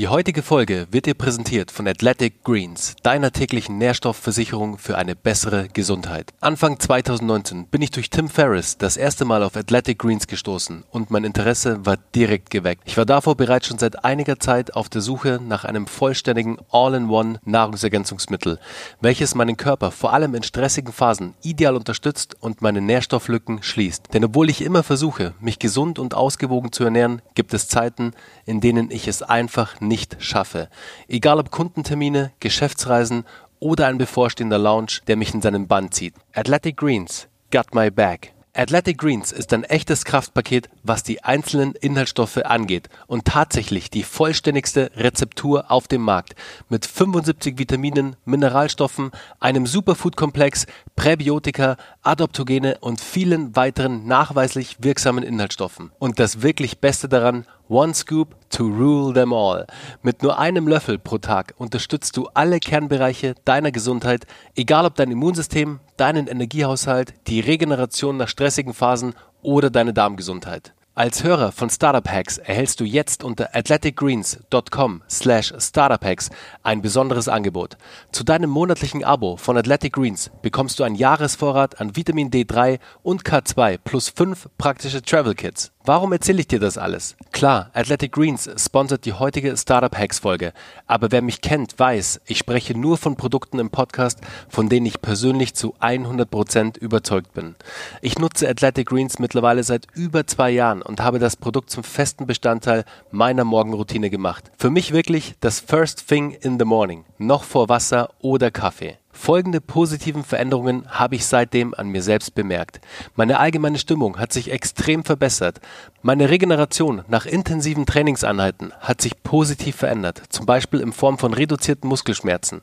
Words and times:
Die 0.00 0.08
heutige 0.08 0.42
Folge 0.42 0.86
wird 0.90 1.04
dir 1.04 1.12
präsentiert 1.12 1.70
von 1.70 1.86
Athletic 1.86 2.42
Greens, 2.42 2.96
deiner 3.02 3.32
täglichen 3.32 3.76
Nährstoffversicherung 3.76 4.78
für 4.78 4.96
eine 4.96 5.14
bessere 5.14 5.68
Gesundheit. 5.68 6.32
Anfang 6.40 6.80
2019 6.80 7.66
bin 7.66 7.82
ich 7.82 7.90
durch 7.90 8.08
Tim 8.08 8.30
Ferriss 8.30 8.78
das 8.78 8.96
erste 8.96 9.26
Mal 9.26 9.42
auf 9.42 9.56
Athletic 9.56 9.98
Greens 9.98 10.26
gestoßen 10.26 10.84
und 10.90 11.10
mein 11.10 11.24
Interesse 11.24 11.84
war 11.84 11.98
direkt 12.14 12.48
geweckt. 12.48 12.84
Ich 12.86 12.96
war 12.96 13.04
davor 13.04 13.36
bereits 13.36 13.66
schon 13.66 13.78
seit 13.78 14.02
einiger 14.02 14.40
Zeit 14.40 14.74
auf 14.74 14.88
der 14.88 15.02
Suche 15.02 15.38
nach 15.46 15.66
einem 15.66 15.86
vollständigen 15.86 16.56
All-in-One 16.70 17.38
Nahrungsergänzungsmittel, 17.44 18.58
welches 19.02 19.34
meinen 19.34 19.58
Körper 19.58 19.90
vor 19.90 20.14
allem 20.14 20.34
in 20.34 20.42
stressigen 20.42 20.94
Phasen 20.94 21.34
ideal 21.42 21.76
unterstützt 21.76 22.36
und 22.40 22.62
meine 22.62 22.80
Nährstofflücken 22.80 23.62
schließt. 23.62 24.14
Denn 24.14 24.24
obwohl 24.24 24.48
ich 24.48 24.62
immer 24.62 24.82
versuche, 24.82 25.34
mich 25.40 25.58
gesund 25.58 25.98
und 25.98 26.14
ausgewogen 26.14 26.72
zu 26.72 26.84
ernähren, 26.84 27.20
gibt 27.34 27.52
es 27.52 27.68
Zeiten, 27.68 28.12
in 28.46 28.62
denen 28.62 28.90
ich 28.90 29.06
es 29.06 29.20
einfach 29.20 29.78
nicht 29.78 29.89
schaffe. 30.22 30.68
Egal 31.08 31.38
ob 31.38 31.50
Kundentermine, 31.50 32.32
Geschäftsreisen 32.40 33.24
oder 33.58 33.86
ein 33.86 33.98
bevorstehender 33.98 34.58
Launch, 34.58 35.02
der 35.06 35.16
mich 35.16 35.34
in 35.34 35.42
seinen 35.42 35.68
Bann 35.68 35.92
zieht. 35.92 36.14
Athletic 36.34 36.76
Greens, 36.76 37.28
got 37.50 37.74
my 37.74 37.90
back. 37.90 38.32
Athletic 38.52 38.98
Greens 38.98 39.30
ist 39.30 39.52
ein 39.52 39.62
echtes 39.62 40.04
Kraftpaket, 40.04 40.68
was 40.82 41.04
die 41.04 41.22
einzelnen 41.22 41.74
Inhaltsstoffe 41.76 42.38
angeht 42.38 42.88
und 43.06 43.24
tatsächlich 43.24 43.90
die 43.90 44.02
vollständigste 44.02 44.90
Rezeptur 44.96 45.70
auf 45.70 45.86
dem 45.86 46.02
Markt 46.02 46.34
mit 46.68 46.84
75 46.84 47.58
Vitaminen, 47.58 48.16
Mineralstoffen, 48.24 49.12
einem 49.38 49.66
Superfood-Komplex, 49.66 50.66
Präbiotika, 50.96 51.76
Adaptogene 52.02 52.78
und 52.80 53.00
vielen 53.00 53.54
weiteren 53.54 54.08
nachweislich 54.08 54.78
wirksamen 54.80 55.22
Inhaltsstoffen. 55.22 55.92
Und 56.00 56.18
das 56.18 56.42
wirklich 56.42 56.80
Beste 56.80 57.08
daran, 57.08 57.46
One 57.70 57.94
Scoop 57.94 58.34
to 58.50 58.64
rule 58.64 59.14
them 59.14 59.32
all. 59.32 59.64
Mit 60.02 60.24
nur 60.24 60.40
einem 60.40 60.66
Löffel 60.66 60.98
pro 60.98 61.18
Tag 61.18 61.54
unterstützt 61.56 62.16
du 62.16 62.26
alle 62.34 62.58
Kernbereiche 62.58 63.36
deiner 63.44 63.70
Gesundheit, 63.70 64.26
egal 64.56 64.86
ob 64.86 64.96
dein 64.96 65.12
Immunsystem, 65.12 65.78
deinen 65.96 66.26
Energiehaushalt, 66.26 67.14
die 67.28 67.38
Regeneration 67.38 68.16
nach 68.16 68.26
stressigen 68.26 68.74
Phasen 68.74 69.14
oder 69.42 69.70
deine 69.70 69.94
Darmgesundheit. 69.94 70.74
Als 70.96 71.22
Hörer 71.22 71.52
von 71.52 71.70
Startup 71.70 72.06
Hacks 72.10 72.38
erhältst 72.38 72.80
du 72.80 72.84
jetzt 72.84 73.22
unter 73.22 73.54
athleticgreens.com 73.54 75.02
slash 75.08 75.54
startuphacks 75.56 76.30
ein 76.64 76.82
besonderes 76.82 77.28
Angebot. 77.28 77.76
Zu 78.10 78.24
deinem 78.24 78.50
monatlichen 78.50 79.04
Abo 79.04 79.36
von 79.36 79.56
Athletic 79.56 79.92
Greens 79.92 80.32
bekommst 80.42 80.80
du 80.80 80.82
einen 80.82 80.96
Jahresvorrat 80.96 81.80
an 81.80 81.94
Vitamin 81.94 82.30
D3 82.30 82.80
und 83.04 83.22
K2 83.22 83.78
plus 83.78 84.08
fünf 84.08 84.48
praktische 84.58 85.00
Travel 85.00 85.34
Kits. 85.34 85.70
Warum 85.82 86.12
erzähle 86.12 86.40
ich 86.40 86.46
dir 86.46 86.60
das 86.60 86.76
alles? 86.76 87.16
Klar, 87.32 87.70
Athletic 87.72 88.12
Greens 88.12 88.50
sponsert 88.58 89.06
die 89.06 89.14
heutige 89.14 89.56
Startup 89.56 89.96
Hacks 89.96 90.18
Folge, 90.18 90.52
aber 90.86 91.10
wer 91.10 91.22
mich 91.22 91.40
kennt, 91.40 91.78
weiß, 91.78 92.20
ich 92.26 92.36
spreche 92.36 92.78
nur 92.78 92.98
von 92.98 93.16
Produkten 93.16 93.58
im 93.58 93.70
Podcast, 93.70 94.18
von 94.50 94.68
denen 94.68 94.84
ich 94.84 95.00
persönlich 95.00 95.54
zu 95.54 95.74
100% 95.80 96.78
überzeugt 96.78 97.32
bin. 97.32 97.54
Ich 98.02 98.18
nutze 98.18 98.46
Athletic 98.46 98.88
Greens 98.88 99.18
mittlerweile 99.18 99.62
seit 99.64 99.86
über 99.94 100.26
zwei 100.26 100.50
Jahren 100.50 100.82
und 100.82 101.00
habe 101.00 101.18
das 101.18 101.36
Produkt 101.36 101.70
zum 101.70 101.82
festen 101.82 102.26
Bestandteil 102.26 102.84
meiner 103.10 103.44
Morgenroutine 103.44 104.10
gemacht. 104.10 104.52
Für 104.58 104.68
mich 104.68 104.92
wirklich 104.92 105.34
das 105.40 105.60
First 105.60 106.06
Thing 106.06 106.32
in 106.32 106.58
the 106.58 106.66
Morning, 106.66 107.06
noch 107.16 107.42
vor 107.42 107.70
Wasser 107.70 108.10
oder 108.20 108.50
Kaffee. 108.50 108.99
Folgende 109.12 109.60
positiven 109.60 110.22
Veränderungen 110.22 110.86
habe 110.88 111.16
ich 111.16 111.26
seitdem 111.26 111.74
an 111.74 111.88
mir 111.88 112.02
selbst 112.02 112.34
bemerkt. 112.34 112.80
Meine 113.16 113.38
allgemeine 113.38 113.78
Stimmung 113.78 114.18
hat 114.18 114.32
sich 114.32 114.50
extrem 114.50 115.04
verbessert. 115.04 115.60
Meine 116.00 116.30
Regeneration 116.30 117.02
nach 117.08 117.26
intensiven 117.26 117.86
Trainingseinheiten 117.86 118.72
hat 118.80 119.00
sich 119.00 119.22
positiv 119.22 119.76
verändert, 119.76 120.22
zum 120.30 120.46
Beispiel 120.46 120.80
in 120.80 120.92
Form 120.92 121.18
von 121.18 121.34
reduzierten 121.34 121.88
Muskelschmerzen. 121.88 122.62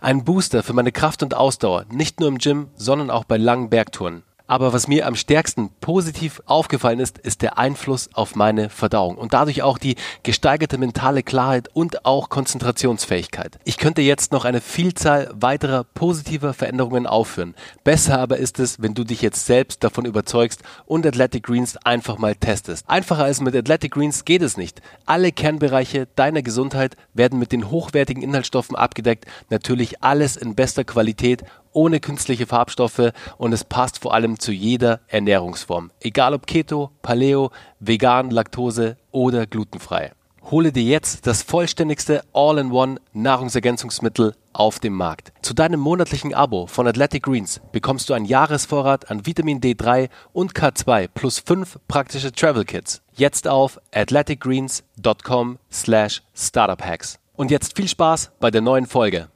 Ein 0.00 0.24
Booster 0.24 0.62
für 0.62 0.72
meine 0.72 0.92
Kraft 0.92 1.22
und 1.22 1.34
Ausdauer, 1.34 1.84
nicht 1.90 2.20
nur 2.20 2.28
im 2.28 2.38
Gym, 2.38 2.68
sondern 2.76 3.10
auch 3.10 3.24
bei 3.24 3.36
langen 3.36 3.68
Bergtouren. 3.68 4.22
Aber 4.50 4.72
was 4.72 4.88
mir 4.88 5.06
am 5.06 5.14
stärksten 5.14 5.68
positiv 5.82 6.40
aufgefallen 6.46 7.00
ist, 7.00 7.18
ist 7.18 7.42
der 7.42 7.58
Einfluss 7.58 8.08
auf 8.14 8.34
meine 8.34 8.70
Verdauung 8.70 9.16
und 9.16 9.34
dadurch 9.34 9.62
auch 9.62 9.76
die 9.76 9.96
gesteigerte 10.22 10.78
mentale 10.78 11.22
Klarheit 11.22 11.68
und 11.74 12.06
auch 12.06 12.30
Konzentrationsfähigkeit. 12.30 13.58
Ich 13.64 13.76
könnte 13.76 14.00
jetzt 14.00 14.32
noch 14.32 14.46
eine 14.46 14.62
Vielzahl 14.62 15.30
weiterer 15.34 15.84
positiver 15.84 16.54
Veränderungen 16.54 17.06
aufführen. 17.06 17.54
Besser 17.84 18.18
aber 18.18 18.38
ist 18.38 18.58
es, 18.58 18.80
wenn 18.80 18.94
du 18.94 19.04
dich 19.04 19.20
jetzt 19.20 19.44
selbst 19.44 19.84
davon 19.84 20.06
überzeugst 20.06 20.62
und 20.86 21.06
Athletic 21.06 21.42
Greens 21.42 21.76
einfach 21.76 22.16
mal 22.16 22.34
testest. 22.34 22.88
Einfacher 22.88 23.24
als 23.24 23.42
mit 23.42 23.54
Athletic 23.54 23.92
Greens 23.92 24.24
geht 24.24 24.40
es 24.40 24.56
nicht. 24.56 24.80
Alle 25.04 25.30
Kernbereiche 25.30 26.08
deiner 26.16 26.40
Gesundheit 26.40 26.96
werden 27.12 27.38
mit 27.38 27.52
den 27.52 27.70
hochwertigen 27.70 28.22
Inhaltsstoffen 28.22 28.76
abgedeckt. 28.76 29.26
Natürlich 29.50 30.02
alles 30.02 30.38
in 30.38 30.54
bester 30.54 30.84
Qualität 30.84 31.44
ohne 31.72 32.00
künstliche 32.00 32.46
Farbstoffe 32.46 33.12
und 33.36 33.52
es 33.52 33.64
passt 33.64 33.98
vor 34.00 34.14
allem 34.14 34.38
zu 34.38 34.52
jeder 34.52 35.00
Ernährungsform. 35.08 35.90
Egal 36.00 36.34
ob 36.34 36.46
Keto, 36.46 36.90
Paleo, 37.02 37.50
vegan, 37.80 38.30
Laktose 38.30 38.96
oder 39.10 39.46
glutenfrei. 39.46 40.12
Hole 40.50 40.72
dir 40.72 40.82
jetzt 40.82 41.26
das 41.26 41.42
vollständigste 41.42 42.22
All-in-One 42.32 43.00
Nahrungsergänzungsmittel 43.12 44.34
auf 44.54 44.78
dem 44.78 44.94
Markt. 44.94 45.32
Zu 45.42 45.52
deinem 45.52 45.78
monatlichen 45.78 46.32
Abo 46.32 46.66
von 46.66 46.86
Athletic 46.86 47.24
Greens 47.24 47.60
bekommst 47.70 48.08
du 48.08 48.14
einen 48.14 48.24
Jahresvorrat 48.24 49.10
an 49.10 49.26
Vitamin 49.26 49.60
D3 49.60 50.08
und 50.32 50.54
K2 50.54 51.08
plus 51.12 51.38
fünf 51.38 51.78
praktische 51.86 52.32
Travel 52.32 52.64
Kits. 52.64 53.02
Jetzt 53.12 53.46
auf 53.46 53.78
athleticgreens.com 53.92 55.58
slash 55.70 56.22
startuphacks. 56.34 57.18
Und 57.36 57.50
jetzt 57.50 57.76
viel 57.76 57.86
Spaß 57.86 58.32
bei 58.40 58.50
der 58.50 58.62
neuen 58.62 58.86
Folge. 58.86 59.28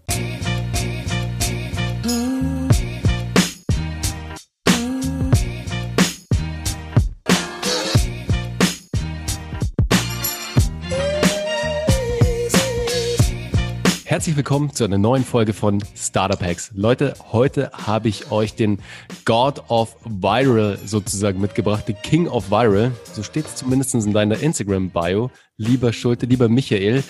Herzlich 14.13 14.37
willkommen 14.37 14.75
zu 14.75 14.85
einer 14.85 14.99
neuen 14.99 15.25
Folge 15.25 15.55
von 15.55 15.83
Startup 15.97 16.39
Hacks. 16.43 16.71
Leute, 16.75 17.15
heute 17.33 17.71
habe 17.73 18.11
ich 18.11 18.31
euch 18.31 18.55
den 18.55 18.79
God 19.25 19.71
of 19.71 19.97
Viral 20.05 20.79
sozusagen 20.85 21.41
mitgebracht, 21.41 21.89
den 21.89 21.97
King 22.03 22.29
of 22.29 22.51
Viral. 22.51 22.93
So 23.11 23.23
steht 23.23 23.47
es 23.47 23.57
zumindest 23.57 23.95
in 23.95 24.13
deiner 24.13 24.39
Instagram-Bio. 24.39 25.31
Lieber 25.63 25.93
Schulte, 25.93 26.27
lieber 26.27 26.49
Michael. 26.49 27.05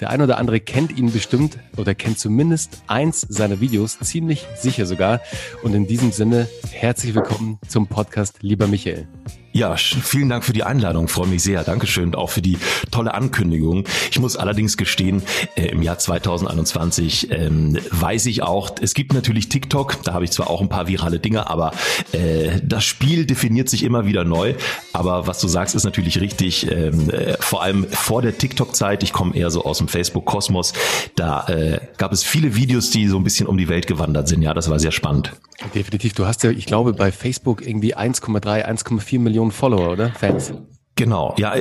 Der 0.00 0.08
ein 0.08 0.22
oder 0.22 0.38
andere 0.38 0.60
kennt 0.60 0.96
ihn 0.96 1.12
bestimmt 1.12 1.58
oder 1.76 1.94
kennt 1.94 2.18
zumindest 2.18 2.82
eins 2.86 3.20
seiner 3.20 3.60
Videos, 3.60 3.98
ziemlich 3.98 4.46
sicher 4.56 4.86
sogar. 4.86 5.20
Und 5.62 5.74
in 5.74 5.86
diesem 5.86 6.10
Sinne, 6.10 6.48
herzlich 6.70 7.14
willkommen 7.14 7.58
zum 7.68 7.86
Podcast, 7.86 8.38
lieber 8.40 8.66
Michael. 8.66 9.06
Ja, 9.52 9.76
vielen 9.76 10.28
Dank 10.28 10.44
für 10.44 10.52
die 10.52 10.62
Einladung, 10.62 11.08
freue 11.08 11.26
mich 11.26 11.42
sehr. 11.42 11.64
Dankeschön 11.64 12.14
auch 12.14 12.30
für 12.30 12.42
die 12.42 12.58
tolle 12.90 13.14
Ankündigung. 13.14 13.84
Ich 14.10 14.20
muss 14.20 14.36
allerdings 14.36 14.76
gestehen, 14.76 15.22
äh, 15.56 15.66
im 15.66 15.82
Jahr 15.82 15.98
2021 15.98 17.32
ähm, 17.32 17.76
weiß 17.90 18.26
ich 18.26 18.42
auch, 18.42 18.70
es 18.80 18.94
gibt 18.94 19.14
natürlich 19.14 19.48
TikTok, 19.48 20.02
da 20.04 20.12
habe 20.12 20.24
ich 20.24 20.30
zwar 20.30 20.48
auch 20.48 20.60
ein 20.60 20.68
paar 20.68 20.86
virale 20.86 21.18
Dinge, 21.18 21.48
aber 21.50 21.72
äh, 22.12 22.60
das 22.62 22.84
Spiel 22.84 23.26
definiert 23.26 23.68
sich 23.68 23.82
immer 23.82 24.06
wieder 24.06 24.22
neu. 24.22 24.54
Aber 24.92 25.26
was 25.26 25.40
du 25.40 25.48
sagst, 25.48 25.74
ist 25.74 25.84
natürlich 25.84 26.20
richtig. 26.20 26.70
Ähm, 26.70 27.10
äh, 27.10 27.34
vor 27.40 27.62
allem 27.62 27.86
vor 27.98 28.22
der 28.22 28.36
TikTok-Zeit, 28.36 29.02
ich 29.02 29.12
komme 29.12 29.34
eher 29.34 29.50
so 29.50 29.64
aus 29.64 29.78
dem 29.78 29.88
Facebook-Kosmos, 29.88 30.74
da 31.16 31.46
äh, 31.48 31.80
gab 31.96 32.12
es 32.12 32.22
viele 32.22 32.54
Videos, 32.54 32.90
die 32.90 33.08
so 33.08 33.16
ein 33.16 33.24
bisschen 33.24 33.46
um 33.46 33.56
die 33.56 33.68
Welt 33.68 33.86
gewandert 33.86 34.28
sind. 34.28 34.42
Ja, 34.42 34.54
das 34.54 34.68
war 34.68 34.78
sehr 34.78 34.92
spannend. 34.92 35.32
Definitiv. 35.74 36.12
Du 36.14 36.26
hast 36.26 36.42
ja, 36.42 36.50
ich 36.50 36.66
glaube, 36.66 36.92
bei 36.92 37.10
Facebook 37.10 37.66
irgendwie 37.66 37.96
1,3, 37.96 38.64
1,4 38.66 39.18
Millionen 39.18 39.38
Millionen 39.38 39.52
Follower, 39.52 39.92
oder? 39.92 40.10
Fans. 40.10 40.52
Genau, 40.96 41.34
ja. 41.38 41.54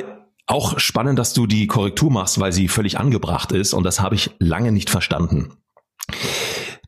Auch 0.50 0.80
spannend, 0.80 1.20
dass 1.20 1.34
du 1.34 1.46
die 1.46 1.68
Korrektur 1.68 2.10
machst, 2.10 2.40
weil 2.40 2.54
sie 2.54 2.70
völlig 2.70 2.98
angebracht 2.98 3.52
ist 3.52 3.74
und 3.74 3.84
das 3.84 4.00
habe 4.00 4.16
ich 4.16 4.32
lange 4.40 4.72
nicht 4.72 4.90
verstanden. 4.90 5.52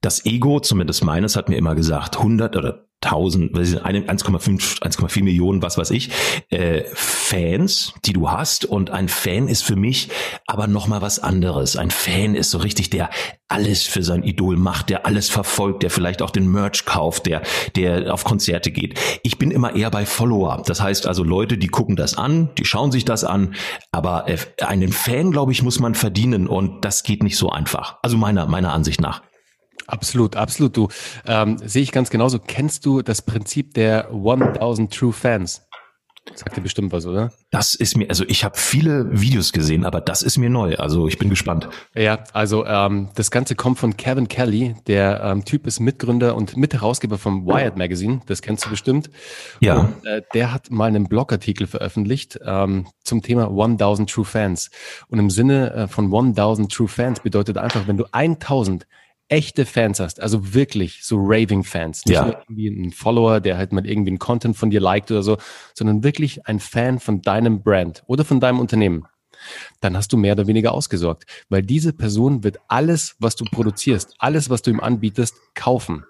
Das 0.01 0.25
Ego, 0.25 0.59
zumindest 0.59 1.03
meines, 1.03 1.35
hat 1.35 1.49
mir 1.49 1.57
immer 1.57 1.75
gesagt, 1.75 2.17
100 2.17 2.55
oder 2.55 2.89
1000, 3.01 3.55
1,5, 3.55 4.81
1,4 4.81 5.23
Millionen, 5.23 5.61
was 5.61 5.77
weiß 5.77 5.91
ich, 5.91 6.09
äh, 6.49 6.83
Fans, 6.93 7.93
die 8.03 8.11
du 8.11 8.29
hast. 8.29 8.65
Und 8.65 8.89
ein 8.89 9.07
Fan 9.07 9.47
ist 9.47 9.63
für 9.63 9.77
mich 9.77 10.09
aber 10.47 10.67
nochmal 10.67 11.01
was 11.01 11.19
anderes. 11.19 11.77
Ein 11.77 11.91
Fan 11.91 12.35
ist 12.35 12.51
so 12.51 12.57
richtig 12.57 12.89
der 12.89 13.09
alles 13.47 13.83
für 13.83 14.03
sein 14.03 14.23
Idol 14.23 14.57
macht, 14.57 14.89
der 14.89 15.05
alles 15.05 15.29
verfolgt, 15.29 15.83
der 15.83 15.89
vielleicht 15.89 16.21
auch 16.21 16.29
den 16.29 16.51
Merch 16.51 16.85
kauft, 16.85 17.25
der, 17.25 17.41
der 17.75 18.13
auf 18.13 18.23
Konzerte 18.23 18.69
geht. 18.69 18.99
Ich 19.23 19.37
bin 19.37 19.49
immer 19.49 19.75
eher 19.75 19.89
bei 19.89 20.05
Follower. 20.05 20.61
Das 20.65 20.81
heißt 20.81 21.07
also 21.07 21.23
Leute, 21.23 21.57
die 21.57 21.67
gucken 21.67 21.95
das 21.95 22.17
an, 22.17 22.49
die 22.57 22.65
schauen 22.65 22.91
sich 22.91 23.05
das 23.05 23.23
an. 23.23 23.55
Aber 23.91 24.27
äh, 24.27 24.37
einen 24.61 24.91
Fan, 24.91 25.31
glaube 25.31 25.53
ich, 25.53 25.63
muss 25.63 25.79
man 25.79 25.95
verdienen 25.95 26.47
und 26.47 26.83
das 26.83 27.03
geht 27.03 27.23
nicht 27.23 27.37
so 27.37 27.49
einfach. 27.49 27.97
Also 28.03 28.17
meiner, 28.17 28.45
meiner 28.45 28.73
Ansicht 28.73 28.99
nach. 28.99 29.21
Absolut, 29.89 30.35
absolut. 30.35 30.77
Du 30.77 30.87
ähm, 31.25 31.57
sehe 31.63 31.81
ich 31.81 31.91
ganz 31.91 32.09
genauso. 32.09 32.39
Kennst 32.39 32.85
du 32.85 33.01
das 33.01 33.21
Prinzip 33.21 33.73
der 33.73 34.09
1000 34.09 34.93
True 34.93 35.13
Fans? 35.13 35.63
Sagt 36.35 36.55
dir 36.55 36.61
bestimmt 36.61 36.91
was, 36.91 37.07
oder? 37.07 37.31
Das 37.49 37.73
ist 37.73 37.97
mir, 37.97 38.07
also 38.09 38.23
ich 38.27 38.43
habe 38.43 38.55
viele 38.55 39.19
Videos 39.19 39.51
gesehen, 39.51 39.83
aber 39.83 39.99
das 39.99 40.21
ist 40.21 40.37
mir 40.37 40.49
neu. 40.49 40.75
Also 40.75 41.07
ich 41.07 41.17
bin 41.17 41.29
gespannt. 41.29 41.67
Ja, 41.95 42.23
also 42.33 42.65
ähm, 42.65 43.09
das 43.15 43.31
Ganze 43.31 43.55
kommt 43.55 43.79
von 43.79 43.97
Kevin 43.97 44.27
Kelly. 44.27 44.75
Der 44.85 45.21
ähm, 45.23 45.43
Typ 45.43 45.65
ist 45.65 45.79
Mitgründer 45.79 46.35
und 46.35 46.55
Mitherausgeber 46.55 47.17
vom 47.17 47.47
Wired 47.47 47.77
Magazine. 47.77 48.21
Das 48.27 48.41
kennst 48.41 48.65
du 48.65 48.69
bestimmt. 48.69 49.09
Ja. 49.59 49.79
Und, 49.79 50.05
äh, 50.05 50.21
der 50.33 50.53
hat 50.53 50.69
mal 50.69 50.85
einen 50.85 51.07
Blogartikel 51.07 51.65
veröffentlicht 51.65 52.39
ähm, 52.45 52.85
zum 53.03 53.21
Thema 53.23 53.49
1000 53.49 54.09
True 54.09 54.25
Fans. 54.25 54.69
Und 55.07 55.17
im 55.17 55.29
Sinne 55.31 55.73
äh, 55.73 55.87
von 55.87 56.13
1000 56.13 56.71
True 56.71 56.87
Fans 56.87 57.21
bedeutet 57.21 57.57
einfach, 57.57 57.87
wenn 57.87 57.97
du 57.97 58.05
1000 58.11 58.85
echte 59.29 59.65
Fans 59.65 59.99
hast, 59.99 60.19
also 60.19 60.53
wirklich 60.53 61.03
so 61.03 61.17
Raving-Fans, 61.19 62.05
nicht 62.05 62.15
ja. 62.15 62.25
nur 62.25 62.39
irgendwie 62.39 62.67
ein 62.67 62.91
Follower, 62.91 63.39
der 63.39 63.57
halt 63.57 63.71
mal 63.71 63.85
irgendwie 63.85 64.09
einen 64.09 64.19
Content 64.19 64.57
von 64.57 64.71
dir 64.71 64.81
liked 64.81 65.11
oder 65.11 65.23
so, 65.23 65.37
sondern 65.73 66.03
wirklich 66.03 66.45
ein 66.47 66.59
Fan 66.59 66.99
von 66.99 67.21
deinem 67.21 67.61
Brand 67.61 68.03
oder 68.07 68.25
von 68.25 68.39
deinem 68.39 68.59
Unternehmen, 68.59 69.05
dann 69.81 69.95
hast 69.95 70.11
du 70.11 70.17
mehr 70.17 70.33
oder 70.33 70.47
weniger 70.47 70.73
ausgesorgt, 70.73 71.25
weil 71.47 71.61
diese 71.61 71.93
Person 71.93 72.43
wird 72.43 72.59
alles, 72.67 73.15
was 73.19 73.35
du 73.35 73.45
produzierst, 73.45 74.15
alles, 74.17 74.49
was 74.49 74.61
du 74.63 74.71
ihm 74.71 74.79
anbietest, 74.79 75.35
kaufen. 75.53 76.03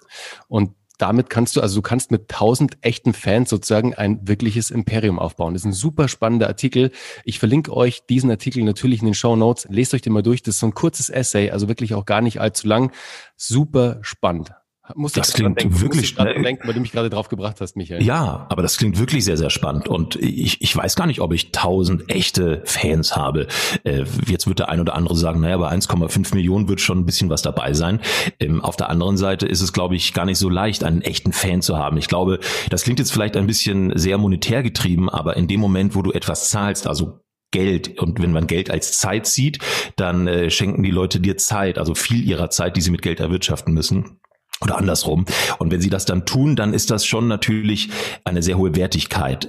Und 0.48 0.72
damit 1.00 1.30
kannst 1.30 1.56
du, 1.56 1.62
also 1.62 1.76
du 1.76 1.82
kannst 1.82 2.12
mit 2.12 2.28
tausend 2.28 2.78
echten 2.82 3.14
Fans 3.14 3.50
sozusagen 3.50 3.96
ein 3.96 4.28
wirkliches 4.28 4.70
Imperium 4.70 5.18
aufbauen. 5.18 5.54
Das 5.54 5.64
ist 5.64 5.68
ein 5.68 5.74
super 5.74 6.08
spannender 6.08 6.48
Artikel. 6.48 6.92
Ich 7.24 7.40
verlinke 7.40 7.76
euch 7.76 8.06
diesen 8.06 8.30
Artikel 8.30 8.64
natürlich 8.64 9.00
in 9.00 9.06
den 9.06 9.14
Show 9.16 9.36
Notes. 9.36 9.66
Lest 9.70 9.94
euch 9.94 10.02
den 10.02 10.14
mal 10.14 10.24
durch. 10.24 10.44
Das 10.44 10.56
ist 10.56 10.60
so 10.60 10.68
ein 10.68 10.74
kurzes 10.74 11.10
Essay, 11.10 11.52
also 11.52 11.68
wirklich 11.68 11.96
auch 11.96 12.06
gar 12.06 12.22
nicht 12.22 12.42
allzu 12.42 12.68
lang. 12.68 12.92
Super 13.38 14.00
spannend. 14.02 14.52
Muss 14.96 15.14
das 15.14 15.34
klingt 15.34 15.60
denken, 15.60 15.82
wirklich 15.82 16.10
schnell. 16.10 16.42
denken, 16.42 16.68
weil 16.68 16.74
du 16.74 16.80
mich 16.80 16.92
gerade 16.92 17.10
drauf 17.10 17.30
gebracht 17.30 17.62
hast, 17.62 17.76
Michael. 17.76 18.04
Ja, 18.04 18.48
aber 18.50 18.62
das 18.62 18.78
klingt 18.78 18.98
wirklich 18.98 19.24
sehr, 19.24 19.38
sehr 19.38 19.50
spannend. 19.50 19.88
Und 19.88 20.16
ich, 20.16 20.62
ich 20.62 20.76
weiß 20.76 20.96
gar 20.96 21.06
nicht, 21.06 21.22
ob 21.22 21.34
ich 21.34 21.52
tausend 21.52 22.10
echte 22.10 22.62
Fans 22.66 23.16
habe. 23.16 23.48
Äh, 23.84 24.06
jetzt 24.28 24.48
wird 24.48 24.60
der 24.60 24.70
ein 24.70 24.80
oder 24.80 24.96
andere 24.96 25.16
sagen, 25.16 25.42
naja, 25.42 25.58
bei 25.58 25.70
1,5 25.70 26.34
Millionen 26.34 26.68
wird 26.68 26.82
schon 26.82 27.00
ein 27.00 27.06
bisschen 27.06 27.30
was 27.30 27.42
dabei 27.42 27.74
sein. 27.74 28.00
Ähm, 28.40 28.64
auf 28.64 28.78
der 28.78 28.90
anderen 28.90 29.18
Seite 29.18 29.46
ist 29.46 29.62
es, 29.62 29.74
glaube 29.74 29.96
ich, 29.96 30.14
gar 30.14 30.26
nicht 30.26 30.38
so 30.38 30.50
leicht, 30.50 30.84
einen 30.84 31.02
echten 31.02 31.34
Fan 31.34 31.62
zu 31.62 31.78
haben. 31.78 31.98
Ich 31.98 32.08
glaube, 32.08 32.40
das 32.70 32.84
klingt 32.84 33.00
jetzt 33.00 33.12
vielleicht 33.12 33.38
ein 33.38 33.48
bisschen 33.48 33.98
sehr 33.98 34.18
monetär 34.18 34.64
getrieben, 34.64 35.10
aber 35.10 35.38
in 35.38 35.48
dem 35.48 35.60
Moment, 35.60 35.96
wo 35.96 36.02
du 36.02 36.12
etwas 36.12 36.50
zahlst, 36.50 36.88
also 36.88 37.20
Geld. 37.52 38.00
Und 38.00 38.22
wenn 38.22 38.32
man 38.32 38.48
Geld 38.48 38.70
als 38.70 38.98
Zeit 38.98 39.26
sieht, 39.26 39.60
dann 39.96 40.28
äh, 40.28 40.50
schenken 40.50 40.84
die 40.84 40.92
Leute 40.92 41.20
dir 41.20 41.38
Zeit, 41.38 41.80
also 41.80 41.96
viel 41.96 42.24
ihrer 42.24 42.50
Zeit, 42.50 42.78
die 42.78 42.82
sie 42.82 42.92
mit 42.92 43.02
Geld 43.02 43.20
erwirtschaften 43.20 43.74
müssen 43.74 44.20
oder 44.62 44.78
andersrum. 44.78 45.26
Und 45.58 45.72
wenn 45.72 45.82
sie 45.82 45.90
das 45.90 46.06
dann 46.06 46.26
tun, 46.26 46.56
dann 46.56 46.74
ist 46.74 46.92
das 46.92 47.06
schon 47.06 47.28
natürlich 47.28 47.90
eine 48.26 48.44
sehr 48.44 48.58
hohe 48.58 48.76
Wertigkeit. 48.76 49.46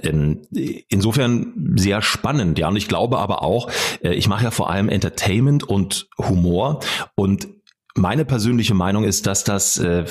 Insofern 0.87 1.73
sehr 1.75 2.01
spannend, 2.01 2.59
ja. 2.59 2.69
Und 2.69 2.77
ich 2.77 2.87
glaube 2.87 3.19
aber 3.19 3.43
auch, 3.43 3.69
äh, 4.03 4.13
ich 4.13 4.27
mache 4.27 4.45
ja 4.45 4.51
vor 4.51 4.69
allem 4.69 4.89
Entertainment 4.89 5.63
und 5.63 6.07
Humor 6.17 6.79
und 7.15 7.47
meine 7.95 8.23
persönliche 8.23 8.73
Meinung 8.73 9.03
ist, 9.03 9.27
dass 9.27 9.43
das 9.43 9.77
äh, 9.77 10.05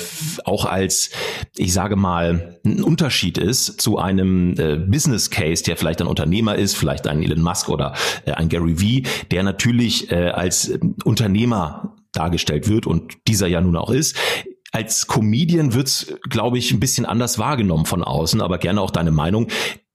auch 0.45 0.65
als, 0.65 1.09
ich 1.57 1.73
sage 1.73 1.95
mal, 1.95 2.59
ein 2.63 2.83
Unterschied 2.83 3.37
ist 3.39 3.81
zu 3.81 3.97
einem 3.97 4.53
äh, 4.59 4.75
Business 4.75 5.31
Case, 5.31 5.63
der 5.63 5.77
vielleicht 5.77 6.01
ein 6.01 6.07
Unternehmer 6.07 6.55
ist, 6.55 6.75
vielleicht 6.75 7.07
ein 7.07 7.23
Elon 7.23 7.41
Musk 7.41 7.69
oder 7.69 7.95
äh, 8.25 8.33
ein 8.33 8.49
Gary 8.49 8.79
Vee, 8.79 9.03
der 9.31 9.41
natürlich 9.43 10.11
äh, 10.11 10.29
als 10.29 10.71
Unternehmer 11.03 11.95
dargestellt 12.13 12.67
wird 12.67 12.85
und 12.85 13.17
dieser 13.27 13.47
ja 13.47 13.61
nun 13.61 13.77
auch 13.77 13.89
ist 13.89 14.15
als 14.71 15.07
Comedian 15.07 15.73
wird's, 15.73 16.13
glaube 16.29 16.57
ich, 16.57 16.71
ein 16.71 16.79
bisschen 16.79 17.05
anders 17.05 17.37
wahrgenommen 17.37 17.85
von 17.85 18.03
außen, 18.03 18.41
aber 18.41 18.57
gerne 18.57 18.81
auch 18.81 18.91
deine 18.91 19.11
Meinung. 19.11 19.47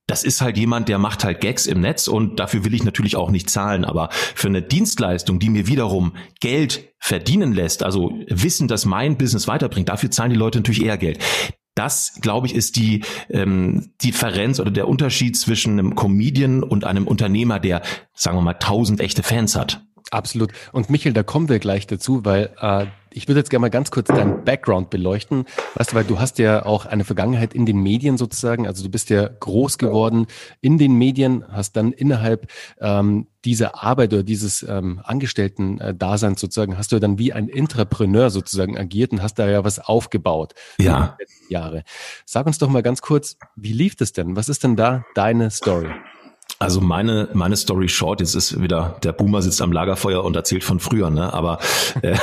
Das 0.06 0.22
ist 0.22 0.40
halt 0.40 0.56
jemand, 0.56 0.88
der 0.88 0.98
macht 0.98 1.24
halt 1.24 1.40
Gags 1.40 1.66
im 1.66 1.80
Netz 1.80 2.06
und 2.06 2.38
dafür 2.38 2.64
will 2.64 2.74
ich 2.74 2.84
natürlich 2.84 3.16
auch 3.16 3.30
nicht 3.30 3.50
zahlen. 3.50 3.84
Aber 3.84 4.10
für 4.12 4.46
eine 4.46 4.62
Dienstleistung, 4.62 5.40
die 5.40 5.50
mir 5.50 5.66
wiederum 5.66 6.12
Geld 6.40 6.92
verdienen 7.00 7.52
lässt, 7.52 7.82
also 7.82 8.12
Wissen, 8.28 8.68
dass 8.68 8.84
mein 8.84 9.18
Business 9.18 9.48
weiterbringt, 9.48 9.88
dafür 9.88 10.10
zahlen 10.10 10.30
die 10.30 10.36
Leute 10.36 10.58
natürlich 10.58 10.84
eher 10.84 10.98
Geld. 10.98 11.18
Das, 11.74 12.18
glaube 12.22 12.46
ich, 12.46 12.54
ist 12.54 12.76
die 12.76 13.02
ähm, 13.28 13.90
Differenz 14.02 14.60
oder 14.60 14.70
der 14.70 14.88
Unterschied 14.88 15.36
zwischen 15.36 15.78
einem 15.78 15.94
Comedian 15.94 16.62
und 16.62 16.84
einem 16.84 17.06
Unternehmer, 17.06 17.58
der, 17.58 17.82
sagen 18.14 18.38
wir 18.38 18.42
mal, 18.42 18.54
tausend 18.54 19.00
echte 19.00 19.22
Fans 19.22 19.56
hat. 19.56 19.84
Absolut. 20.10 20.52
Und 20.72 20.88
Michael, 20.88 21.12
da 21.12 21.22
kommen 21.22 21.48
wir 21.48 21.58
gleich 21.58 21.86
dazu, 21.86 22.24
weil 22.24 22.50
äh, 22.60 22.86
ich 23.16 23.28
würde 23.28 23.40
jetzt 23.40 23.48
gerne 23.48 23.62
mal 23.62 23.70
ganz 23.70 23.90
kurz 23.90 24.08
deinen 24.08 24.44
Background 24.44 24.90
beleuchten. 24.90 25.46
Weißt 25.74 25.92
du, 25.92 25.96
weil 25.96 26.04
du 26.04 26.20
hast 26.20 26.38
ja 26.38 26.66
auch 26.66 26.84
eine 26.84 27.04
Vergangenheit 27.04 27.54
in 27.54 27.64
den 27.64 27.78
Medien 27.78 28.18
sozusagen. 28.18 28.66
Also 28.66 28.84
du 28.84 28.90
bist 28.90 29.08
ja 29.08 29.26
groß 29.26 29.78
geworden 29.78 30.26
in 30.60 30.76
den 30.76 30.94
Medien, 30.94 31.42
hast 31.48 31.76
dann 31.76 31.92
innerhalb 31.92 32.50
ähm, 32.78 33.28
dieser 33.46 33.82
Arbeit 33.82 34.12
oder 34.12 34.22
dieses 34.22 34.62
ähm, 34.68 35.00
Angestellten-Daseins 35.02 36.38
sozusagen, 36.38 36.76
hast 36.76 36.92
du 36.92 36.98
dann 36.98 37.18
wie 37.18 37.32
ein 37.32 37.48
Entrepreneur 37.48 38.28
sozusagen 38.28 38.76
agiert 38.76 39.12
und 39.12 39.22
hast 39.22 39.38
da 39.38 39.48
ja 39.48 39.64
was 39.64 39.78
aufgebaut. 39.78 40.52
Ja. 40.78 41.16
Jahre. 41.48 41.84
Sag 42.26 42.46
uns 42.46 42.58
doch 42.58 42.68
mal 42.68 42.82
ganz 42.82 43.00
kurz, 43.00 43.38
wie 43.54 43.72
lief 43.72 43.96
das 43.96 44.12
denn? 44.12 44.36
Was 44.36 44.50
ist 44.50 44.62
denn 44.62 44.76
da 44.76 45.06
deine 45.14 45.50
Story? 45.50 45.88
Also 46.58 46.80
meine 46.80 47.28
meine 47.34 47.54
Story 47.54 47.86
short, 47.88 48.20
jetzt 48.20 48.34
ist 48.34 48.62
wieder 48.62 48.96
der 49.02 49.12
Boomer 49.12 49.42
sitzt 49.42 49.60
am 49.60 49.72
Lagerfeuer 49.72 50.24
und 50.24 50.34
erzählt 50.36 50.64
von 50.64 50.80
früher, 50.80 51.10
ne? 51.10 51.30
Aber 51.34 51.58
äh, 52.00 52.16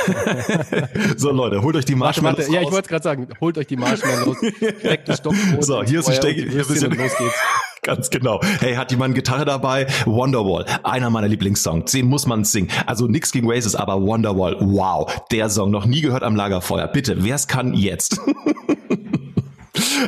so 1.16 1.30
Leute, 1.30 1.62
holt 1.62 1.76
euch 1.76 1.84
die 1.84 1.94
Marshmallows. 1.94 2.38
Warte, 2.38 2.52
ja, 2.52 2.62
ich 2.62 2.72
wollte 2.72 2.88
gerade 2.88 3.04
sagen, 3.04 3.28
holt 3.40 3.56
euch 3.58 3.68
die 3.68 3.76
Marshmallows, 3.76 4.38
steckt 4.80 5.14
Stock 5.14 5.34
So, 5.60 5.84
hier 5.84 6.00
ist 6.00 6.08
ein 6.08 6.14
Steck, 6.16 6.34
hier 6.34 6.64
bisschen, 6.64 6.90
los 6.90 7.16
geht's. 7.16 7.34
Ganz 7.82 8.10
genau. 8.10 8.40
Hey, 8.60 8.74
hat 8.74 8.90
jemand 8.90 9.14
Gitarre 9.14 9.44
dabei? 9.44 9.86
Wonderwall, 10.04 10.64
einer 10.82 11.10
meiner 11.10 11.28
Lieblingssongs. 11.28 11.92
Den 11.92 12.06
muss 12.06 12.26
man 12.26 12.42
singen. 12.44 12.70
Also 12.86 13.06
nix 13.06 13.30
gegen 13.30 13.46
Oasis, 13.46 13.76
aber 13.76 14.02
Wonderwall, 14.02 14.56
wow, 14.58 15.14
der 15.30 15.48
Song 15.48 15.70
noch 15.70 15.84
nie 15.84 16.00
gehört 16.00 16.22
am 16.22 16.34
Lagerfeuer. 16.34 16.88
Bitte, 16.88 17.22
wer's 17.22 17.46
kann 17.46 17.74
jetzt? 17.74 18.18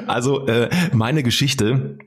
also 0.06 0.46
äh, 0.46 0.70
meine 0.92 1.22
Geschichte 1.22 1.98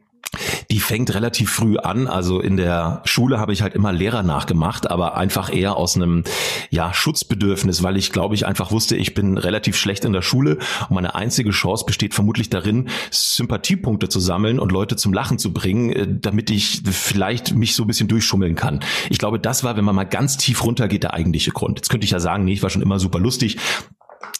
die 0.70 0.80
fängt 0.80 1.14
relativ 1.14 1.52
früh 1.52 1.78
an. 1.78 2.08
Also 2.08 2.40
in 2.40 2.58
der 2.58 3.02
Schule 3.06 3.40
habe 3.40 3.54
ich 3.54 3.62
halt 3.62 3.74
immer 3.74 3.92
Lehrer 3.92 4.24
nachgemacht, 4.24 4.90
aber 4.90 5.18
einfach 5.18 5.54
eher 5.54 5.76
aus 5.76 5.96
einem 5.96 6.24
ja, 6.70 6.94
Schutzbedürfnis, 6.94 7.82
weil 7.84 7.98
ich 7.98 8.12
glaube 8.12 8.36
ich 8.36 8.46
einfach 8.46 8.72
wusste, 8.72 8.96
ich 8.96 9.14
bin 9.14 9.38
relativ 9.38 9.76
schlecht 9.76 10.06
in 10.06 10.14
der 10.14 10.22
Schule 10.22 10.58
und 10.90 10.92
meine 10.92 11.16
einzige 11.16 11.50
Chance 11.52 11.86
besteht 11.86 12.14
vermutlich 12.14 12.50
darin, 12.50 12.90
Sympathiepunkte 13.12 14.10
zu 14.10 14.20
sammeln 14.20 14.60
und 14.60 14.72
Leute 14.72 14.96
zum 14.96 15.14
Lachen 15.14 15.40
zu 15.40 15.54
bringen, 15.54 15.92
äh, 15.92 16.08
damit 16.08 16.50
ich 16.50 16.84
vielleicht 16.86 17.56
mich 17.56 17.76
so 17.76 17.84
ein 17.84 17.88
bisschen 17.88 18.08
durchschummeln 18.08 18.56
kann. 18.56 18.82
Ich 19.10 19.18
glaube, 19.18 19.40
das 19.40 19.64
war, 19.64 19.78
wenn 19.78 19.86
man 19.86 19.96
mal 19.96 20.04
ganz 20.04 20.38
tief 20.38 20.64
runtergeht, 20.64 21.04
der 21.04 21.14
eigentliche 21.14 21.52
Grund. 21.52 21.80
Jetzt 21.80 21.90
könnte 21.90 22.06
ich 22.06 22.12
ja 22.12 22.20
sagen, 22.20 22.46
nee, 22.46 22.54
ich 22.54 22.64
war 22.64 22.70
schon 22.70 22.82
immer 22.82 23.00
super 23.00 23.20
lustig. 23.20 23.58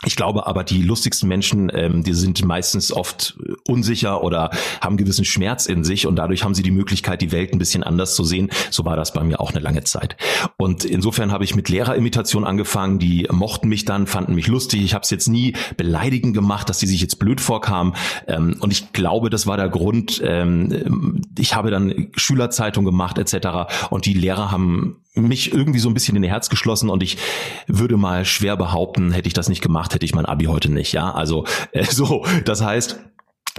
Ich 0.06 0.16
glaube 0.16 0.48
aber, 0.48 0.64
die 0.64 0.82
lustigsten 0.82 1.28
Menschen, 1.28 1.70
ähm, 1.74 2.04
die 2.04 2.14
sind 2.14 2.44
meistens 2.46 2.94
oft 2.94 3.38
unsicher 3.68 4.24
oder 4.24 4.50
haben 4.80 4.96
gewissen 4.96 5.26
Schmerz 5.26 5.66
in 5.66 5.84
sich 5.84 6.08
und 6.08 6.16
dadurch 6.16 6.46
haben 6.46 6.56
sie 6.56 6.64
die 6.64 6.72
Möglichkeit, 6.72 7.22
die 7.22 7.34
Welt 7.34 7.52
ein 7.52 7.60
bisschen 7.60 7.84
anders 7.84 8.16
zu 8.16 8.24
sehen. 8.24 8.50
So 8.72 8.86
war 8.86 8.96
das 8.96 9.12
bei 9.12 9.26
mir 9.26 9.42
auch 9.42 9.52
eine 9.52 9.60
lange 9.60 9.84
Zeit. 9.84 10.16
Und 10.56 10.86
insofern 10.86 11.34
habe 11.34 11.44
ich 11.44 11.54
mit 11.54 11.68
Lehrerimitation 11.68 12.46
angefangen. 12.46 13.00
Die 13.00 13.28
mochten 13.30 13.68
mich 13.68 13.84
dann, 13.84 14.08
fanden 14.08 14.36
mich 14.36 14.48
lustig. 14.48 14.84
Ich 14.84 14.94
habe 14.94 15.04
es 15.04 15.10
jetzt 15.10 15.28
nie 15.28 15.54
beleidigend 15.76 16.34
gemacht, 16.34 16.70
dass 16.70 16.80
die 16.80 16.88
sich 16.88 17.02
jetzt 17.02 17.20
blöd 17.20 17.42
vorkamen. 17.42 17.94
Ähm, 18.26 18.56
und 18.62 18.72
ich 18.72 18.94
glaube, 18.94 19.30
das 19.30 19.48
war 19.48 19.58
der 19.58 19.68
Grund. 19.68 20.22
Ähm, 20.24 21.24
ich 21.38 21.56
habe 21.56 21.72
dann 21.72 22.08
Schülerzeitung 22.16 22.86
gemacht 22.86 23.18
etc. 23.18 23.90
Und 23.90 24.06
die 24.06 24.14
Lehrer 24.14 24.50
haben 24.50 25.02
mich 25.16 25.54
irgendwie 25.54 25.80
so 25.80 25.90
ein 25.90 25.94
bisschen 25.94 26.16
in 26.16 26.24
ihr 26.24 26.30
Herz 26.30 26.50
geschlossen 26.50 26.90
und 26.90 27.04
ich 27.04 27.18
würde 27.68 27.98
mal 27.98 28.26
schwer 28.26 28.56
behaupten, 28.58 29.12
hätte 29.12 29.28
ich 29.28 29.34
das 29.34 29.50
nicht 29.50 29.62
gemacht, 29.62 29.94
hätte 29.94 30.06
ich 30.06 30.16
mein 30.16 30.26
Abi 30.26 30.46
heute 30.46 30.72
nicht. 30.72 30.94
Ja, 30.94 31.12
also 31.12 31.46
äh, 31.72 31.84
so. 31.90 32.26
Das 32.46 32.62
heißt, 32.62 33.00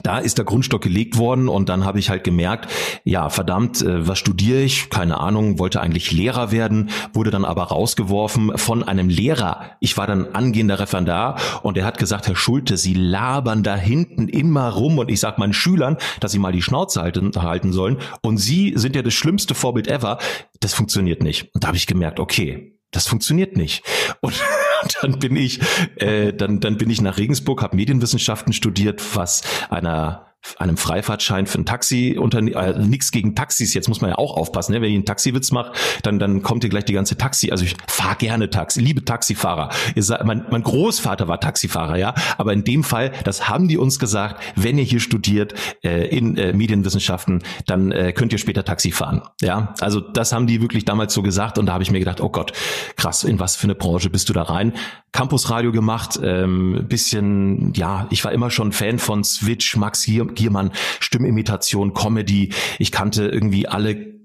da 0.03 0.19
ist 0.19 0.39
der 0.39 0.45
Grundstock 0.45 0.83
gelegt 0.83 1.19
worden 1.19 1.49
und 1.49 1.69
dann 1.69 1.85
habe 1.85 1.99
ich 1.99 2.11
halt 2.11 2.25
gemerkt, 2.25 2.71
ja, 3.05 3.29
verdammt, 3.29 3.83
äh, 3.83 4.07
was 4.07 4.19
studiere 4.19 4.61
ich? 4.61 4.91
Keine 4.91 5.19
Ahnung, 5.19 5.59
wollte 5.59 5.81
eigentlich 5.81 6.13
Lehrer 6.13 6.53
werden, 6.53 6.91
wurde 7.13 7.31
dann 7.31 7.45
aber 7.45 7.65
rausgeworfen 7.65 8.57
von 8.57 8.83
einem 8.83 9.09
Lehrer. 9.09 9.77
Ich 9.81 9.97
war 9.97 10.07
dann 10.07 10.35
angehender 10.35 10.79
Referendar 10.79 11.39
und 11.63 11.77
er 11.77 11.85
hat 11.85 11.99
gesagt, 11.99 12.27
Herr 12.27 12.37
Schulte, 12.37 12.77
Sie 12.77 12.95
labern 12.95 13.63
da 13.63 13.77
hinten 13.77 14.29
immer 14.29 14.69
rum 14.71 14.99
und 14.99 15.11
ich 15.11 15.21
sag 15.21 15.39
meinen 15.39 15.53
Schülern, 15.53 15.97
dass 16.21 16.33
sie 16.33 16.39
mal 16.39 16.53
die 16.53 16.63
Schnauze 16.63 17.01
halten, 17.01 17.31
halten 17.37 17.73
sollen 17.73 17.99
und 18.23 18.39
Sie 18.39 18.73
sind 18.77 18.97
ja 18.97 19.03
das 19.03 19.15
schlimmste 19.15 19.55
Vorbild 19.55 19.89
ever. 19.89 20.19
Das 20.61 20.75
funktioniert 20.75 21.23
nicht. 21.23 21.55
Und 21.55 21.65
da 21.65 21.69
habe 21.69 21.77
ich 21.77 21.87
gemerkt, 21.87 22.21
okay, 22.21 22.79
das 22.91 23.07
funktioniert 23.07 23.57
nicht. 23.57 23.85
Und 24.21 24.35
dann 25.03 25.19
bin 25.19 25.37
ich, 25.37 25.61
äh, 25.97 26.33
dann, 26.33 26.61
dann 26.61 26.77
bin 26.77 26.91
ich 26.91 27.01
nach 27.01 27.19
Regensburg, 27.19 27.63
habe 27.63 27.77
Medienwissenschaften 27.77 28.53
studiert, 28.53 29.03
was 29.15 29.43
einer 29.69 30.30
einem 30.59 30.77
Freifahrtschein 30.77 31.47
für 31.47 31.59
ein 31.59 31.67
Taxi 31.67 32.17
Unternehmen, 32.19 32.57
äh, 32.57 32.79
nichts 32.79 33.11
gegen 33.11 33.35
Taxis, 33.35 33.75
jetzt 33.75 33.89
muss 33.89 34.01
man 34.01 34.11
ja 34.11 34.19
auch 34.19 34.37
aufpassen, 34.37 34.73
ne? 34.73 34.81
wenn 34.81 34.91
ich 34.91 34.95
einen 34.95 35.05
Taxiwitz 35.05 35.51
mache, 35.53 35.73
dann, 36.03 36.19
dann 36.19 36.43
kommt 36.43 36.63
hier 36.63 36.71
gleich 36.71 36.85
die 36.85 36.93
ganze 36.93 37.17
Taxi, 37.17 37.51
also 37.51 37.65
ich 37.65 37.77
fahre 37.89 38.17
gerne 38.17 38.51
Taxi, 38.51 38.81
liebe 38.81 39.05
Taxifahrer. 39.05 39.71
Ihr 39.95 40.03
sagt, 40.03 40.25
mein, 40.25 40.45
mein 40.51 40.63
Großvater 40.63 41.29
war 41.29 41.41
Taxifahrer, 41.41 41.97
ja, 41.97 42.15
aber 42.39 42.53
in 42.53 42.65
dem 42.65 42.85
Fall, 42.85 43.13
das 43.25 43.49
haben 43.49 43.69
die 43.69 43.77
uns 43.77 43.99
gesagt, 43.99 44.43
wenn 44.57 44.79
ihr 44.79 44.85
hier 44.85 45.01
studiert 45.01 45.55
äh, 45.83 46.09
in 46.09 46.37
äh, 46.37 46.53
Medienwissenschaften, 46.53 47.43
dann 47.67 47.93
äh, 47.93 48.13
könnt 48.13 48.33
ihr 48.33 48.39
später 48.39 48.65
Taxi 48.65 48.93
fahren, 48.93 49.23
ja, 49.41 49.75
also 49.81 50.01
das 50.01 50.33
haben 50.33 50.47
die 50.47 50.61
wirklich 50.63 50.85
damals 50.85 51.15
so 51.15 51.23
gesagt 51.23 51.59
und 51.59 51.67
da 51.67 51.75
habe 51.75 51.83
ich 51.83 51.91
mir 51.91 51.99
gedacht, 51.99 52.21
oh 52.21 52.31
Gott, 52.31 52.53
krass, 52.97 53.25
in 53.25 53.39
was 53.39 53.57
für 53.57 53.65
eine 53.65 53.75
Branche 53.75 54.11
bist 54.11 54.29
du 54.29 54.33
da 54.33 54.43
rein? 54.43 54.73
Campusradio 55.13 55.73
gemacht, 55.73 56.21
ähm, 56.23 56.87
bisschen, 56.89 57.73
ja, 57.75 58.07
ich 58.11 58.25
war 58.25 58.31
immer 58.31 58.51
schon 58.51 58.71
Fan 58.71 59.01
von 59.01 59.25
Switch, 59.25 59.77
Max 59.77 60.05
Giermann, 60.35 60.73
Stimmimitation, 61.01 61.95
Comedy. 61.95 62.53
Ich 62.79 62.93
kannte 62.93 63.29
irgendwie 63.29 63.67
alle 63.69 64.19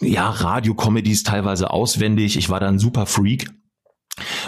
ja, 0.00 0.28
Radio-Comedies 0.28 1.22
teilweise 1.22 1.70
auswendig. 1.70 2.36
Ich 2.36 2.50
war 2.50 2.60
da 2.60 2.68
ein 2.68 2.78
super 2.78 3.06
Freak. 3.06 3.50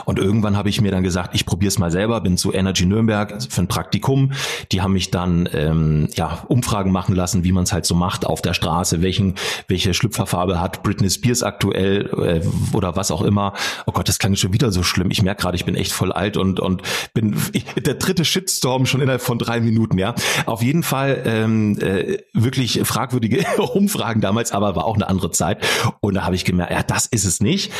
Und 0.08 0.18
irgendwann 0.18 0.56
habe 0.56 0.70
ich 0.70 0.80
mir 0.80 0.90
dann 0.90 1.02
gesagt, 1.02 1.34
ich 1.34 1.44
probiere 1.44 1.68
es 1.68 1.78
mal 1.78 1.90
selber, 1.90 2.22
bin 2.22 2.38
zu 2.38 2.50
Energy 2.50 2.86
Nürnberg 2.86 3.42
für 3.50 3.60
ein 3.60 3.68
Praktikum. 3.68 4.32
Die 4.72 4.80
haben 4.80 4.94
mich 4.94 5.10
dann 5.10 5.46
ähm, 5.52 6.08
ja 6.14 6.44
Umfragen 6.48 6.92
machen 6.92 7.14
lassen, 7.14 7.44
wie 7.44 7.52
man 7.52 7.64
es 7.64 7.74
halt 7.74 7.84
so 7.84 7.94
macht 7.94 8.24
auf 8.24 8.40
der 8.40 8.54
Straße, 8.54 9.02
welchen 9.02 9.34
welche 9.66 9.92
Schlüpferfarbe 9.92 10.62
hat 10.62 10.82
Britney 10.82 11.10
Spears 11.10 11.42
aktuell 11.42 12.06
äh, 12.42 12.74
oder 12.74 12.96
was 12.96 13.10
auch 13.10 13.20
immer. 13.20 13.52
Oh 13.84 13.92
Gott, 13.92 14.08
das 14.08 14.18
klang 14.18 14.34
schon 14.34 14.54
wieder 14.54 14.72
so 14.72 14.82
schlimm. 14.82 15.10
Ich 15.10 15.20
merke 15.20 15.42
gerade, 15.42 15.56
ich 15.56 15.66
bin 15.66 15.74
echt 15.74 15.92
voll 15.92 16.10
alt 16.10 16.38
und 16.38 16.58
und 16.58 16.80
bin 17.12 17.36
ich, 17.52 17.66
der 17.74 17.92
dritte 17.92 18.24
Shitstorm 18.24 18.86
schon 18.86 19.02
innerhalb 19.02 19.20
von 19.20 19.38
drei 19.38 19.60
Minuten. 19.60 19.98
Ja, 19.98 20.14
auf 20.46 20.62
jeden 20.62 20.84
Fall 20.84 21.22
ähm, 21.26 21.78
äh, 21.80 22.16
wirklich 22.32 22.80
fragwürdige 22.84 23.44
Umfragen 23.74 24.22
damals, 24.22 24.52
aber 24.52 24.74
war 24.74 24.86
auch 24.86 24.94
eine 24.94 25.06
andere 25.06 25.32
Zeit. 25.32 25.62
Und 26.00 26.14
da 26.14 26.24
habe 26.24 26.34
ich 26.34 26.46
gemerkt, 26.46 26.72
ja, 26.72 26.82
das 26.82 27.04
ist 27.04 27.26
es 27.26 27.40
nicht 27.40 27.70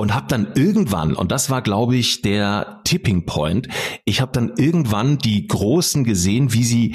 und 0.00 0.14
habe 0.14 0.26
dann 0.28 0.52
irgendwann, 0.54 1.14
und 1.14 1.30
das 1.30 1.50
war, 1.50 1.60
glaube 1.60 1.94
ich, 1.94 2.22
der 2.22 2.80
Tipping 2.84 3.26
Point, 3.26 3.68
ich 4.06 4.22
habe 4.22 4.32
dann 4.32 4.54
irgendwann 4.56 5.18
die 5.18 5.46
Großen 5.46 6.04
gesehen, 6.04 6.54
wie 6.54 6.64
sie 6.64 6.94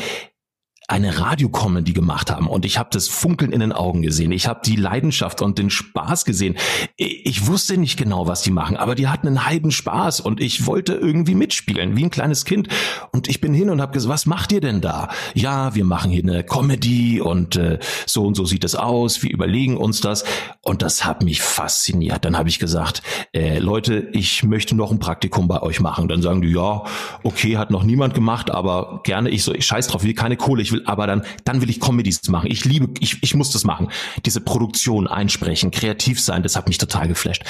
eine 0.88 1.20
Radiocomedy 1.20 1.94
gemacht 1.94 2.30
haben 2.30 2.48
und 2.48 2.64
ich 2.64 2.78
habe 2.78 2.90
das 2.92 3.08
Funkeln 3.08 3.52
in 3.52 3.60
den 3.60 3.72
Augen 3.72 4.04
gesehen. 4.04 4.32
Ich 4.32 4.48
habe 4.48 4.62
die 4.64 4.76
Leidenschaft 4.76 5.42
und 5.42 5.58
den 5.58 5.72
Spaß 5.72 6.26
gesehen. 6.26 6.56
Ich 6.96 7.48
wusste 7.48 7.78
nicht 7.78 7.98
genau, 7.98 8.28
was 8.28 8.44
die 8.44 8.52
machen, 8.52 8.78
aber 8.78 8.94
die 8.94 9.08
hatten 9.08 9.28
einen 9.28 9.46
heiden 9.46 9.72
Spaß 9.72 10.20
und 10.20 10.40
ich 10.40 10.68
wollte 10.68 10.94
irgendwie 10.94 11.34
mitspielen, 11.34 11.98
wie 11.98 12.04
ein 12.04 12.12
kleines 12.12 12.46
Kind. 12.46 12.68
Und 13.12 13.28
ich 13.28 13.42
bin 13.42 13.54
hin 13.54 13.72
und 13.72 13.82
habe 13.82 13.94
gesagt, 13.94 14.14
was 14.14 14.26
macht 14.28 14.52
ihr 14.52 14.62
denn 14.62 14.80
da? 14.80 15.10
Ja, 15.34 15.74
wir 15.74 15.86
machen 15.86 16.12
hier 16.12 16.22
eine 16.22 16.44
Comedy 16.44 17.20
und 17.20 17.56
äh, 17.56 17.80
so 18.06 18.26
und 18.26 18.36
so 18.36 18.46
sieht 18.46 18.64
es 18.64 18.76
aus. 18.76 19.24
Wir 19.24 19.32
überlegen 19.32 19.78
uns 19.78 20.02
das 20.02 20.24
und 20.62 20.84
das 20.84 21.04
hat 21.04 21.24
mich 21.24 21.42
fasziniert. 21.42 22.26
Dann 22.26 22.38
habe 22.38 22.50
ich 22.50 22.60
gesagt, 22.60 23.02
äh, 23.34 23.58
Leute, 23.58 24.10
ich 24.12 24.44
möchte 24.44 24.76
noch 24.76 24.92
ein 24.92 25.00
Praktikum 25.00 25.48
bei 25.48 25.64
euch 25.64 25.80
machen. 25.80 26.08
Dann 26.08 26.22
sagen 26.22 26.42
die, 26.42 26.50
ja, 26.50 26.84
okay, 27.24 27.58
hat 27.58 27.72
noch 27.72 27.84
niemand 27.84 28.14
gemacht, 28.14 28.52
aber 28.52 29.02
gerne. 29.04 29.30
Ich 29.30 29.44
so, 29.44 29.54
ich 29.54 29.66
scheiß 29.66 29.88
drauf, 29.88 30.04
will 30.04 30.14
keine 30.14 30.38
Kohle, 30.38 30.62
ich 30.62 30.75
will 30.76 30.84
aber 30.86 31.08
dann, 31.08 31.24
dann 31.44 31.62
will 31.62 31.70
ich 31.70 31.80
Comedies 31.80 32.28
machen. 32.30 32.50
Ich 32.52 32.66
liebe, 32.66 32.90
ich, 33.00 33.22
ich 33.22 33.36
muss 33.36 33.52
das 33.52 33.64
machen. 33.64 33.90
Diese 34.26 34.42
Produktion 34.42 35.08
einsprechen, 35.08 35.72
kreativ 35.72 36.22
sein, 36.22 36.44
das 36.44 36.56
hat 36.56 36.68
mich 36.68 36.78
total 36.78 37.08
geflasht. 37.08 37.44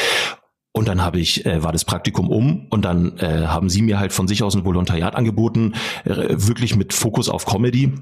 Und 0.72 0.90
dann 0.90 1.02
habe 1.02 1.20
ich, 1.20 1.46
äh, 1.46 1.64
war 1.64 1.72
das 1.72 1.86
Praktikum 1.86 2.30
um 2.30 2.68
und 2.70 2.84
dann 2.84 3.18
äh, 3.20 3.46
haben 3.48 3.70
sie 3.70 3.82
mir 3.82 3.98
halt 3.98 4.12
von 4.12 4.28
sich 4.28 4.44
aus 4.44 4.56
ein 4.56 4.66
Volontariat 4.66 5.16
angeboten, 5.16 5.74
äh, 6.04 6.16
wirklich 6.30 6.76
mit 6.76 6.94
Fokus 6.94 7.30
auf 7.30 7.46
Comedy 7.46 7.94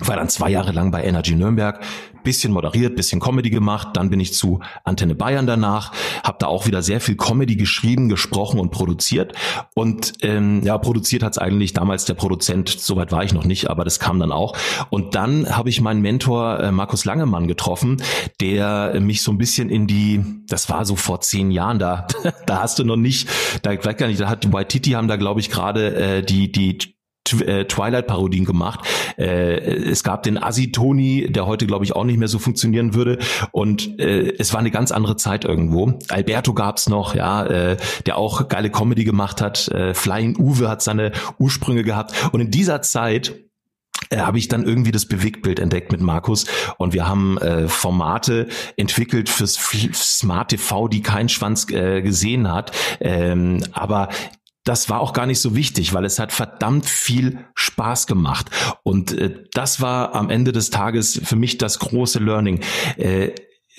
war 0.00 0.16
dann 0.16 0.28
zwei 0.28 0.50
Jahre 0.50 0.72
lang 0.72 0.90
bei 0.90 1.04
Energy 1.04 1.34
Nürnberg, 1.34 1.80
bisschen 2.22 2.52
moderiert, 2.52 2.94
bisschen 2.94 3.20
Comedy 3.20 3.50
gemacht, 3.50 3.88
dann 3.94 4.10
bin 4.10 4.20
ich 4.20 4.32
zu 4.32 4.60
Antenne 4.84 5.14
Bayern 5.14 5.46
danach, 5.46 5.92
habe 6.22 6.36
da 6.38 6.46
auch 6.46 6.66
wieder 6.66 6.82
sehr 6.82 7.00
viel 7.00 7.16
Comedy 7.16 7.56
geschrieben, 7.56 8.08
gesprochen 8.08 8.60
und 8.60 8.70
produziert. 8.70 9.32
Und 9.74 10.12
ähm, 10.22 10.62
ja, 10.62 10.78
produziert 10.78 11.22
hat's 11.22 11.38
eigentlich 11.38 11.72
damals 11.72 12.04
der 12.04 12.14
Produzent, 12.14 12.68
soweit 12.68 13.10
war 13.12 13.24
ich 13.24 13.32
noch 13.32 13.44
nicht, 13.44 13.70
aber 13.70 13.84
das 13.84 13.98
kam 13.98 14.20
dann 14.20 14.30
auch. 14.30 14.56
Und 14.90 15.14
dann 15.14 15.56
habe 15.56 15.68
ich 15.68 15.80
meinen 15.80 16.00
Mentor 16.00 16.60
äh, 16.60 16.70
Markus 16.70 17.04
Langemann 17.04 17.48
getroffen, 17.48 18.02
der 18.40 19.00
mich 19.00 19.22
so 19.22 19.32
ein 19.32 19.38
bisschen 19.38 19.68
in 19.68 19.86
die, 19.86 20.22
das 20.46 20.70
war 20.70 20.84
so 20.84 20.94
vor 20.94 21.20
zehn 21.20 21.50
Jahren, 21.50 21.78
da 21.78 22.06
da 22.46 22.62
hast 22.62 22.78
du 22.78 22.84
noch 22.84 22.96
nicht, 22.96 23.28
da 23.62 23.70
vielleicht 23.70 23.98
gar 23.98 24.06
nicht, 24.06 24.20
da 24.20 24.28
hat 24.28 24.44
die 24.44 24.52
White 24.52 24.68
Titty 24.68 24.90
haben 24.90 25.08
da 25.08 25.16
glaube 25.16 25.40
ich 25.40 25.50
gerade 25.50 25.94
äh, 25.94 26.22
die 26.22 26.52
die 26.52 26.97
Twilight-Parodien 27.36 28.44
gemacht. 28.44 28.80
Äh, 29.16 29.58
es 29.90 30.02
gab 30.02 30.22
den 30.22 30.42
Assi-Toni, 30.42 31.26
der 31.30 31.46
heute, 31.46 31.66
glaube 31.66 31.84
ich, 31.84 31.94
auch 31.94 32.04
nicht 32.04 32.18
mehr 32.18 32.28
so 32.28 32.38
funktionieren 32.38 32.94
würde. 32.94 33.18
Und 33.52 33.98
äh, 34.00 34.34
es 34.38 34.52
war 34.52 34.60
eine 34.60 34.70
ganz 34.70 34.92
andere 34.92 35.16
Zeit 35.16 35.44
irgendwo. 35.44 35.98
Alberto 36.08 36.54
gab's 36.54 36.88
noch, 36.88 37.14
ja, 37.14 37.44
äh, 37.46 37.76
der 38.06 38.18
auch 38.18 38.48
geile 38.48 38.70
Comedy 38.70 39.04
gemacht 39.04 39.40
hat. 39.40 39.68
Äh, 39.68 39.94
Flying 39.94 40.36
Uwe 40.38 40.68
hat 40.68 40.82
seine 40.82 41.12
Ursprünge 41.38 41.82
gehabt. 41.82 42.12
Und 42.32 42.40
in 42.40 42.50
dieser 42.50 42.82
Zeit 42.82 43.34
äh, 44.10 44.18
habe 44.18 44.38
ich 44.38 44.48
dann 44.48 44.64
irgendwie 44.64 44.90
das 44.92 45.06
Bewegtbild 45.06 45.58
entdeckt 45.58 45.92
mit 45.92 46.00
Markus 46.00 46.46
und 46.78 46.92
wir 46.92 47.06
haben 47.06 47.36
äh, 47.38 47.68
Formate 47.68 48.48
entwickelt 48.76 49.28
fürs 49.28 49.54
Smart 49.92 50.48
TV, 50.48 50.88
die 50.88 51.02
kein 51.02 51.28
Schwanz 51.28 51.68
äh, 51.70 52.00
gesehen 52.00 52.50
hat. 52.50 52.72
Ähm, 53.00 53.62
aber 53.72 54.08
das 54.68 54.90
war 54.90 55.00
auch 55.00 55.14
gar 55.14 55.24
nicht 55.24 55.40
so 55.40 55.56
wichtig, 55.56 55.94
weil 55.94 56.04
es 56.04 56.18
hat 56.18 56.30
verdammt 56.30 56.84
viel 56.84 57.38
Spaß 57.54 58.06
gemacht. 58.06 58.50
Und 58.82 59.12
äh, 59.12 59.44
das 59.54 59.80
war 59.80 60.14
am 60.14 60.28
Ende 60.28 60.52
des 60.52 60.68
Tages 60.68 61.18
für 61.24 61.36
mich 61.36 61.56
das 61.56 61.78
große 61.78 62.18
Learning. 62.18 62.60
Äh, 62.98 63.30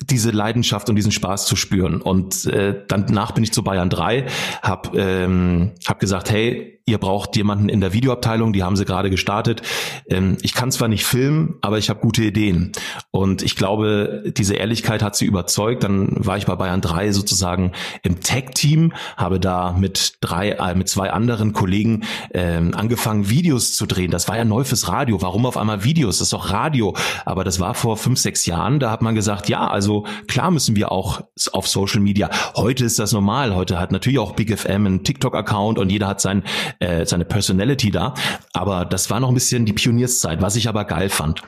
diese 0.02 0.32
Leidenschaft 0.32 0.90
und 0.90 0.96
diesen 0.96 1.12
Spaß 1.12 1.46
zu 1.46 1.58
spüren. 1.58 2.02
Und 2.02 2.46
äh, 2.46 2.84
danach 2.88 3.34
bin 3.34 3.44
ich 3.44 3.52
zu 3.52 3.64
Bayern 3.64 3.90
3, 3.90 4.28
habe 4.62 4.98
ähm, 4.98 5.74
hab 5.86 6.00
gesagt, 6.00 6.32
hey, 6.32 6.79
ihr 6.90 6.98
braucht 6.98 7.36
jemanden 7.36 7.70
in 7.70 7.82
der 7.82 7.94
Videoabteilung, 7.94 8.52
die 8.52 8.64
haben 8.64 8.76
sie 8.76 8.86
gerade 8.86 9.10
gestartet. 9.10 9.62
Ähm, 10.10 10.38
ich 10.42 10.54
kann 10.54 10.72
zwar 10.72 10.88
nicht 10.88 11.06
filmen, 11.06 11.56
aber 11.62 11.78
ich 11.78 11.90
habe 11.90 12.00
gute 12.00 12.24
Ideen. 12.24 12.72
Und 13.12 13.44
ich 13.44 13.56
glaube, 13.56 14.24
diese 14.36 14.56
Ehrlichkeit 14.56 15.04
hat 15.04 15.16
sie 15.16 15.26
überzeugt. 15.26 15.84
Dann 15.84 16.10
war 16.26 16.38
ich 16.38 16.46
bei 16.46 16.56
Bayern 16.56 16.82
3 16.82 17.12
sozusagen 17.12 17.72
im 18.02 18.20
Tech-Team, 18.20 18.94
habe 19.16 19.40
da 19.40 19.74
mit 19.74 20.18
drei, 20.22 20.50
äh, 20.50 20.76
mit 20.76 20.90
zwei 20.90 21.12
anderen 21.12 21.54
Kollegen 21.54 22.04
ähm, 22.34 22.74
angefangen, 22.74 23.30
Videos 23.30 23.76
zu 23.76 23.86
drehen. 23.86 24.12
Das 24.12 24.28
war 24.28 24.38
ja 24.38 24.46
neu 24.46 24.64
fürs 24.64 24.88
Radio. 24.88 25.22
Warum 25.22 25.46
auf 25.46 25.58
einmal 25.58 25.84
Videos? 25.84 26.18
Das 26.18 26.28
ist 26.28 26.34
doch 26.34 26.52
Radio. 26.52 26.96
Aber 27.26 27.44
das 27.44 27.60
war 27.60 27.76
vor 27.76 27.98
fünf, 27.98 28.20
sechs 28.20 28.46
Jahren. 28.46 28.80
Da 28.80 28.90
hat 28.90 29.02
man 29.02 29.14
gesagt, 29.14 29.48
ja, 29.48 29.68
also 29.68 30.06
klar 30.28 30.50
müssen 30.50 30.76
wir 30.76 30.92
auch 30.92 31.22
auf 31.52 31.68
Social 31.68 32.00
Media. 32.00 32.30
Heute 32.56 32.86
ist 32.86 32.98
das 32.98 33.12
normal. 33.12 33.56
Heute 33.56 33.80
hat 33.80 33.92
natürlich 33.92 34.20
auch 34.20 34.34
Big 34.34 34.58
FM 34.58 34.86
einen 34.86 35.04
TikTok-Account 35.04 35.78
und 35.78 35.92
jeder 35.92 36.08
hat 36.08 36.22
sein 36.22 36.44
äh, 36.80 37.06
seine 37.06 37.26
Personality 37.26 37.92
da. 37.92 38.14
Aber 38.54 38.86
das 38.86 39.10
war 39.10 39.20
noch 39.20 39.30
ein 39.30 39.36
bisschen 39.36 39.66
die 39.66 39.74
Pionierszeit, 39.74 40.42
was 40.42 40.56
ich 40.56 40.68
aber 40.68 40.86
geil 40.86 41.10
fand. 41.10 41.44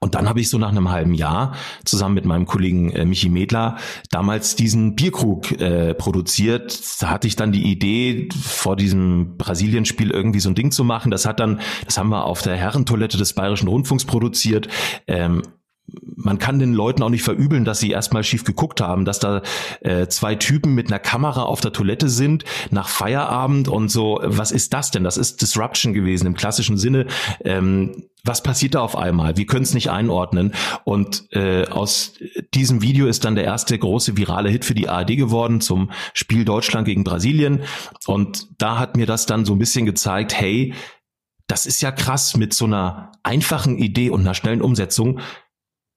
Und 0.00 0.14
dann 0.14 0.28
habe 0.28 0.40
ich 0.40 0.50
so 0.50 0.58
nach 0.58 0.68
einem 0.68 0.90
halben 0.90 1.14
Jahr 1.14 1.54
zusammen 1.84 2.14
mit 2.14 2.26
meinem 2.26 2.44
Kollegen 2.44 2.90
äh, 2.90 3.06
Michi 3.06 3.30
Medler 3.30 3.78
damals 4.10 4.54
diesen 4.54 4.94
Bierkrug 4.96 5.50
äh, 5.52 5.94
produziert. 5.94 6.78
Da 7.00 7.08
hatte 7.08 7.26
ich 7.26 7.36
dann 7.36 7.52
die 7.52 7.70
Idee, 7.70 8.28
vor 8.38 8.76
diesem 8.76 9.38
Brasilien-Spiel 9.38 10.10
irgendwie 10.10 10.40
so 10.40 10.50
ein 10.50 10.54
Ding 10.54 10.72
zu 10.72 10.84
machen. 10.84 11.10
Das 11.10 11.24
hat 11.24 11.40
dann, 11.40 11.60
das 11.86 11.96
haben 11.96 12.10
wir 12.10 12.24
auf 12.24 12.42
der 12.42 12.56
Herrentoilette 12.56 13.16
des 13.16 13.32
Bayerischen 13.32 13.68
Rundfunks 13.68 14.04
produziert. 14.04 14.68
Ähm, 15.06 15.42
man 16.16 16.38
kann 16.38 16.58
den 16.58 16.72
Leuten 16.72 17.02
auch 17.02 17.10
nicht 17.10 17.22
verübeln, 17.22 17.64
dass 17.64 17.78
sie 17.78 17.90
erstmal 17.90 18.24
schief 18.24 18.44
geguckt 18.44 18.80
haben, 18.80 19.04
dass 19.04 19.20
da 19.20 19.42
äh, 19.80 20.08
zwei 20.08 20.34
Typen 20.34 20.74
mit 20.74 20.88
einer 20.88 20.98
Kamera 20.98 21.42
auf 21.42 21.60
der 21.60 21.72
Toilette 21.72 22.08
sind 22.08 22.44
nach 22.70 22.88
Feierabend 22.88 23.68
und 23.68 23.90
so. 23.90 24.20
Was 24.22 24.50
ist 24.50 24.72
das 24.72 24.90
denn? 24.90 25.04
Das 25.04 25.16
ist 25.16 25.42
Disruption 25.42 25.92
gewesen 25.92 26.26
im 26.26 26.34
klassischen 26.34 26.78
Sinne. 26.78 27.06
Ähm, 27.44 28.08
was 28.24 28.42
passiert 28.42 28.74
da 28.74 28.80
auf 28.80 28.96
einmal? 28.96 29.36
Wir 29.36 29.46
können 29.46 29.62
es 29.62 29.72
nicht 29.72 29.90
einordnen. 29.90 30.52
Und 30.82 31.32
äh, 31.32 31.68
aus 31.68 32.14
diesem 32.54 32.82
Video 32.82 33.06
ist 33.06 33.24
dann 33.24 33.36
der 33.36 33.44
erste 33.44 33.78
große 33.78 34.16
virale 34.16 34.50
Hit 34.50 34.64
für 34.64 34.74
die 34.74 34.88
ARD 34.88 35.16
geworden 35.16 35.60
zum 35.60 35.92
Spiel 36.12 36.44
Deutschland 36.44 36.86
gegen 36.86 37.04
Brasilien. 37.04 37.62
Und 38.06 38.48
da 38.58 38.78
hat 38.80 38.96
mir 38.96 39.06
das 39.06 39.26
dann 39.26 39.44
so 39.44 39.54
ein 39.54 39.60
bisschen 39.60 39.86
gezeigt, 39.86 40.34
hey, 40.34 40.74
das 41.46 41.66
ist 41.66 41.80
ja 41.80 41.92
krass 41.92 42.36
mit 42.36 42.52
so 42.52 42.64
einer 42.64 43.12
einfachen 43.22 43.78
Idee 43.78 44.10
und 44.10 44.22
einer 44.22 44.34
schnellen 44.34 44.62
Umsetzung 44.62 45.20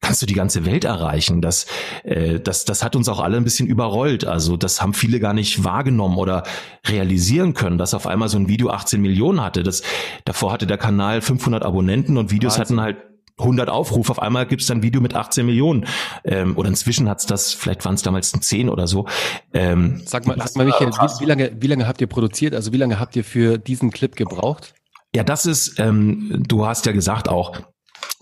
kannst 0.01 0.21
du 0.21 0.25
die 0.25 0.33
ganze 0.33 0.65
Welt 0.65 0.85
erreichen. 0.85 1.41
Das, 1.41 1.65
äh, 2.03 2.39
das, 2.39 2.65
das 2.65 2.83
hat 2.83 2.95
uns 2.95 3.09
auch 3.09 3.19
alle 3.19 3.37
ein 3.37 3.43
bisschen 3.43 3.67
überrollt. 3.67 4.25
Also 4.25 4.57
das 4.57 4.81
haben 4.81 4.93
viele 4.93 5.19
gar 5.19 5.33
nicht 5.33 5.63
wahrgenommen 5.63 6.17
oder 6.17 6.43
realisieren 6.87 7.53
können, 7.53 7.77
dass 7.77 7.93
auf 7.93 8.07
einmal 8.07 8.29
so 8.29 8.37
ein 8.37 8.47
Video 8.47 8.69
18 8.69 9.01
Millionen 9.01 9.41
hatte. 9.41 9.63
Das, 9.63 9.83
davor 10.25 10.51
hatte 10.51 10.67
der 10.67 10.77
Kanal 10.77 11.21
500 11.21 11.63
Abonnenten 11.63 12.17
und 12.17 12.31
Videos 12.31 12.57
Wahnsinn. 12.57 12.79
hatten 12.79 12.97
halt 12.97 13.09
100 13.39 13.69
Aufrufe, 13.69 14.11
auf 14.11 14.21
einmal 14.21 14.45
gibt's 14.45 14.67
dann 14.67 14.79
ein 14.79 14.83
Video 14.83 15.01
mit 15.01 15.15
18 15.15 15.45
Millionen. 15.45 15.85
Ähm, 16.23 16.57
oder 16.57 16.69
inzwischen 16.69 17.09
hat's 17.09 17.25
das, 17.25 17.53
vielleicht 17.53 17.83
waren 17.85 17.95
es 17.95 18.01
damals 18.01 18.33
ein 18.33 18.41
10 18.41 18.69
oder 18.69 18.87
so. 18.87 19.07
Ähm, 19.53 20.01
sag 20.05 20.27
mal, 20.27 20.37
sag 20.37 20.55
mal 20.55 20.65
Michael, 20.65 20.89
wie, 20.89 21.21
wie, 21.21 21.25
lange, 21.25 21.51
wie 21.59 21.67
lange 21.67 21.87
habt 21.87 22.01
ihr 22.01 22.07
produziert? 22.07 22.53
Also 22.53 22.73
wie 22.73 22.77
lange 22.77 22.99
habt 22.99 23.15
ihr 23.15 23.23
für 23.23 23.57
diesen 23.57 23.91
Clip 23.91 24.15
gebraucht? 24.15 24.73
Ja, 25.15 25.23
das 25.23 25.45
ist, 25.45 25.79
ähm, 25.79 26.43
du 26.47 26.67
hast 26.67 26.85
ja 26.85 26.91
gesagt 26.91 27.29
auch, 27.29 27.61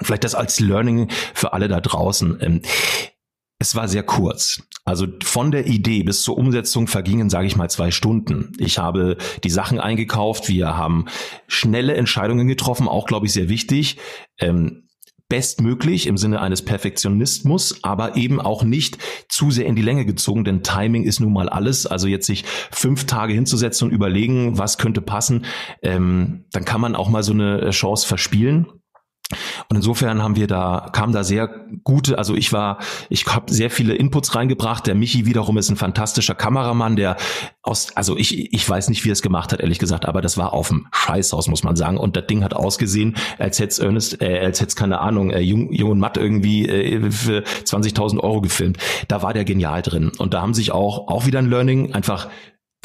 vielleicht 0.02 0.24
das 0.24 0.36
als 0.36 0.60
Learning 0.60 1.10
für 1.34 1.54
alle 1.54 1.68
da 1.68 1.82
draußen. 1.82 2.38
Ähm, 2.42 2.62
es 3.60 3.76
war 3.76 3.88
sehr 3.88 4.04
kurz. 4.04 4.62
Also 4.86 5.08
von 5.24 5.52
der 5.52 5.66
Idee 5.66 6.04
bis 6.04 6.22
zur 6.22 6.38
Umsetzung 6.38 6.88
vergingen, 6.88 7.30
sage 7.30 7.48
ich 7.48 7.56
mal, 7.56 7.70
zwei 7.70 7.92
Stunden. 7.92 8.54
Ich 8.60 8.78
habe 8.78 9.18
die 9.44 9.50
Sachen 9.50 9.80
eingekauft. 9.80 10.48
Wir 10.48 10.78
haben 10.78 11.06
schnelle 11.48 11.96
Entscheidungen 11.96 12.48
getroffen, 12.48 12.88
auch 12.88 13.08
glaube 13.08 13.26
ich 13.26 13.34
sehr 13.34 13.50
wichtig. 13.50 13.98
Ähm, 14.40 14.88
bestmöglich 15.30 16.08
im 16.08 16.18
Sinne 16.18 16.40
eines 16.40 16.64
Perfektionismus, 16.64 17.84
aber 17.84 18.16
eben 18.16 18.40
auch 18.40 18.64
nicht 18.64 18.98
zu 19.28 19.52
sehr 19.52 19.66
in 19.66 19.76
die 19.76 19.82
Länge 19.82 20.06
gezogen, 20.06 20.46
denn 20.46 20.64
Timing 20.64 21.04
ist 21.04 21.20
nun 21.20 21.34
mal 21.34 21.50
alles. 21.50 21.86
Also 21.86 22.08
jetzt 22.08 22.28
sich 22.28 22.46
fünf 22.72 23.06
Tage 23.06 23.34
hinzusetzen 23.34 23.90
und 23.90 23.94
überlegen, 23.94 24.58
was 24.58 24.78
könnte 24.78 25.02
passen, 25.02 25.46
ähm, 25.82 26.46
dann 26.52 26.64
kann 26.64 26.80
man 26.80 26.96
auch 26.96 27.10
mal 27.10 27.24
so 27.24 27.34
eine 27.34 27.72
Chance 27.72 28.08
verspielen. 28.08 28.68
Und 29.70 29.76
insofern 29.76 30.24
haben 30.24 30.36
wir 30.36 30.48
da, 30.48 30.90
kam 30.94 31.12
da 31.12 31.24
sehr 31.24 31.48
gute, 31.84 32.18
also 32.18 32.36
ich 32.36 32.54
war, 32.54 32.80
ich 33.10 33.26
habe 33.26 33.52
sehr 33.52 33.70
viele 33.70 33.94
Inputs 33.94 34.36
reingebracht. 34.36 34.88
Der 34.88 34.96
Michi 34.96 35.26
wiederum 35.26 35.58
ist 35.58 35.70
ein 35.70 35.76
fantastischer 35.76 36.36
Kameramann, 36.36 36.96
der 36.96 37.18
aus, 37.62 37.96
also 37.96 38.18
ich, 38.18 38.54
ich 38.54 38.70
weiß 38.70 38.90
nicht, 38.90 39.04
wie 39.04 39.10
er 39.10 39.14
es 39.14 39.22
gemacht 39.22 39.52
hat, 39.52 39.60
ehrlich 39.60 39.80
gesagt, 39.80 40.06
aber 40.06 40.22
das 40.22 40.38
war 40.38 40.54
auf 40.54 40.70
dem 40.70 40.88
Scheißhaus, 40.94 41.48
muss 41.48 41.64
man 41.64 41.76
sagen. 41.76 41.98
Und 41.98 42.16
das 42.16 42.28
Ding 42.28 42.44
hat 42.44 42.54
ausgesehen, 42.54 43.16
als 43.38 43.60
hätte 43.60 43.70
es 43.70 43.80
Ernest, 43.80 44.22
äh, 44.22 44.40
als 44.40 44.62
hätte 44.62 44.76
keine 44.76 45.00
Ahnung, 45.00 45.32
äh, 45.32 45.42
Jung, 45.42 45.74
Jung 45.74 45.92
und 45.92 46.00
Matt 46.00 46.18
irgendwie 46.18 46.68
äh, 46.68 47.12
für 47.12 47.44
20.000 47.44 48.20
Euro 48.20 48.42
gefilmt. 48.42 48.78
Da 49.08 49.22
war 49.22 49.34
der 49.34 49.44
genial 49.44 49.82
drin. 49.82 50.12
Und 50.18 50.34
da 50.34 50.42
haben 50.42 50.54
sich 50.54 50.72
auch, 50.72 51.10
auch 51.10 51.26
wieder 51.26 51.40
ein 51.40 51.50
Learning, 51.50 51.94
einfach 51.94 52.30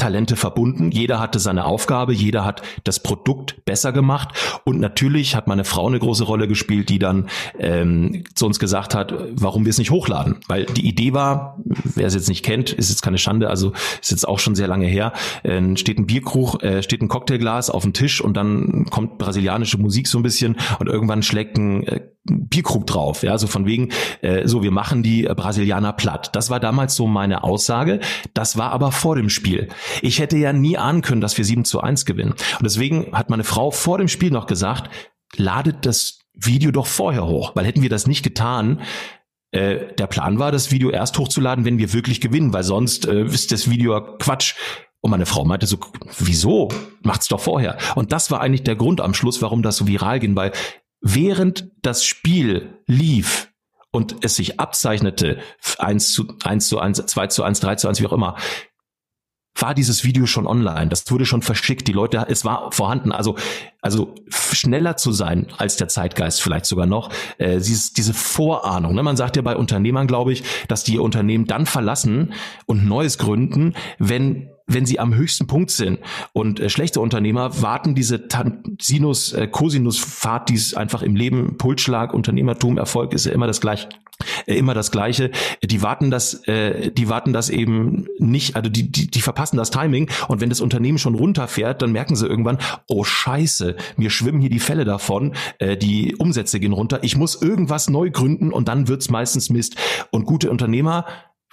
Talente 0.03 0.35
verbunden. 0.35 0.91
Jeder 0.91 1.21
hatte 1.21 1.39
seine 1.39 1.65
Aufgabe, 1.65 2.13
jeder 2.13 2.45
hat 2.45 2.63
das 2.83 3.01
Produkt 3.05 3.65
besser 3.65 3.93
gemacht. 3.93 4.31
Und 4.65 4.81
natürlich 4.81 5.37
hat 5.37 5.47
meine 5.47 5.63
Frau 5.63 5.87
eine 5.87 6.01
große 6.01 6.25
Rolle 6.25 6.49
gespielt, 6.49 6.89
die 6.89 6.99
dann 6.99 7.29
ähm, 7.57 8.25
zu 8.35 8.47
uns 8.47 8.59
gesagt 8.59 8.97
hat, 8.97 9.15
warum 9.35 9.65
wir 9.65 9.71
es 9.71 9.79
nicht 9.79 9.93
hochladen. 9.93 10.41
Weil 10.49 10.65
die 10.65 10.89
Idee 10.89 11.13
war, 11.13 11.57
wer 11.65 12.09
es 12.09 12.15
jetzt 12.15 12.29
nicht 12.29 12.45
kennt, 12.45 12.73
ist 12.73 12.91
jetzt 12.91 13.03
keine 13.03 13.17
Schande, 13.17 13.49
also 13.49 13.75
ist 14.01 14.11
jetzt 14.11 14.27
auch 14.27 14.41
schon 14.41 14.57
sehr 14.57 14.67
lange 14.67 14.87
her, 14.87 15.13
äh, 15.45 15.77
steht 15.77 16.01
ein 16.01 16.07
Bierkrug, 16.07 16.61
äh, 16.65 16.83
steht 16.83 17.01
ein 17.01 17.07
Cocktailglas 17.07 17.71
auf 17.71 17.85
dem 17.85 17.93
Tisch 17.93 18.21
und 18.21 18.37
dann 18.37 18.87
kommt 18.91 19.19
brasilianische 19.19 19.79
Musik 19.79 20.09
so 20.09 20.19
ein 20.19 20.25
bisschen 20.25 20.57
und 20.81 20.89
irgendwann 20.89 21.23
schlägt 21.23 21.57
ein 21.59 21.87
äh, 21.87 22.01
Bierkrug 22.25 22.87
drauf, 22.87 23.23
ja, 23.25 23.37
so 23.37 23.49
von 23.49 23.67
wegen, 23.67 23.89
äh, 24.21 24.47
so 24.47 24.63
wir 24.63 24.71
machen 24.71 25.03
die 25.03 25.27
äh, 25.27 25.35
Brasilianer 25.35 25.93
platt. 25.93 26.31
Das 26.35 26.51
war 26.51 26.61
damals 26.61 26.95
so 26.95 27.07
meine 27.07 27.43
Aussage. 27.43 28.01
Das 28.33 28.57
war 28.57 28.71
aber 28.71 28.93
vor 28.93 29.17
dem 29.17 29.29
Spiel. 29.29 29.69
Ich 30.03 30.21
hätte 30.21 30.37
ja 30.37 30.53
nie 30.53 30.79
ahnen 30.79 31.03
können, 31.03 31.21
dass 31.21 31.37
wir 31.37 31.45
7 31.45 31.65
zu 31.65 31.81
1 31.81 32.05
gewinnen. 32.05 32.33
Und 32.33 32.63
deswegen 32.63 33.13
hat 33.13 33.29
meine 33.29 33.45
Frau 33.45 33.71
vor 33.73 33.99
dem 33.99 34.09
Spiel 34.09 34.31
noch 34.31 34.47
gesagt, 34.47 34.89
ladet 35.37 35.85
das 35.85 36.21
Video 36.35 36.71
doch 36.71 36.87
vorher 36.87 37.27
hoch, 37.27 37.53
weil 37.55 37.67
hätten 37.67 37.83
wir 37.83 37.91
das 37.91 38.07
nicht 38.07 38.23
getan, 38.23 38.81
äh, 39.53 39.95
der 39.95 40.07
Plan 40.07 40.39
war, 40.39 40.51
das 40.51 40.71
Video 40.71 40.91
erst 40.91 41.19
hochzuladen, 41.19 41.65
wenn 41.65 41.79
wir 41.79 41.93
wirklich 41.93 42.21
gewinnen, 42.21 42.53
weil 42.53 42.65
sonst 42.65 43.07
äh, 43.07 43.25
ist 43.25 43.53
das 43.53 43.69
Video 43.69 44.17
Quatsch. 44.19 44.55
Und 45.01 45.11
meine 45.11 45.27
Frau 45.27 45.45
meinte 45.45 45.67
so, 45.67 45.79
wieso? 46.21 46.69
Macht's 47.03 47.27
doch 47.27 47.41
vorher. 47.41 47.77
Und 47.97 48.13
das 48.13 48.31
war 48.31 48.41
eigentlich 48.41 48.63
der 48.63 48.77
Grund 48.77 49.01
am 49.01 49.15
Schluss, 49.15 49.43
warum 49.43 49.63
das 49.63 49.77
so 49.77 49.89
viral 49.89 50.21
ging, 50.21 50.37
weil 50.37 50.53
während 51.03 51.71
das 51.83 52.05
Spiel 52.05 52.79
lief 52.87 53.53
und 53.91 54.25
es 54.25 54.37
sich 54.37 54.59
abzeichnete, 54.59 55.39
1 55.79 56.13
zu 56.13 56.29
1 56.43 56.69
zu 56.69 56.79
1, 56.79 57.05
2 57.07 57.27
zu 57.27 57.43
1, 57.43 57.61
3 57.61 57.75
zu 57.77 57.89
1, 57.89 58.01
wie 58.01 58.07
auch 58.07 58.13
immer, 58.13 58.37
war 59.55 59.75
dieses 59.75 60.03
Video 60.05 60.25
schon 60.27 60.47
online. 60.47 60.89
Das 60.89 61.11
wurde 61.11 61.27
schon 61.27 61.43
verschickt. 61.43 61.87
Die 61.87 61.93
Leute, 61.93 62.25
es 62.29 62.45
war 62.45 62.73
vorhanden. 62.73 63.13
Also, 63.13 63.37
also 63.83 64.15
schneller 64.31 64.97
zu 64.97 65.13
sein 65.13 65.49
als 65.59 65.77
der 65.77 65.89
Zeitgeist 65.89 66.41
vielleicht 66.41 66.65
sogar 66.65 66.87
noch. 66.87 67.11
Äh, 67.37 67.59
dieses, 67.59 67.93
diese 67.93 68.15
Vorahnung. 68.15 68.95
Ne? 68.95 69.03
Man 69.03 69.19
sagt 69.19 69.37
ja 69.37 69.43
bei 69.43 69.57
Unternehmern, 69.57 70.07
glaube 70.07 70.33
ich, 70.33 70.43
dass 70.69 70.85
die 70.85 70.95
ihr 70.95 71.03
Unternehmen 71.03 71.47
dann 71.47 71.67
verlassen 71.67 72.33
und 72.65 72.87
Neues 72.87 73.19
gründen, 73.19 73.75
wenn 73.99 74.52
wenn 74.67 74.87
sie 74.87 74.99
am 74.99 75.15
höchsten 75.15 75.47
Punkt 75.47 75.71
sind. 75.71 75.99
Und 76.33 76.61
äh, 76.61 76.69
schlechte 76.69 77.01
Unternehmer 77.01 77.63
warten 77.63 77.95
diese 77.95 78.23
Sinus, 78.81 79.33
äh, 79.33 79.47
Cosinus-Fahrt, 79.47 80.49
die 80.49 80.55
es 80.55 80.75
einfach 80.75 81.03
im 81.03 81.17
Leben, 81.17 81.57
Pulsschlag, 81.59 82.15
Unternehmertum, 82.15 82.79
Erfolg 82.79 83.13
ist 83.13 83.27
ja 83.27 83.33
immer 83.33 83.47
das 83.47 83.61
gleiche 83.61 83.89
äh, 84.47 84.57
immer 84.57 84.75
das 84.75 84.91
Gleiche. 84.91 85.31
Die 85.63 85.83
warten 85.83 86.11
das, 86.11 86.47
äh, 86.47 86.91
die 86.91 87.09
warten 87.09 87.33
das 87.33 87.51
eben 87.51 88.07
nicht, 88.19 88.57
also 88.57 88.71
die, 88.71 88.91
die, 88.91 89.11
die 89.11 89.21
verpassen 89.21 89.57
das 89.57 89.71
Timing 89.71 90.11
und 90.29 90.41
wenn 90.41 90.49
das 90.49 90.61
Unternehmen 90.61 90.99
schon 90.99 91.15
runterfährt, 91.15 91.83
dann 91.83 91.93
merken 91.93 92.17
sie 92.17 92.27
irgendwann, 92.27 92.59
oh 92.89 93.05
Scheiße, 93.05 93.77
mir 93.97 94.11
schwimmen 94.11 94.41
hier 94.41 94.51
die 94.51 94.61
Fälle 94.61 94.85
davon, 94.85 95.35
äh, 95.59 95.77
die 95.77 96.15
Umsätze 96.17 96.61
gehen 96.61 96.73
runter, 96.73 97.01
ich 97.03 97.17
muss 97.17 97.41
irgendwas 97.41 97.89
neu 97.91 98.11
gründen 98.11 98.53
und 98.53 98.69
dann 98.69 98.89
wird's 98.89 99.11
meistens 99.11 99.51
Mist. 99.51 99.77
Und 100.11 100.27
gute 100.27 100.51
Unternehmer 100.51 101.07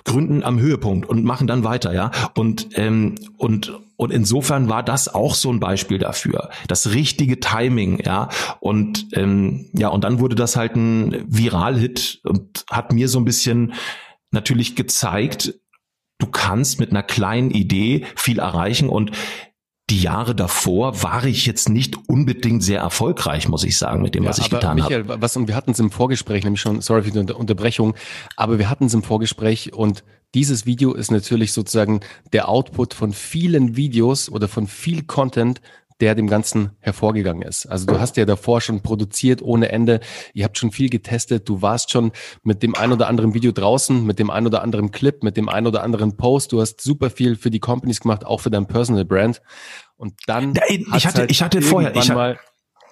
gründen 0.06 0.44
am 0.44 0.60
Höhepunkt 0.60 1.08
und 1.08 1.24
machen 1.24 1.48
dann 1.48 1.64
weiter, 1.64 1.94
ja. 1.94 2.12
Und 2.36 2.70
ähm, 2.74 3.16
und 3.38 3.74
und 3.96 4.12
insofern 4.12 4.70
war 4.70 4.82
das 4.82 5.14
auch 5.14 5.36
so 5.36 5.52
ein 5.52 5.60
Beispiel 5.60 5.98
dafür, 5.98 6.50
das 6.68 6.92
richtige 6.92 7.40
Timing, 7.40 8.02
ja. 8.06 8.30
Und 8.60 9.08
ähm, 9.14 9.70
ja, 9.74 9.90
und 9.90 10.04
dann 10.04 10.20
wurde 10.20 10.36
das 10.36 10.56
halt 10.56 10.76
ein 10.76 11.26
Viral-Hit 11.28 12.22
und 12.24 12.66
hat 12.72 12.94
mir 12.94 13.10
so 13.10 13.20
ein 13.20 13.26
bisschen 13.26 13.74
natürlich 14.32 14.76
gezeigt, 14.76 15.56
du 16.20 16.28
kannst 16.28 16.80
mit 16.80 16.92
einer 16.92 17.04
kleinen 17.04 17.52
Idee 17.52 18.06
viel 18.16 18.40
erreichen 18.40 18.90
und 18.90 19.12
die 19.90 20.02
Jahre 20.02 20.36
davor 20.36 21.04
war 21.04 21.26
ich 21.26 21.46
jetzt 21.46 21.70
nicht 21.70 21.98
unbedingt 22.08 22.64
sehr 22.64 22.80
erfolgreich, 22.80 23.48
muss 23.48 23.64
ich 23.64 23.78
sagen, 23.78 24.02
mit 24.02 24.16
dem, 24.16 24.24
ja, 24.24 24.30
was 24.30 24.38
ich 24.38 24.50
getan 24.50 24.76
Michael, 24.76 25.08
habe. 25.08 25.22
Was, 25.22 25.36
und 25.36 25.48
wir 25.48 25.56
hatten 25.56 25.72
es 25.72 25.80
im 25.80 25.92
Vorgespräch, 25.92 26.44
nämlich 26.44 26.62
schon, 26.62 26.82
sorry 26.82 27.04
für 27.04 27.12
die 27.12 27.34
Unterbrechung, 27.34 27.96
aber 28.36 28.60
wir 28.60 28.70
hatten 28.70 28.86
es 28.86 28.94
im 28.94 29.04
Vorgespräch 29.04 29.74
und 29.74 30.04
dieses 30.36 30.68
Video 30.68 30.94
ist 30.94 31.10
natürlich 31.10 31.54
sozusagen 31.54 32.02
der 32.34 32.50
Output 32.50 32.94
von 32.94 33.14
vielen 33.14 33.76
Videos 33.76 34.30
oder 34.30 34.48
von 34.48 34.68
viel 34.68 35.04
Content, 35.04 35.60
der 36.00 36.16
dem 36.16 36.28
Ganzen 36.28 36.72
hervorgegangen 36.80 37.42
ist. 37.42 37.66
Also 37.66 37.86
du 37.86 38.00
hast 38.00 38.18
ja 38.18 38.26
davor 38.26 38.62
schon 38.62 38.82
produziert 38.82 39.42
ohne 39.42 39.70
Ende. 39.70 40.00
Ihr 40.34 40.46
habt 40.46 40.58
schon 40.58 40.72
viel 40.72 40.90
getestet. 40.90 41.48
Du 41.50 41.62
warst 41.62 41.92
schon 41.92 42.12
mit 42.44 42.64
dem 42.64 42.76
ein 42.76 42.92
oder 42.92 43.08
anderen 43.08 43.34
Video 43.34 43.52
draußen, 43.52 44.06
mit 44.06 44.20
dem 44.20 44.30
ein 44.30 44.46
oder 44.46 44.62
anderen 44.62 44.92
Clip, 44.92 45.24
mit 45.24 45.38
dem 45.38 45.50
ein 45.50 45.68
oder 45.68 45.84
anderen 45.84 46.16
Post. 46.16 46.52
Du 46.52 46.62
hast 46.62 46.82
super 46.82 47.10
viel 47.10 47.36
für 47.36 47.50
die 47.50 47.60
Companies 47.60 48.00
gemacht, 48.00 48.26
auch 48.26 48.40
für 48.42 48.50
dein 48.50 48.68
Personal 48.68 49.06
Brand. 49.06 49.42
Und 49.98 50.14
dann 50.28 50.54
ich 50.70 51.06
hatte, 51.06 51.20
halt 51.20 51.32
ich 51.32 51.42
hatte 51.42 51.62
vorher, 51.62 51.96
ich 51.96 52.08
mal 52.10 52.40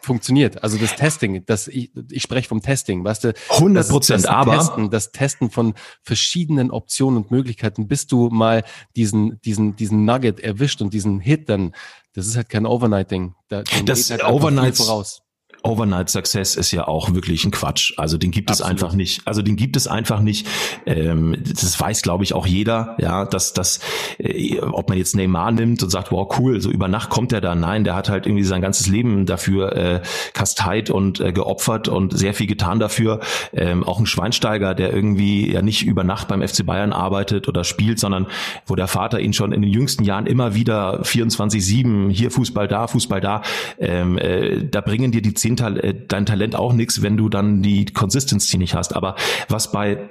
funktioniert. 0.08 0.63
Also 0.63 0.78
das 0.78 0.96
Testing, 0.96 1.46
das 1.46 1.67
ich, 1.67 1.91
ich 2.10 2.24
spreche 2.24 2.48
vom 2.48 2.62
Testing, 2.62 3.04
weißt 3.04 3.26
du? 3.26 3.34
100 3.50 3.88
Prozent, 3.89 4.28
aber 4.28 4.58
Testen, 4.58 4.89
das 4.89 5.12
Testen 5.12 5.52
von 5.52 5.76
verschiedenen 6.02 6.72
Optionen 6.72 7.17
und 7.17 7.32
Möglichkeiten, 7.32 7.88
bis 7.88 8.08
du 8.08 8.30
mal 8.30 8.63
diesen 8.96 9.39
diesen 9.41 9.76
diesen 9.76 10.06
Nugget 10.06 10.39
erwischt 10.39 10.82
und 10.82 10.93
diesen 10.93 11.20
Hit 11.20 11.50
dann 11.50 11.74
das 12.13 12.26
ist 12.26 12.36
halt 12.36 12.50
kein 12.50 12.65
Overnight-Ding. 12.65 13.36
Da, 13.48 13.62
das 13.86 14.10
halt 14.10 14.24
Overnight 14.24 14.76
voraus. 14.76 15.22
Overnight 15.67 16.10
Success 16.10 16.56
ist 16.56 16.71
ja 16.71 16.88
auch 16.88 17.13
wirklich 17.13 17.43
ein 17.43 17.51
Quatsch. 17.51 17.93
Also 17.97 18.17
den 18.17 18.32
gibt 18.32 18.49
Absolut. 18.49 18.71
es 18.77 18.84
einfach 18.84 18.95
nicht. 18.95 19.21
Also 19.25 19.41
den 19.41 19.58
gibt 19.58 19.75
es 19.75 19.88
einfach 19.88 20.21
nicht. 20.21 20.47
Ähm, 20.86 21.36
das 21.45 21.80
weiß, 21.80 22.01
glaube 22.03 22.23
ich, 22.23 22.34
auch 22.34 22.47
jeder. 22.47 22.95
Ja, 22.99 23.25
dass 23.25 23.51
das, 23.51 23.82
äh, 24.17 24.60
ob 24.62 24.88
man 24.88 24.97
jetzt 24.97 25.15
Neymar 25.15 25.51
nimmt 25.51 25.84
und 25.84 25.89
sagt, 25.89 26.12
wow, 26.12 26.39
cool, 26.39 26.62
so 26.62 26.71
über 26.71 26.88
Nacht 26.88 27.10
kommt 27.10 27.34
er 27.34 27.41
da. 27.41 27.53
Nein, 27.53 27.84
der 27.84 27.95
hat 27.95 28.10
halt 28.10 28.25
irgendwie 28.25 28.45
sein 28.45 28.62
ganzes 28.62 28.88
Leben 28.88 29.25
dafür 29.25 29.75
äh, 29.75 30.01
kasteit 30.34 30.89
und 30.89 31.19
äh, 31.19 31.34
geopfert 31.34 31.89
und 31.89 32.17
sehr 32.17 32.34
viel 32.34 32.47
getan 32.47 32.80
dafür. 32.80 33.19
Ähm, 33.51 33.84
auch 33.84 33.99
ein 33.99 34.06
Schweinsteiger, 34.06 34.73
der 34.73 34.93
irgendwie 34.93 35.51
ja 35.51 35.62
nicht 35.62 35.86
über 35.86 36.06
Nacht 36.06 36.30
beim 36.30 36.47
FC 36.47 36.65
Bayern 36.65 36.93
arbeitet 36.93 37.49
oder 37.49 37.65
spielt, 37.65 37.99
sondern 37.99 38.27
wo 38.65 38.75
der 38.75 38.88
Vater 38.88 39.19
ihn 39.19 39.34
schon 39.34 39.51
in 39.51 39.62
den 39.62 39.71
jüngsten 39.71 40.06
Jahren 40.06 40.27
immer 40.27 40.56
wieder 40.56 41.03
24/7 41.03 42.10
hier 42.10 42.32
Fußball 42.32 42.69
da, 42.69 42.88
Fußball 42.88 43.19
da. 43.19 43.41
Ähm, 43.80 44.17
äh, 44.17 44.63
da 44.63 44.80
bringen 44.80 45.12
dir 45.12 45.21
die 45.21 45.34
zehn 45.34 45.57
äh, 45.60 45.93
dein 46.08 46.26
Talent 46.26 46.56
auch 46.56 46.74
nichts, 46.74 47.02
wenn 47.02 47.17
du 47.17 47.30
dann 47.30 47.62
die 47.62 47.86
Consistency 47.86 48.58
nicht 48.58 48.74
hast. 48.74 48.96
Aber 48.96 49.15
was 49.50 49.72
bei 49.72 50.10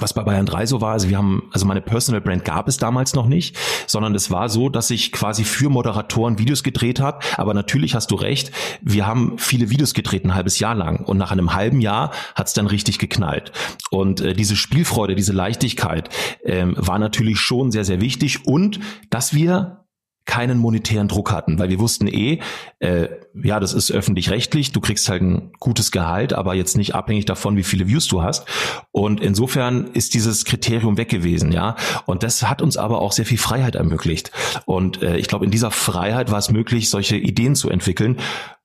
was 0.00 0.12
bei 0.12 0.24
Bayern 0.24 0.44
3 0.44 0.66
so 0.66 0.80
war, 0.80 0.92
also 0.92 1.08
wir 1.08 1.18
haben, 1.18 1.48
also 1.52 1.66
meine 1.66 1.80
Personal 1.80 2.20
Brand 2.20 2.44
gab 2.44 2.66
es 2.66 2.78
damals 2.78 3.14
noch 3.14 3.28
nicht, 3.28 3.56
sondern 3.86 4.12
es 4.16 4.28
war 4.28 4.48
so, 4.48 4.68
dass 4.68 4.90
ich 4.90 5.12
quasi 5.12 5.44
für 5.44 5.68
Moderatoren 5.70 6.38
Videos 6.38 6.64
gedreht 6.64 6.98
habe. 6.98 7.20
Aber 7.36 7.54
natürlich 7.54 7.94
hast 7.94 8.10
du 8.10 8.16
recht, 8.16 8.50
wir 8.82 9.06
haben 9.06 9.38
viele 9.38 9.70
Videos 9.70 9.94
gedreht, 9.94 10.24
ein 10.24 10.34
halbes 10.34 10.58
Jahr 10.58 10.74
lang. 10.74 11.04
Und 11.04 11.18
nach 11.18 11.30
einem 11.30 11.54
halben 11.54 11.80
Jahr 11.80 12.10
hat 12.34 12.48
es 12.48 12.54
dann 12.54 12.66
richtig 12.66 12.98
geknallt. 12.98 13.52
Und 13.90 14.20
äh, 14.20 14.34
diese 14.34 14.56
Spielfreude, 14.56 15.14
diese 15.14 15.32
Leichtigkeit 15.32 16.08
ähm, 16.44 16.74
war 16.76 16.98
natürlich 16.98 17.38
schon 17.38 17.70
sehr, 17.70 17.84
sehr 17.84 18.00
wichtig. 18.00 18.46
Und 18.46 18.80
dass 19.10 19.32
wir 19.32 19.83
keinen 20.26 20.58
monetären 20.58 21.08
Druck 21.08 21.30
hatten, 21.30 21.58
weil 21.58 21.68
wir 21.68 21.78
wussten 21.78 22.06
eh, 22.06 22.40
äh, 22.78 23.08
ja, 23.34 23.60
das 23.60 23.74
ist 23.74 23.90
öffentlich-rechtlich, 23.90 24.72
du 24.72 24.80
kriegst 24.80 25.08
halt 25.08 25.22
ein 25.22 25.52
gutes 25.60 25.90
Gehalt, 25.90 26.32
aber 26.32 26.54
jetzt 26.54 26.76
nicht 26.76 26.94
abhängig 26.94 27.26
davon, 27.26 27.56
wie 27.56 27.62
viele 27.62 27.88
Views 27.88 28.08
du 28.08 28.22
hast. 28.22 28.46
Und 28.90 29.20
insofern 29.20 29.88
ist 29.88 30.14
dieses 30.14 30.44
Kriterium 30.44 30.96
weg 30.96 31.08
gewesen, 31.08 31.52
ja. 31.52 31.76
Und 32.06 32.22
das 32.22 32.48
hat 32.48 32.62
uns 32.62 32.76
aber 32.76 33.02
auch 33.02 33.12
sehr 33.12 33.26
viel 33.26 33.38
Freiheit 33.38 33.74
ermöglicht. 33.74 34.30
Und 34.64 35.02
äh, 35.02 35.16
ich 35.18 35.28
glaube, 35.28 35.44
in 35.44 35.50
dieser 35.50 35.70
Freiheit 35.70 36.30
war 36.30 36.38
es 36.38 36.50
möglich, 36.50 36.88
solche 36.88 37.16
Ideen 37.16 37.54
zu 37.54 37.68
entwickeln. 37.68 38.18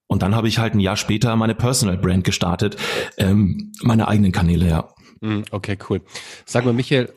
Und 0.07 0.23
dann 0.23 0.35
habe 0.35 0.47
ich 0.47 0.59
halt 0.59 0.73
ein 0.73 0.79
Jahr 0.79 0.97
später 0.97 1.35
meine 1.35 1.55
Personal 1.55 1.97
Brand 1.97 2.23
gestartet, 2.23 2.77
ähm, 3.17 3.71
meine 3.81 4.07
eigenen 4.07 4.31
Kanäle, 4.31 4.67
ja. 4.67 4.89
Hm, 5.21 5.43
okay, 5.51 5.77
cool. 5.89 6.01
Sag 6.45 6.65
mal, 6.65 6.73
Michael, 6.73 7.13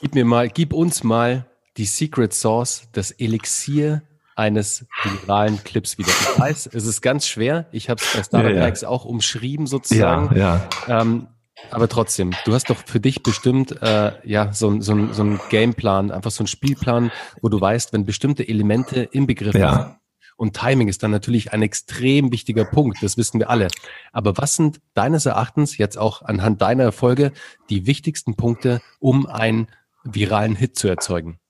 gib 0.00 0.14
mir 0.14 0.24
mal, 0.24 0.48
gib 0.48 0.72
uns 0.72 1.04
mal 1.04 1.47
die 1.78 1.86
Secret 1.86 2.34
Sauce, 2.34 2.88
das 2.92 3.12
Elixier 3.12 4.02
eines 4.36 4.86
viralen 5.02 5.62
Clips 5.64 5.98
wieder. 5.98 6.10
Ich 6.10 6.38
weiß, 6.38 6.70
es 6.72 6.86
ist 6.86 7.00
ganz 7.00 7.26
schwer. 7.26 7.66
Ich 7.72 7.88
habe 7.88 8.00
es 8.00 8.12
bei 8.12 8.22
Startup 8.22 8.52
ja, 8.52 8.68
ja. 8.68 8.88
auch 8.88 9.04
umschrieben 9.04 9.66
sozusagen. 9.66 10.36
Ja, 10.36 10.68
ja. 10.86 11.00
Ähm, 11.00 11.28
aber 11.70 11.88
trotzdem, 11.88 12.32
du 12.44 12.54
hast 12.54 12.70
doch 12.70 12.76
für 12.76 13.00
dich 13.00 13.22
bestimmt 13.22 13.82
äh, 13.82 14.12
ja 14.24 14.52
so, 14.52 14.80
so, 14.80 15.12
so 15.12 15.22
einen 15.22 15.40
Gameplan, 15.50 16.12
einfach 16.12 16.30
so 16.30 16.42
einen 16.42 16.46
Spielplan, 16.46 17.10
wo 17.42 17.48
du 17.48 17.60
weißt, 17.60 17.92
wenn 17.92 18.04
bestimmte 18.04 18.46
Elemente 18.46 19.08
im 19.10 19.26
Begriff 19.26 19.56
ja. 19.56 19.72
sind, 19.72 19.98
und 20.36 20.54
Timing 20.54 20.86
ist 20.86 21.02
dann 21.02 21.10
natürlich 21.10 21.52
ein 21.52 21.62
extrem 21.62 22.30
wichtiger 22.30 22.64
Punkt, 22.64 23.02
das 23.02 23.16
wissen 23.16 23.40
wir 23.40 23.50
alle. 23.50 23.66
Aber 24.12 24.38
was 24.38 24.54
sind 24.54 24.80
deines 24.94 25.26
Erachtens 25.26 25.78
jetzt 25.78 25.98
auch 25.98 26.22
anhand 26.22 26.62
deiner 26.62 26.84
Erfolge 26.84 27.32
die 27.70 27.88
wichtigsten 27.88 28.36
Punkte, 28.36 28.80
um 29.00 29.26
einen 29.26 29.66
viralen 30.04 30.54
Hit 30.54 30.78
zu 30.78 30.86
erzeugen? 30.86 31.40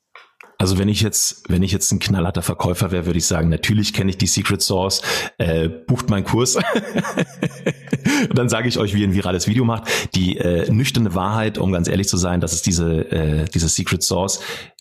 Also 0.58 0.76
wenn 0.76 0.88
ich 0.88 1.00
jetzt, 1.00 1.44
wenn 1.48 1.62
ich 1.62 1.70
jetzt 1.70 1.92
ein 1.92 2.00
knallharter 2.00 2.42
Verkäufer 2.42 2.90
wäre, 2.90 3.06
würde 3.06 3.18
ich 3.18 3.26
sagen, 3.26 3.48
natürlich 3.48 3.92
kenne 3.92 4.10
ich 4.10 4.18
die 4.18 4.26
Secret 4.26 4.60
Source, 4.60 5.02
äh, 5.38 5.68
bucht 5.68 6.10
meinen 6.10 6.24
Kurs. 6.24 6.56
und 6.56 6.64
dann 8.34 8.48
sage 8.48 8.68
ich 8.68 8.76
euch, 8.76 8.92
wie 8.92 9.02
ihr 9.02 9.08
ein 9.08 9.14
virales 9.14 9.46
Video 9.46 9.64
macht. 9.64 9.88
Die 10.16 10.36
äh, 10.36 10.70
nüchterne 10.70 11.14
Wahrheit, 11.14 11.58
um 11.58 11.70
ganz 11.70 11.86
ehrlich 11.86 12.08
zu 12.08 12.16
sein, 12.16 12.40
dass 12.40 12.52
es 12.52 12.62
diese, 12.62 13.10
äh, 13.10 13.44
diese 13.54 13.68
Secret 13.68 14.02
Source 14.02 14.40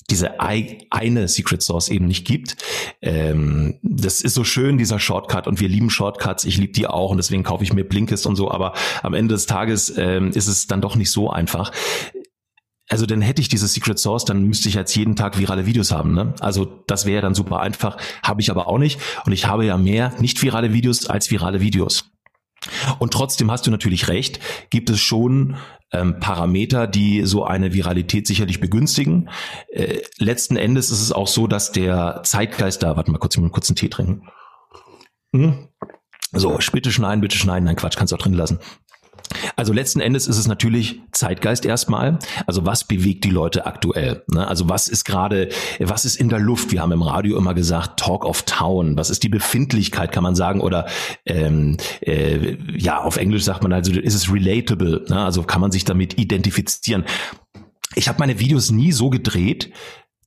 diese 0.09 0.39
eine 0.39 1.27
Secret 1.27 1.61
Source 1.61 1.89
eben 1.89 2.07
nicht 2.07 2.25
gibt. 2.25 2.55
Ähm, 3.01 3.75
das 3.81 4.21
ist 4.21 4.35
so 4.35 4.45
schön, 4.45 4.77
dieser 4.77 4.99
Shortcut 4.99 5.47
und 5.47 5.59
wir 5.59 5.67
lieben 5.67 5.89
Shortcuts. 5.89 6.45
Ich 6.45 6.57
liebe 6.57 6.71
die 6.71 6.87
auch 6.87 7.11
und 7.11 7.17
deswegen 7.17 7.43
kaufe 7.43 7.63
ich 7.63 7.73
mir 7.73 7.83
Blinkist 7.83 8.25
und 8.25 8.37
so. 8.37 8.49
Aber 8.49 8.73
am 9.03 9.13
Ende 9.13 9.35
des 9.35 9.47
Tages 9.47 9.93
ähm, 9.97 10.31
ist 10.31 10.47
es 10.47 10.67
dann 10.67 10.81
doch 10.81 10.95
nicht 10.95 11.11
so 11.11 11.29
einfach. 11.29 11.71
Also 12.89 13.06
dann 13.06 13.21
hätte 13.21 13.41
ich 13.41 13.50
diese 13.50 13.67
Secret 13.67 14.00
Source, 14.00 14.26
dann 14.26 14.43
müsste 14.43 14.69
ich 14.69 14.76
jetzt 14.76 14.95
jeden 14.95 15.15
Tag 15.15 15.38
virale 15.38 15.65
Videos 15.65 15.91
haben. 15.91 16.13
Ne? 16.13 16.34
Also 16.39 16.84
das 16.88 17.06
wäre 17.06 17.21
dann 17.21 17.36
super 17.36 17.60
einfach, 17.60 17.97
habe 18.23 18.41
ich 18.41 18.50
aber 18.50 18.67
auch 18.67 18.78
nicht. 18.78 19.00
Und 19.26 19.34
ich 19.34 19.45
habe 19.45 19.65
ja 19.65 19.78
mehr 19.78 20.13
nicht 20.19 20.41
virale 20.41 20.73
Videos 20.73 21.08
als 21.08 21.30
virale 21.30 21.60
Videos. 21.60 22.12
Und 23.00 23.13
trotzdem 23.13 23.52
hast 23.52 23.67
du 23.67 23.71
natürlich 23.71 24.08
recht, 24.08 24.39
gibt 24.69 24.89
es 24.89 25.00
schon 25.00 25.58
ähm, 25.91 26.19
Parameter, 26.19 26.88
die 26.88 27.23
so 27.26 27.45
eine 27.45 27.73
Viralität 27.73 28.28
sicherlich 28.28 28.60
begünstigen. 28.60 29.30
Äh, 29.69 30.02
letzten 30.17 30.58
Endes 30.58 30.89
ist 30.89 31.02
es 31.02 31.12
auch 31.12 31.28
so, 31.28 31.47
dass 31.47 31.71
der 31.71 32.21
Zeitgeist 32.23 32.84
da, 32.84 32.95
warte 32.95 33.12
mal 33.12 33.19
kurz, 33.19 33.36
ich 33.36 33.41
muss 33.41 33.69
einen 33.69 33.76
Tee 33.76 33.89
trinken. 33.89 34.28
Hm? 35.34 35.67
So, 36.34 36.58
bitte 36.73 36.91
schneiden, 36.91 37.21
bitte 37.21 37.38
schneiden. 37.38 37.65
Nein, 37.65 37.78
Quatsch, 37.78 37.95
kannst 37.95 38.12
du 38.12 38.17
auch 38.17 38.21
drin 38.21 38.34
lassen. 38.34 38.60
Also 39.55 39.73
letzten 39.73 39.99
Endes 39.99 40.27
ist 40.27 40.37
es 40.37 40.47
natürlich 40.47 41.01
Zeitgeist 41.11 41.65
erstmal. 41.65 42.19
Also 42.45 42.65
was 42.65 42.83
bewegt 42.83 43.23
die 43.23 43.29
Leute 43.29 43.65
aktuell? 43.65 44.23
Ne? 44.31 44.47
Also 44.47 44.69
was 44.69 44.87
ist 44.87 45.03
gerade, 45.03 45.49
was 45.79 46.05
ist 46.05 46.15
in 46.15 46.29
der 46.29 46.39
Luft? 46.39 46.71
Wir 46.71 46.81
haben 46.81 46.91
im 46.91 47.01
Radio 47.01 47.37
immer 47.37 47.53
gesagt 47.53 47.99
Talk 47.99 48.25
of 48.25 48.43
Town. 48.43 48.97
Was 48.97 49.09
ist 49.09 49.23
die 49.23 49.29
Befindlichkeit, 49.29 50.11
kann 50.11 50.23
man 50.23 50.35
sagen? 50.35 50.61
Oder 50.61 50.87
ähm, 51.25 51.77
äh, 52.01 52.57
ja, 52.77 53.01
auf 53.01 53.17
Englisch 53.17 53.43
sagt 53.43 53.63
man 53.63 53.73
also, 53.73 53.91
ist 53.91 54.15
es 54.15 54.31
relatable? 54.31 55.05
Ne? 55.09 55.23
Also 55.23 55.43
kann 55.43 55.61
man 55.61 55.71
sich 55.71 55.85
damit 55.85 56.17
identifizieren? 56.17 57.05
Ich 57.95 58.07
habe 58.07 58.19
meine 58.19 58.39
Videos 58.39 58.71
nie 58.71 58.91
so 58.91 59.09
gedreht, 59.09 59.71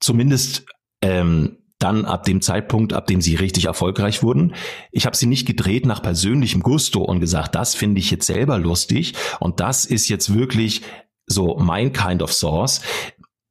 zumindest 0.00 0.64
ähm, 1.02 1.59
dann 1.82 2.04
ab 2.04 2.24
dem 2.24 2.40
Zeitpunkt, 2.40 2.92
ab 2.92 3.06
dem 3.06 3.20
sie 3.20 3.34
richtig 3.34 3.64
erfolgreich 3.64 4.22
wurden. 4.22 4.54
Ich 4.92 5.06
habe 5.06 5.16
sie 5.16 5.26
nicht 5.26 5.46
gedreht 5.46 5.86
nach 5.86 6.02
persönlichem 6.02 6.62
Gusto 6.62 7.02
und 7.02 7.20
gesagt, 7.20 7.54
das 7.54 7.74
finde 7.74 8.00
ich 8.00 8.10
jetzt 8.10 8.26
selber 8.26 8.58
lustig 8.58 9.14
und 9.40 9.60
das 9.60 9.84
ist 9.84 10.08
jetzt 10.08 10.34
wirklich 10.34 10.82
so 11.26 11.56
mein 11.58 11.92
kind 11.92 12.22
of 12.22 12.32
source 12.32 12.82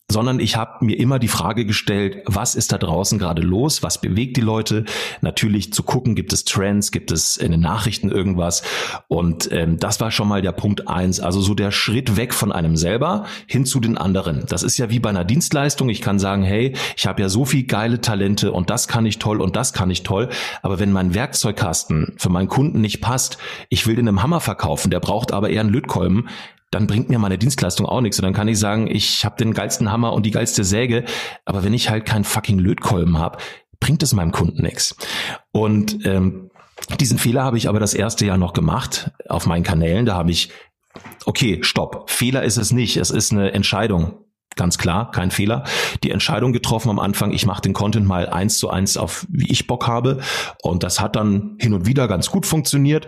sondern 0.10 0.40
ich 0.40 0.58
habe 0.58 0.86
mir 0.86 1.00
immer 1.00 1.20
die 1.20 1.28
Frage 1.28 1.66
gestellt, 1.66 2.24
was 2.26 2.56
ist 2.56 2.72
da 2.72 2.78
draußen 2.78 3.18
gerade 3.18 3.42
los, 3.42 3.84
was 3.84 4.02
bewegt 4.02 4.38
die 4.38 4.42
Leute, 4.42 4.86
natürlich 5.22 5.72
zu 5.72 5.84
gucken, 5.84 6.16
gibt 6.16 6.34
es 6.34 6.44
Trends, 6.44 6.92
gibt 6.92 7.12
es 7.12 7.38
in 7.38 7.52
den 7.52 7.62
Nachrichten 7.62 8.12
irgendwas? 8.12 8.64
Und 9.08 9.50
ähm, 9.52 9.78
das 9.80 10.02
war 10.02 10.12
schon 10.12 10.28
mal 10.28 10.42
der 10.42 10.52
Punkt 10.52 10.88
eins, 10.88 11.20
also 11.20 11.42
so 11.42 11.54
der 11.54 11.72
Schritt 11.72 12.18
weg 12.18 12.34
von 12.34 12.52
einem 12.52 12.76
selber 12.76 13.26
hin 13.48 13.66
zu 13.66 13.80
den 13.80 13.98
anderen. 13.98 14.46
Das 14.48 14.64
ist 14.64 14.78
ja 14.78 14.90
wie 14.90 15.00
bei 15.00 15.10
einer 15.10 15.26
Dienstleistung, 15.26 15.90
ich 15.90 16.02
kann 16.02 16.20
sagen, 16.20 16.44
hey, 16.44 16.74
ich 16.98 17.08
habe 17.08 17.22
ja 17.22 17.30
so 17.30 17.46
viel 17.46 17.64
geile 17.64 18.02
Talente 18.02 18.52
und 18.52 18.70
das 18.70 18.88
kann 18.88 19.06
ich 19.06 19.20
toll 19.20 19.42
und 19.42 19.56
das 19.56 19.74
kann 19.74 19.90
ich 19.90 20.04
toll, 20.04 20.30
aber 20.62 20.80
wenn 20.80 20.92
mein 20.92 21.14
Werkzeugkasten 21.14 22.14
für 22.18 22.30
meinen 22.30 22.48
Kunden 22.48 22.82
nicht 22.82 23.02
passt, 23.02 23.38
ich 23.70 23.88
will 23.88 23.96
den 23.96 24.08
einem 24.08 24.24
Hammer 24.24 24.42
verkaufen, 24.42 24.92
der 24.92 25.00
braucht 25.00 25.32
aber 25.32 25.50
eher 25.50 25.62
einen 25.62 25.70
Lötkolben, 25.70 26.28
dann 26.72 26.88
bringt 26.88 27.10
mir 27.10 27.20
meine 27.20 27.38
Dienstleistung 27.38 27.86
auch 27.86 28.02
nichts. 28.02 28.20
Und 28.20 28.24
dann 28.24 28.34
kann 28.34 28.48
ich 28.48 28.60
sagen, 28.60 28.88
ich 28.88 29.26
habe 29.26 29.38
den 29.38 29.54
geilsten 29.54 29.92
Hammer 29.92 30.14
und 30.14 30.26
die 30.26 30.32
geilste 30.32 30.64
Säge, 30.64 31.06
aber 31.46 31.64
wenn 31.64 31.74
ich 31.74 31.90
halt 31.90 32.06
keinen 32.06 32.24
fucking 32.24 32.60
Lötkolben 32.60 33.18
habe, 33.18 33.40
bringt 33.80 34.04
es 34.04 34.14
meinem 34.14 34.32
Kunden 34.32 34.62
nichts. 34.62 34.96
Und 35.52 36.06
ähm, 36.06 36.52
diesen 37.00 37.18
Fehler 37.18 37.44
habe 37.44 37.58
ich 37.58 37.70
aber 37.70 37.80
das 37.80 37.94
erste 37.94 38.26
Jahr 38.26 38.38
noch 38.38 38.54
gemacht 38.54 39.12
auf 39.28 39.46
meinen 39.46 39.64
Kanälen. 39.64 40.06
Da 40.06 40.16
habe 40.16 40.32
ich, 40.32 40.52
okay, 41.26 41.60
stopp, 41.62 42.10
Fehler 42.10 42.44
ist 42.44 42.58
es 42.58 42.72
nicht, 42.72 42.98
es 42.98 43.10
ist 43.10 43.32
eine 43.32 43.52
Entscheidung. 43.52 44.26
Ganz 44.56 44.78
klar, 44.78 45.12
kein 45.12 45.32
Fehler. 45.32 45.64
Die 46.04 46.12
Entscheidung 46.12 46.52
getroffen 46.52 46.90
am 46.90 47.00
Anfang, 47.00 47.32
ich 47.32 47.46
mache 47.46 47.62
den 47.62 47.74
Content 47.74 48.06
mal 48.06 48.28
eins 48.28 48.58
zu 48.58 48.70
eins 48.70 48.98
auf, 48.98 49.26
wie 49.30 49.50
ich 49.50 49.68
Bock 49.68 49.88
habe. 49.88 50.20
Und 50.62 50.84
das 50.84 51.00
hat 51.00 51.16
dann 51.16 51.56
hin 51.60 51.74
und 51.74 51.86
wieder 51.86 52.08
ganz 52.08 52.30
gut 52.30 52.46
funktioniert 52.46 53.08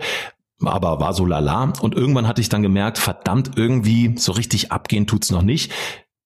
aber 0.68 1.00
war 1.00 1.14
so 1.14 1.24
lala. 1.24 1.72
Und 1.80 1.94
irgendwann 1.94 2.26
hatte 2.26 2.40
ich 2.40 2.48
dann 2.48 2.62
gemerkt, 2.62 2.98
verdammt, 2.98 3.52
irgendwie 3.56 4.14
so 4.16 4.32
richtig 4.32 4.72
abgehen 4.72 5.06
tut's 5.06 5.30
noch 5.30 5.42
nicht. 5.42 5.72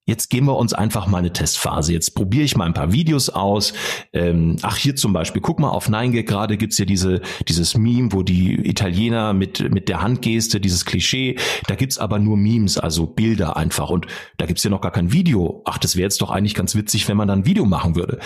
Jetzt 0.08 0.30
geben 0.30 0.46
wir 0.46 0.56
uns 0.56 0.72
einfach 0.72 1.08
mal 1.08 1.18
eine 1.18 1.32
Testphase. 1.32 1.92
Jetzt 1.92 2.14
probiere 2.14 2.44
ich 2.44 2.56
mal 2.56 2.64
ein 2.64 2.74
paar 2.74 2.92
Videos 2.92 3.28
aus. 3.28 3.72
Ähm, 4.12 4.54
ach, 4.62 4.76
hier 4.76 4.94
zum 4.94 5.12
Beispiel, 5.12 5.42
guck 5.42 5.58
mal, 5.58 5.70
auf 5.70 5.88
9gag 5.88 6.22
gerade 6.22 6.56
gibt's 6.56 6.78
ja 6.78 6.84
diese, 6.84 7.20
dieses 7.48 7.76
Meme, 7.76 8.12
wo 8.12 8.22
die 8.22 8.54
Italiener 8.68 9.32
mit, 9.32 9.68
mit 9.72 9.88
der 9.88 10.02
Handgeste, 10.02 10.60
dieses 10.60 10.84
Klischee, 10.84 11.36
da 11.66 11.74
gibt's 11.74 11.98
aber 11.98 12.20
nur 12.20 12.36
Memes, 12.36 12.78
also 12.78 13.08
Bilder 13.08 13.56
einfach. 13.56 13.90
Und 13.90 14.06
da 14.36 14.46
gibt's 14.46 14.62
ja 14.62 14.70
noch 14.70 14.80
gar 14.80 14.92
kein 14.92 15.12
Video. 15.12 15.62
Ach, 15.64 15.78
das 15.78 15.96
wäre 15.96 16.04
jetzt 16.04 16.22
doch 16.22 16.30
eigentlich 16.30 16.54
ganz 16.54 16.76
witzig, 16.76 17.08
wenn 17.08 17.16
man 17.16 17.26
dann 17.26 17.40
ein 17.40 17.46
Video 17.46 17.64
machen 17.64 17.96
würde. 17.96 18.20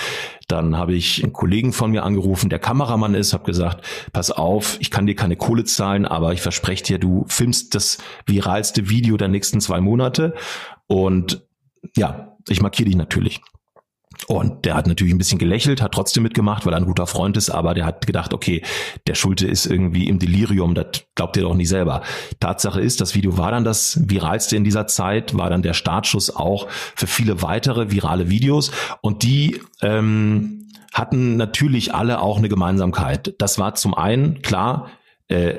Dann 0.49 0.77
habe 0.77 0.95
ich 0.95 1.23
einen 1.23 1.33
Kollegen 1.33 1.73
von 1.73 1.93
mir 1.93 2.03
angerufen, 2.03 2.51
der 2.51 2.59
Kameramann 2.59 3.15
ist, 3.15 3.33
habe 3.33 3.45
gesagt, 3.45 3.87
pass 4.13 4.31
auf, 4.31 4.77
ich 4.81 4.91
kann 4.91 5.07
dir 5.07 5.15
keine 5.15 5.37
Kohle 5.37 5.65
zahlen, 5.65 6.05
aber 6.05 6.35
ich 6.35 6.43
verspreche 6.43 6.85
dir, 6.85 6.99
du 6.99 7.25
filmst 7.27 7.75
das 7.75 7.97
viralste 8.27 8.91
Video 8.91 9.17
der 9.17 9.29
nächsten 9.29 9.63
zwei 9.63 9.81
Monate. 9.81 10.35
Und 10.87 11.43
ja, 11.97 12.37
ich 12.49 12.61
markiere 12.61 12.89
dich 12.89 12.97
natürlich. 12.97 13.41
Und 14.27 14.65
der 14.65 14.75
hat 14.75 14.87
natürlich 14.87 15.15
ein 15.15 15.19
bisschen 15.19 15.39
gelächelt, 15.39 15.81
hat 15.81 15.93
trotzdem 15.93 16.23
mitgemacht, 16.23 16.67
weil 16.67 16.75
er 16.75 16.77
ein 16.77 16.85
guter 16.85 17.07
Freund 17.07 17.37
ist, 17.37 17.51
aber 17.51 17.75
der 17.75 17.87
hat 17.87 18.07
gedacht, 18.07 18.35
okay, 18.35 18.63
der 19.07 19.15
Schulte 19.15 19.47
ist 19.47 19.67
irgendwie 19.67 20.09
im 20.09 20.19
Delirium, 20.19 20.75
das 20.75 21.05
glaubt 21.15 21.37
ihr 21.37 21.45
doch 21.45 21.55
nicht 21.55 21.69
selber. 21.69 22.03
Tatsache 22.39 22.81
ist, 22.81 23.01
das 23.01 23.15
Video 23.15 23.39
war 23.39 23.51
dann 23.51 23.65
das 23.65 23.99
viralste 24.09 24.57
in 24.57 24.65
dieser 24.65 24.87
Zeit, 24.87 25.37
war 25.37 25.49
dann 25.49 25.63
der 25.63 25.75
Startschuss 25.75 26.35
auch 26.35 26.69
für 26.69 27.07
viele 27.07 27.43
weitere 27.43 27.91
virale 27.91 28.31
Videos 28.31 28.73
und 29.01 29.23
die 29.23 29.61
ähm, 29.81 30.69
hatten 30.93 31.37
natürlich 31.37 31.95
alle 31.95 32.21
auch 32.21 32.39
eine 32.39 32.49
Gemeinsamkeit. 32.49 33.35
Das 33.39 33.59
war 33.59 33.75
zum 33.75 33.95
einen, 33.95 34.43
klar, 34.43 34.91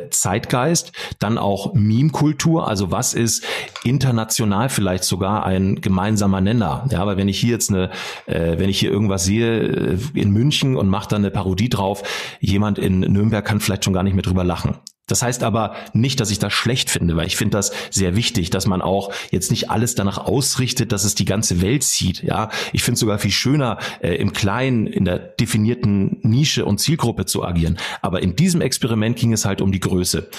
Zeitgeist, 0.10 0.92
dann 1.20 1.38
auch 1.38 1.74
Meme-Kultur, 1.74 2.68
also 2.68 2.92
was 2.92 3.14
ist 3.14 3.44
international 3.84 4.70
vielleicht 4.70 5.04
sogar 5.04 5.46
ein 5.46 5.82
gemeinsamer 5.82 6.42
Nenner. 6.42 6.86
Ja, 6.92 7.06
weil 7.06 7.18
wenn 7.18 7.30
ich 7.30 7.40
hier 7.40 7.52
jetzt 7.52 7.70
eine, 7.70 7.90
äh, 8.26 8.58
wenn 8.60 8.70
ich 8.70 8.80
hier 8.80 8.92
irgendwas 8.92 9.24
sehe 9.24 9.62
äh, 9.62 9.98
in 10.14 10.32
München 10.32 10.76
und 10.76 10.90
mache 10.90 11.10
da 11.10 11.16
eine 11.16 11.32
Parodie 11.32 11.70
drauf, 11.70 12.04
jemand 12.40 12.80
in 12.80 13.00
Nürnberg 13.00 13.46
kann 13.46 13.60
vielleicht 13.60 13.86
schon 13.86 13.94
gar 13.94 14.04
nicht 14.04 14.14
mehr 14.14 14.24
drüber 14.24 14.44
lachen. 14.44 14.76
Das 15.12 15.22
heißt 15.22 15.44
aber 15.44 15.76
nicht, 15.92 16.22
dass 16.22 16.32
ich 16.32 16.40
das 16.40 16.54
schlecht 16.54 16.90
finde, 16.90 17.18
weil 17.18 17.28
ich 17.28 17.36
finde 17.36 17.58
das 17.58 17.74
sehr 17.90 18.16
wichtig, 18.16 18.50
dass 18.50 18.66
man 18.66 18.82
auch 18.82 19.12
jetzt 19.30 19.52
nicht 19.52 19.70
alles 19.70 19.94
danach 19.94 20.18
ausrichtet, 20.18 20.94
dass 20.94 21.04
es 21.04 21.16
die 21.16 21.26
ganze 21.26 21.62
Welt 21.62 21.84
zieht. 21.84 22.24
Ja, 22.24 22.50
ich 22.72 22.82
finde 22.82 22.94
es 22.94 23.02
sogar 23.02 23.20
viel 23.20 23.32
schöner, 23.32 23.78
äh, 24.02 24.16
im 24.16 24.32
Kleinen, 24.32 24.88
in 24.88 25.04
der 25.04 25.20
definierten 25.20 26.20
Nische 26.22 26.64
und 26.64 26.80
Zielgruppe 26.80 27.26
zu 27.26 27.44
agieren. 27.44 27.78
Aber 28.02 28.24
in 28.24 28.38
diesem 28.38 28.62
Experiment 28.62 29.18
ging 29.18 29.34
es 29.34 29.44
halt 29.44 29.62
um 29.62 29.72
die 29.72 29.82
Größe. 29.82 30.30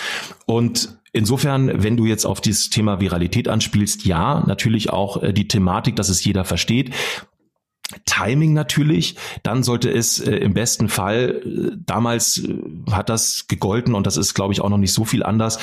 Und 0.46 0.96
Insofern, 1.14 1.82
wenn 1.82 1.98
du 1.98 2.06
jetzt 2.06 2.24
auf 2.24 2.40
dieses 2.40 2.70
Thema 2.70 2.98
Viralität 2.98 3.46
anspielst, 3.46 4.06
ja, 4.06 4.42
natürlich 4.46 4.88
auch 4.88 5.22
äh, 5.22 5.34
die 5.34 5.46
Thematik, 5.46 5.94
dass 5.96 6.08
es 6.08 6.24
jeder 6.24 6.46
versteht. 6.46 6.94
Timing 8.04 8.52
natürlich, 8.52 9.16
dann 9.42 9.62
sollte 9.62 9.90
es 9.90 10.18
äh, 10.20 10.36
im 10.36 10.54
besten 10.54 10.88
Fall, 10.88 11.42
äh, 11.44 11.76
damals 11.84 12.38
äh, 12.38 12.54
hat 12.90 13.08
das 13.08 13.46
gegolten 13.48 13.94
und 13.94 14.06
das 14.06 14.16
ist, 14.16 14.34
glaube 14.34 14.52
ich, 14.52 14.60
auch 14.60 14.70
noch 14.70 14.78
nicht 14.78 14.92
so 14.92 15.04
viel 15.04 15.22
anders, 15.22 15.58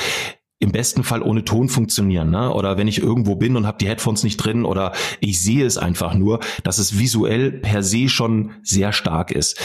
im 0.59 0.71
besten 0.71 1.03
Fall 1.03 1.21
ohne 1.21 1.45
Ton 1.45 1.69
funktionieren. 1.69 2.29
Ne? 2.29 2.53
Oder 2.53 2.77
wenn 2.77 2.87
ich 2.87 3.01
irgendwo 3.01 3.35
bin 3.35 3.55
und 3.55 3.65
habe 3.65 3.77
die 3.77 3.87
Headphones 3.87 4.23
nicht 4.23 4.37
drin 4.37 4.65
oder 4.65 4.91
ich 5.21 5.39
sehe 5.39 5.65
es 5.65 5.77
einfach 5.77 6.13
nur, 6.13 6.41
dass 6.63 6.79
es 6.79 6.99
visuell 6.99 7.51
per 7.51 7.81
se 7.81 8.09
schon 8.09 8.51
sehr 8.61 8.91
stark 8.91 9.31
ist. 9.31 9.57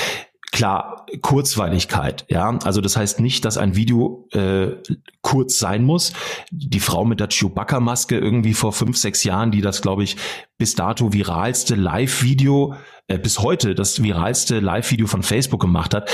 Klar, 0.54 1.04
Kurzweiligkeit, 1.20 2.26
ja. 2.28 2.56
Also 2.62 2.80
das 2.80 2.96
heißt 2.96 3.18
nicht, 3.18 3.44
dass 3.44 3.58
ein 3.58 3.74
Video 3.74 4.28
äh, 4.30 4.76
kurz 5.20 5.58
sein 5.58 5.82
muss. 5.82 6.12
Die 6.52 6.78
Frau 6.78 7.04
mit 7.04 7.18
der 7.18 7.28
Chewbacca-Maske 7.28 8.16
irgendwie 8.16 8.54
vor 8.54 8.72
fünf, 8.72 8.96
sechs 8.96 9.24
Jahren, 9.24 9.50
die 9.50 9.62
das, 9.62 9.82
glaube 9.82 10.04
ich, 10.04 10.16
bis 10.56 10.76
dato 10.76 11.12
viralste 11.12 11.74
Live-Video, 11.74 12.76
äh, 13.08 13.18
bis 13.18 13.40
heute 13.40 13.74
das 13.74 14.00
viralste 14.00 14.60
Live-Video 14.60 15.08
von 15.08 15.24
Facebook 15.24 15.60
gemacht 15.60 15.92
hat. 15.92 16.08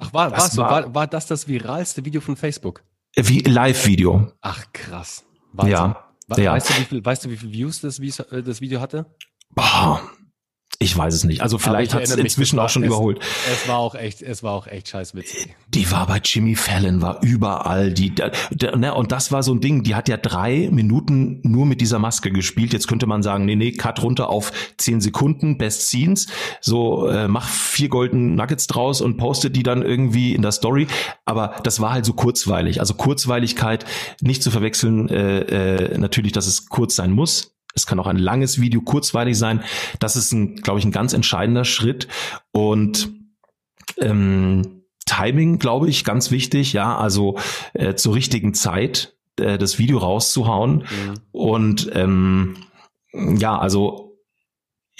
Ach, 0.00 0.12
war, 0.12 0.32
war, 0.32 0.56
war, 0.56 0.94
war 0.96 1.06
das 1.06 1.28
das 1.28 1.46
viralste 1.46 2.04
Video 2.04 2.20
von 2.20 2.34
Facebook? 2.34 2.82
Wie 3.14 3.38
Live-Video. 3.38 4.32
Ach 4.40 4.64
krass. 4.72 5.24
Wahnsinn. 5.52 5.72
Ja. 5.72 6.04
Weißt, 6.26 6.70
ja. 6.70 6.74
du, 6.74 6.80
wie 6.80 6.84
viel, 6.86 7.04
weißt 7.04 7.24
du, 7.24 7.30
wie 7.30 7.36
viel 7.36 7.52
Views 7.52 7.82
das, 7.82 8.00
äh, 8.00 8.42
das 8.42 8.60
Video 8.60 8.80
hatte? 8.80 9.06
Boah, 9.54 10.02
ich 10.80 10.96
weiß 10.96 11.12
es 11.12 11.24
nicht. 11.24 11.42
Also 11.42 11.58
vielleicht 11.58 11.92
hat 11.92 12.04
es 12.04 12.14
inzwischen 12.14 12.56
auch 12.60 12.68
schon 12.68 12.84
es, 12.84 12.86
überholt. 12.86 13.18
Es 13.52 13.66
war 13.66 13.78
auch 13.78 13.96
echt, 13.96 14.22
es 14.22 14.44
war 14.44 14.52
auch 14.52 14.68
echt 14.68 14.88
scheißwitzig. 14.88 15.56
Die 15.74 15.90
war 15.90 16.06
bei 16.06 16.20
Jimmy 16.22 16.54
Fallon, 16.54 17.02
war 17.02 17.20
überall. 17.20 17.92
Die, 17.92 18.14
der, 18.14 18.30
der, 18.52 18.76
ne, 18.76 18.94
und 18.94 19.10
das 19.10 19.32
war 19.32 19.42
so 19.42 19.52
ein 19.52 19.60
Ding. 19.60 19.82
Die 19.82 19.96
hat 19.96 20.08
ja 20.08 20.16
drei 20.16 20.68
Minuten 20.70 21.40
nur 21.42 21.66
mit 21.66 21.80
dieser 21.80 21.98
Maske 21.98 22.30
gespielt. 22.30 22.72
Jetzt 22.72 22.86
könnte 22.86 23.06
man 23.06 23.24
sagen, 23.24 23.44
nee, 23.44 23.56
nee, 23.56 23.72
Cut 23.72 24.00
runter 24.02 24.28
auf 24.30 24.52
zehn 24.76 25.00
Sekunden, 25.00 25.58
Best 25.58 25.88
Scenes. 25.88 26.28
So 26.60 27.08
äh, 27.08 27.26
mach 27.26 27.48
vier 27.48 27.88
Golden 27.88 28.36
Nuggets 28.36 28.68
draus 28.68 29.00
und 29.00 29.16
postet 29.16 29.56
die 29.56 29.64
dann 29.64 29.82
irgendwie 29.82 30.32
in 30.32 30.42
der 30.42 30.52
Story. 30.52 30.86
Aber 31.24 31.56
das 31.64 31.80
war 31.80 31.92
halt 31.92 32.04
so 32.04 32.12
kurzweilig. 32.12 32.78
Also 32.78 32.94
Kurzweiligkeit 32.94 33.84
nicht 34.20 34.44
zu 34.44 34.52
verwechseln. 34.52 35.08
Äh, 35.08 35.40
äh, 35.40 35.98
natürlich, 35.98 36.30
dass 36.30 36.46
es 36.46 36.66
kurz 36.68 36.94
sein 36.94 37.10
muss 37.10 37.57
es 37.74 37.86
kann 37.86 38.00
auch 38.00 38.06
ein 38.06 38.18
langes 38.18 38.60
Video 38.60 38.80
kurzweilig 38.80 39.38
sein. 39.38 39.62
Das 40.00 40.16
ist 40.16 40.32
ein, 40.32 40.56
glaube 40.56 40.78
ich, 40.78 40.84
ein 40.84 40.92
ganz 40.92 41.12
entscheidender 41.12 41.64
Schritt. 41.64 42.08
Und 42.52 43.10
ähm, 43.98 44.82
Timing, 45.06 45.58
glaube 45.58 45.88
ich, 45.88 46.04
ganz 46.04 46.30
wichtig. 46.30 46.72
Ja, 46.72 46.96
also 46.96 47.38
äh, 47.74 47.94
zur 47.94 48.14
richtigen 48.14 48.54
Zeit 48.54 49.16
äh, 49.38 49.58
das 49.58 49.78
Video 49.78 49.98
rauszuhauen. 49.98 50.78
Mhm. 50.78 51.14
Und 51.32 51.90
ähm, 51.94 52.56
ja, 53.12 53.58
also 53.58 54.07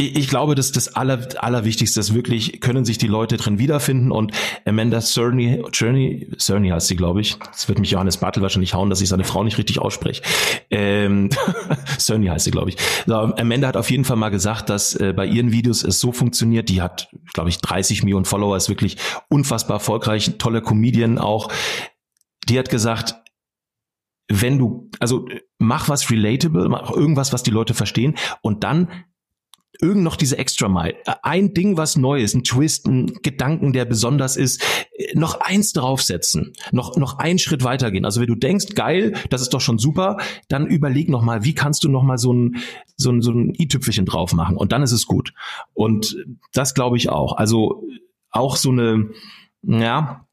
ich 0.01 0.29
glaube, 0.29 0.55
dass 0.55 0.71
das 0.71 0.95
Aller, 0.95 1.27
Allerwichtigste 1.43 1.99
ist 1.99 2.15
wirklich, 2.15 2.61
können 2.61 2.85
sich 2.85 2.99
die 2.99 3.09
Leute 3.09 3.37
drin 3.37 3.59
wiederfinden 3.59 4.13
und 4.13 4.31
Amanda 4.65 5.01
Cerny, 5.01 5.61
Cerny, 5.73 6.29
Cerny 6.39 6.69
heißt 6.69 6.87
sie, 6.87 6.95
glaube 6.95 7.21
ich. 7.21 7.37
Das 7.39 7.69
wird 7.69 7.81
mich 7.81 7.91
Johannes 7.91 8.19
Bartel 8.19 8.41
wahrscheinlich 8.41 8.75
hauen, 8.75 8.91
dass 8.91 9.01
ich 9.01 9.09
seine 9.09 9.25
Frau 9.25 9.43
nicht 9.43 9.59
richtig 9.59 9.81
ausspreche. 9.81 10.23
Ähm, 10.71 11.31
Cerny 11.99 12.29
heißt 12.29 12.45
sie, 12.45 12.53
glaube 12.53 12.71
ich. 12.71 12.77
So, 13.07 13.15
Amanda 13.15 13.67
hat 13.67 13.77
auf 13.77 13.91
jeden 13.91 14.05
Fall 14.05 14.17
mal 14.17 14.29
gesagt, 14.29 14.71
dass 14.71 14.95
äh, 14.95 15.13
bei 15.13 15.27
ihren 15.27 15.51
Videos 15.51 15.83
es 15.83 15.99
so 15.99 16.13
funktioniert. 16.13 16.69
Die 16.69 16.81
hat, 16.81 17.09
glaube 17.33 17.51
ich, 17.51 17.59
30 17.59 18.05
Millionen 18.05 18.25
Follower, 18.25 18.57
ist 18.57 18.69
wirklich 18.69 18.99
unfassbar 19.29 19.79
erfolgreich, 19.79 20.35
tolle 20.39 20.63
Comedian 20.63 21.19
auch. 21.19 21.51
Die 22.49 22.57
hat 22.57 22.71
gesagt, 22.71 23.17
wenn 24.29 24.59
du, 24.59 24.91
also 25.01 25.27
mach 25.59 25.89
was 25.89 26.09
relatable, 26.11 26.69
mach 26.69 26.91
irgendwas, 26.91 27.33
was 27.33 27.43
die 27.43 27.51
Leute 27.51 27.75
verstehen 27.75 28.15
und 28.43 28.63
dann 28.63 28.89
irgend 29.81 30.03
noch 30.03 30.17
diese 30.17 30.39
Extra 30.39 30.69
Mile, 30.69 30.97
ein 31.23 31.55
Ding, 31.55 31.77
was 31.77 31.97
neu 31.97 32.21
ist, 32.21 32.35
ein 32.35 32.45
Twist, 32.45 32.87
ein 32.87 33.07
Gedanken, 33.23 33.73
der 33.73 33.85
besonders 33.85 34.37
ist, 34.37 34.63
noch 35.15 35.41
eins 35.41 35.73
draufsetzen, 35.73 36.53
noch 36.73 36.97
noch 36.97 37.19
einen 37.19 37.39
Schritt 37.39 37.65
weitergehen. 37.65 38.05
Also 38.05 38.21
wenn 38.21 38.27
du 38.29 38.35
denkst, 38.35 38.75
geil, 38.75 39.15
das 39.31 39.43
ist 39.43 39.55
doch 39.55 39.61
schon 39.61 39.79
super, 39.79 40.19
dann 40.49 40.67
überleg 40.67 41.09
noch 41.09 41.23
mal, 41.23 41.45
wie 41.45 41.55
kannst 41.55 41.85
du 41.85 41.89
noch 41.89 42.03
mal 42.03 42.19
so 42.19 42.33
ein 42.33 42.57
so 42.97 43.11
ein 43.11 43.23
so 43.23 43.31
ein 43.31 43.55
i-Tüpfelchen 43.59 44.07
drauf 44.07 44.33
machen 44.33 44.57
und 44.57 44.73
dann 44.73 44.83
ist 44.83 44.93
es 44.93 45.07
gut. 45.07 45.33
Und 45.75 46.17
das 46.53 46.75
glaube 46.75 46.97
ich 46.97 47.09
auch. 47.09 47.37
Also 47.37 47.85
auch 48.31 48.57
so 48.57 48.71
eine 48.71 49.11
ja, 49.63 50.28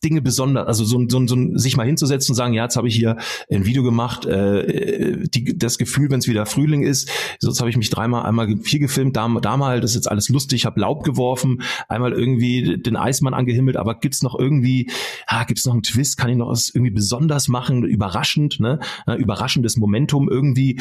Dinge 0.00 0.22
besonders, 0.22 0.66
also 0.66 0.84
so, 0.84 1.04
so, 1.08 1.26
so 1.26 1.56
sich 1.56 1.76
mal 1.76 1.86
hinzusetzen 1.86 2.32
und 2.32 2.36
sagen, 2.36 2.54
ja, 2.54 2.64
jetzt 2.64 2.76
habe 2.76 2.88
ich 2.88 2.94
hier 2.94 3.16
ein 3.50 3.64
Video 3.64 3.82
gemacht, 3.82 4.26
äh, 4.26 5.26
die, 5.28 5.56
das 5.58 5.78
Gefühl, 5.78 6.10
wenn 6.10 6.20
es 6.20 6.28
wieder 6.28 6.46
Frühling 6.46 6.82
ist, 6.82 7.10
sonst 7.40 7.60
habe 7.60 7.70
ich 7.70 7.76
mich 7.76 7.90
dreimal, 7.90 8.24
einmal 8.24 8.56
viel 8.58 8.78
gefilmt, 8.78 9.16
da, 9.16 9.28
da 9.40 9.56
mal, 9.56 9.80
das 9.80 9.92
ist 9.92 9.96
jetzt 9.96 10.10
alles 10.10 10.28
lustig, 10.28 10.66
habe 10.66 10.80
Laub 10.80 11.04
geworfen, 11.04 11.62
einmal 11.88 12.12
irgendwie 12.12 12.78
den 12.78 12.96
Eismann 12.96 13.34
angehimmelt, 13.34 13.76
aber 13.76 13.94
gibt's 13.94 14.22
noch 14.22 14.38
irgendwie, 14.38 14.90
ah, 15.26 15.44
gibt's 15.44 15.66
noch 15.66 15.74
einen 15.74 15.82
Twist, 15.82 16.16
kann 16.16 16.30
ich 16.30 16.36
noch 16.36 16.48
was 16.48 16.70
irgendwie 16.70 16.92
besonders 16.92 17.48
machen, 17.48 17.84
überraschend, 17.84 18.60
ne, 18.60 18.78
überraschendes 19.16 19.76
Momentum 19.76 20.28
irgendwie, 20.28 20.80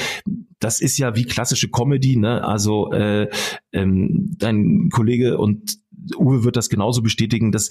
das 0.60 0.82
ist 0.82 0.98
ja 0.98 1.16
wie 1.16 1.26
klassische 1.26 1.70
Comedy, 1.70 2.18
ne, 2.18 2.44
also 2.44 2.92
äh, 2.92 3.30
ähm, 3.72 4.36
dein 4.38 4.90
Kollege 4.92 5.38
und 5.38 5.78
Uwe 6.16 6.44
wird 6.44 6.56
das 6.56 6.70
genauso 6.70 7.02
bestätigen, 7.02 7.52
dass 7.52 7.70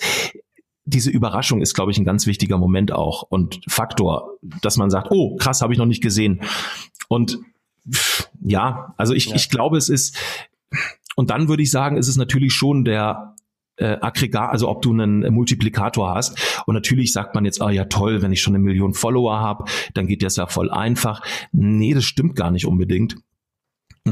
diese 0.87 1.11
Überraschung 1.11 1.61
ist, 1.61 1.75
glaube 1.75 1.90
ich, 1.90 1.99
ein 1.99 2.05
ganz 2.05 2.27
wichtiger 2.27 2.59
Moment 2.59 2.92
auch 2.92 3.22
und 3.22 3.61
Faktor, 3.68 4.38
dass 4.62 4.77
man 4.77 4.88
sagt, 4.88 5.09
oh, 5.11 5.37
krass, 5.37 5.61
habe 5.61 5.72
ich 5.72 5.79
noch 5.79 5.87
nicht 5.87 6.03
gesehen. 6.03 6.42
Und 7.09 7.38
ja, 8.40 8.94
also 8.96 9.12
ich, 9.12 9.27
ja. 9.27 9.37
ich 9.37 9.51
glaube, 9.51 9.77
es 9.77 9.88
ist, 9.88 10.16
und 11.16 11.31
dann 11.31 11.49
würde 11.49 11.62
ich 11.62 11.70
sagen, 11.70 11.96
ist 11.96 12.09
es 12.09 12.16
natürlich 12.16 12.53
schon 12.53 12.85
der 12.85 13.35
äh, 13.77 13.96
Aggregat, 14.01 14.51
also 14.51 14.68
ob 14.68 14.83
du 14.83 14.92
einen 14.92 15.33
Multiplikator 15.35 16.14
hast. 16.14 16.62
Und 16.66 16.75
natürlich 16.75 17.12
sagt 17.12 17.35
man 17.35 17.44
jetzt, 17.44 17.61
ah 17.61 17.70
ja 17.70 17.85
toll, 17.85 18.22
wenn 18.22 18.33
ich 18.33 18.40
schon 18.40 18.55
eine 18.55 18.62
Million 18.62 18.94
Follower 18.94 19.38
habe, 19.38 19.64
dann 19.94 20.07
geht 20.07 20.22
das 20.22 20.37
ja 20.37 20.46
voll 20.46 20.70
einfach. 20.70 21.22
Nee, 21.53 21.94
das 21.94 22.05
stimmt 22.05 22.37
gar 22.37 22.51
nicht 22.51 22.66
unbedingt. 22.66 23.16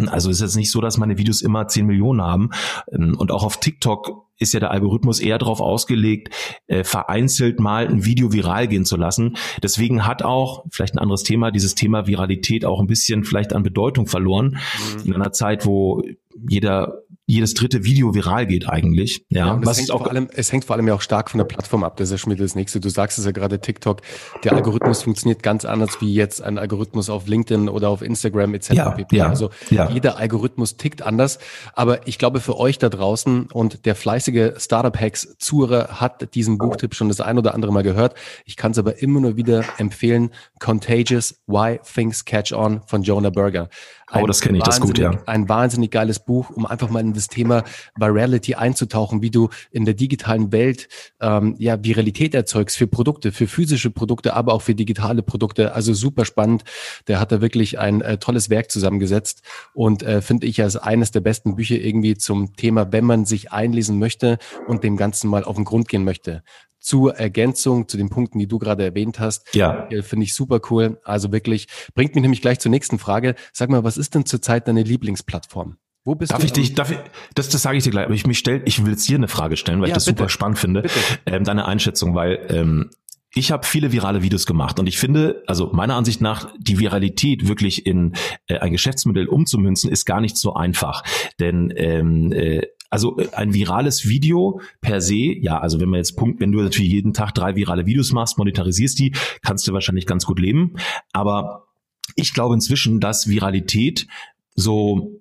Also 0.07 0.29
ist 0.29 0.41
jetzt 0.41 0.57
nicht 0.57 0.71
so, 0.71 0.81
dass 0.81 0.99
meine 0.99 1.19
Videos 1.19 1.41
immer 1.41 1.69
10 1.69 1.87
Millionen 1.87 2.21
haben. 2.21 2.51
Und 2.87 3.31
auch 3.31 3.45
auf 3.45 3.61
TikTok 3.61 4.27
ist 4.39 4.55
ja 4.55 4.61
der 4.61 4.71
Algorithmus 4.71 5.21
eher 5.21 5.39
darauf 5.39 5.61
ausgelegt, 5.61 6.35
äh, 6.67 6.85
vereinzelt 6.85 7.61
mal 7.61 7.87
ein 7.87 8.05
Video 8.05 8.33
viral 8.33 8.69
gehen 8.69 8.85
zu 8.85 8.97
lassen. 8.97 9.37
Deswegen 9.63 10.07
hat 10.07 10.23
auch, 10.23 10.65
vielleicht 10.71 10.95
ein 10.95 10.99
anderes 10.99 11.23
Thema, 11.23 11.51
dieses 11.51 11.75
Thema 11.75 12.07
Viralität 12.07 12.65
auch 12.65 12.81
ein 12.81 12.87
bisschen 12.87 13.25
vielleicht 13.25 13.53
an 13.53 13.63
Bedeutung 13.63 14.07
verloren. 14.07 14.59
Mhm. 14.97 15.07
In 15.07 15.15
einer 15.15 15.33
Zeit, 15.33 15.67
wo 15.67 16.03
jeder 16.49 17.05
jedes 17.27 17.55
dritte 17.55 17.85
Video 17.85 18.15
viral 18.15 18.47
geht 18.47 18.69
eigentlich. 18.69 19.25
Ja, 19.31 19.47
ja 19.47 19.61
was 19.63 19.79
hängt 19.79 19.91
auch 19.91 20.03
vor 20.03 20.11
allem, 20.11 20.29
es 20.35 20.53
hängt 20.53 20.67
vor 20.67 20.77
allem 20.77 20.87
ja 20.87 20.95
auch 20.95 21.01
stark 21.01 21.31
von 21.31 21.39
der 21.39 21.47
Plattform 21.47 21.83
ab. 21.83 21.97
Das 21.97 22.09
ist 22.09 22.13
ja 22.13 22.19
schon 22.19 22.33
wieder 22.33 22.45
das 22.45 22.55
nächste. 22.55 22.81
Du 22.81 22.91
sagst 22.91 23.19
es 23.19 23.25
ja 23.25 23.33
gerade 23.33 23.61
TikTok. 23.61 24.03
Der 24.43 24.53
Algorithmus 24.53 25.03
funktioniert 25.03 25.43
ganz 25.43 25.65
anders 25.65 26.01
wie 26.01 26.13
jetzt 26.13 26.43
ein 26.43 26.59
Algorithmus 26.59 27.09
auf 27.09 27.27
LinkedIn 27.27 27.71
oder 27.71 27.89
auf 27.89 28.03
Instagram 28.03 28.53
etc. 28.55 28.71
Ja. 28.73 28.97
Ja, 29.11 29.29
also 29.29 29.51
ja. 29.71 29.89
jeder 29.91 30.19
Algorithmus 30.19 30.77
tickt 30.77 31.01
anders. 31.01 31.39
Aber 31.73 32.07
ich 32.07 32.19
glaube 32.19 32.41
für 32.41 32.59
euch 32.59 32.79
da 32.79 32.91
draußen 32.91 33.49
und 33.51 33.87
der 33.87 33.95
fleißige 34.25 34.63
Startup 34.63 34.99
Hacks 34.99 35.37
Zuhörer 35.39 36.01
hat 36.01 36.35
diesen 36.35 36.57
Buchtipp 36.59 36.95
schon 36.95 37.09
das 37.09 37.21
ein 37.21 37.39
oder 37.39 37.55
andere 37.55 37.73
Mal 37.73 37.83
gehört. 37.83 38.15
Ich 38.45 38.57
kann 38.57 38.73
es 38.73 38.79
aber 38.79 39.03
immer 39.03 39.21
nur 39.21 39.37
wieder 39.37 39.65
empfehlen. 39.79 40.31
Contagious: 40.59 41.43
Why 41.47 41.79
Things 41.83 42.25
Catch 42.25 42.53
On 42.53 42.81
von 42.87 43.03
Jonah 43.03 43.31
Berger. 43.31 43.69
Ein 44.09 44.23
oh, 44.23 44.27
das 44.27 44.41
kenne 44.41 44.59
ich, 44.59 44.65
das 44.65 44.81
gut, 44.81 44.99
ja. 44.99 45.13
Ein 45.27 45.49
wahnsinnig 45.49 45.91
geiles 45.91 46.19
Buch, 46.19 46.51
um 46.51 46.67
einfach 46.67 46.91
mal 46.91 47.01
in 47.01 47.15
das 47.15 47.29
Thema 47.29 47.65
Virality 47.97 48.55
einzutauchen, 48.55 49.23
wie 49.23 49.31
du 49.31 49.49
in 49.71 49.85
der 49.85 49.95
digitalen 49.95 50.53
Welt 50.53 50.89
ähm, 51.21 51.57
ja 51.59 51.83
Viralität 51.83 52.35
erzeugst 52.35 52.77
für 52.77 52.87
Produkte, 52.87 53.33
für 53.33 53.47
physische 53.47 53.91
Produkte, 53.91 54.35
aber 54.35 54.53
auch 54.53 54.63
für 54.63 54.75
digitale 54.75 55.23
Produkte. 55.23 55.75
Also 55.75 55.95
super 55.95 56.25
spannend. 56.25 56.65
Der 57.09 57.19
hat 57.19 57.33
da 57.33 57.41
wirklich 57.41 57.79
ein 57.79 58.01
äh, 58.03 58.19
tolles 58.19 58.51
Werk 58.51 58.71
zusammengesetzt 58.71 59.43
und 59.73 60.03
äh, 60.03 60.21
finde 60.21 60.47
ich 60.47 60.63
als 60.63 60.77
eines 60.77 61.11
der 61.11 61.21
besten 61.21 61.57
Bücher 61.57 61.77
irgendwie 61.77 62.17
zum 62.17 62.55
Thema, 62.57 62.93
wenn 62.93 63.05
man 63.05 63.25
sich 63.25 63.53
einlesen 63.53 63.99
möchte 63.99 64.39
und 64.67 64.85
dem 64.85 64.97
Ganzen 64.97 65.31
mal 65.31 65.45
auf 65.45 65.57
den 65.57 65.65
Grund 65.65 65.89
gehen 65.89 66.05
möchte 66.05 66.43
zur 66.85 67.17
Ergänzung 67.17 67.89
zu 67.89 67.97
den 67.97 68.11
Punkten, 68.11 68.39
die 68.39 68.47
du 68.47 68.59
gerade 68.59 68.85
erwähnt 68.85 69.19
hast. 69.19 69.55
Ja. 69.55 69.89
Äh, 69.89 70.03
finde 70.03 70.25
ich 70.25 70.35
super 70.35 70.61
cool. 70.71 71.01
Also 71.03 71.33
wirklich, 71.33 71.67
bringt 71.95 72.15
mich 72.15 72.23
nämlich 72.23 72.43
gleich 72.43 72.61
zur 72.61 72.71
nächsten 72.71 72.99
Frage. 72.99 73.35
Sag 73.53 73.71
mal, 73.71 73.85
was 73.85 73.97
ist 73.97 74.15
denn 74.15 74.27
zurzeit 74.27 74.69
deine 74.69 74.83
Lieblingsplattform? 74.83 75.79
Wo 76.05 76.15
bist 76.15 76.33
darf 76.33 76.41
du? 76.41 76.47
Ich 76.47 76.53
dich, 76.53 76.75
darf 76.75 76.91
ich, 76.91 76.99
das, 77.35 77.49
das 77.49 77.63
sage 77.63 77.79
ich 77.79 77.85
dir 77.85 77.91
gleich, 77.91 78.05
aber 78.05 78.15
ich 78.15 78.27
mich 78.27 78.39
stell, 78.39 78.61
ich 78.67 78.85
will 78.85 78.93
jetzt 78.93 79.07
hier 79.07 79.17
eine 79.17 79.29
Frage 79.29 79.57
stellen, 79.57 79.81
weil 79.81 79.89
ja, 79.89 79.93
ich 79.93 79.95
das 79.95 80.05
bitte. 80.05 80.19
super 80.19 80.29
spannend 80.29 80.59
finde, 80.59 80.83
ähm, 81.25 81.45
deine 81.45 81.65
Einschätzung, 81.65 82.15
weil 82.15 82.47
ähm, 82.51 82.91
ich 83.35 83.51
habe 83.51 83.67
viele 83.67 83.91
virale 83.91 84.23
Videos 84.23 84.47
gemacht 84.47 84.79
und 84.79 84.87
ich 84.87 84.99
finde, 84.99 85.43
also 85.47 85.71
meiner 85.73 85.97
Ansicht 85.97 86.21
nach, 86.21 86.53
die 86.59 86.79
Viralität 86.79 87.49
wirklich 87.49 87.87
in 87.87 88.13
äh, 88.47 88.59
ein 88.59 88.73
Geschäftsmodell 88.73 89.27
umzumünzen, 89.27 89.91
ist 89.91 90.05
gar 90.05 90.21
nicht 90.21 90.37
so 90.37 90.55
einfach. 90.55 91.03
Denn 91.41 91.73
ähm, 91.75 92.33
äh, 92.33 92.63
also 92.95 93.19
äh, 93.19 93.29
ein 93.33 93.53
virales 93.53 94.09
Video 94.09 94.61
per 94.81 95.01
se, 95.01 95.17
ja, 95.17 95.59
also 95.59 95.81
wenn 95.81 95.89
man 95.89 95.99
jetzt 95.99 96.17
Punkt, 96.17 96.41
wenn 96.41 96.53
du 96.53 96.61
natürlich 96.61 96.93
jeden 96.93 97.13
Tag 97.13 97.35
drei 97.35 97.57
virale 97.57 97.87
Videos 97.87 98.13
machst, 98.13 98.39
monetarisierst 98.39 98.99
die, 99.01 99.13
kannst 99.43 99.67
du 99.67 99.73
wahrscheinlich 99.73 100.07
ganz 100.07 100.25
gut 100.25 100.39
leben. 100.39 100.75
Aber 101.13 101.67
ich 102.15 102.33
glaube 102.33 102.55
inzwischen, 102.55 103.01
dass 103.01 103.29
Viralität 103.29 104.07
so 104.55 105.21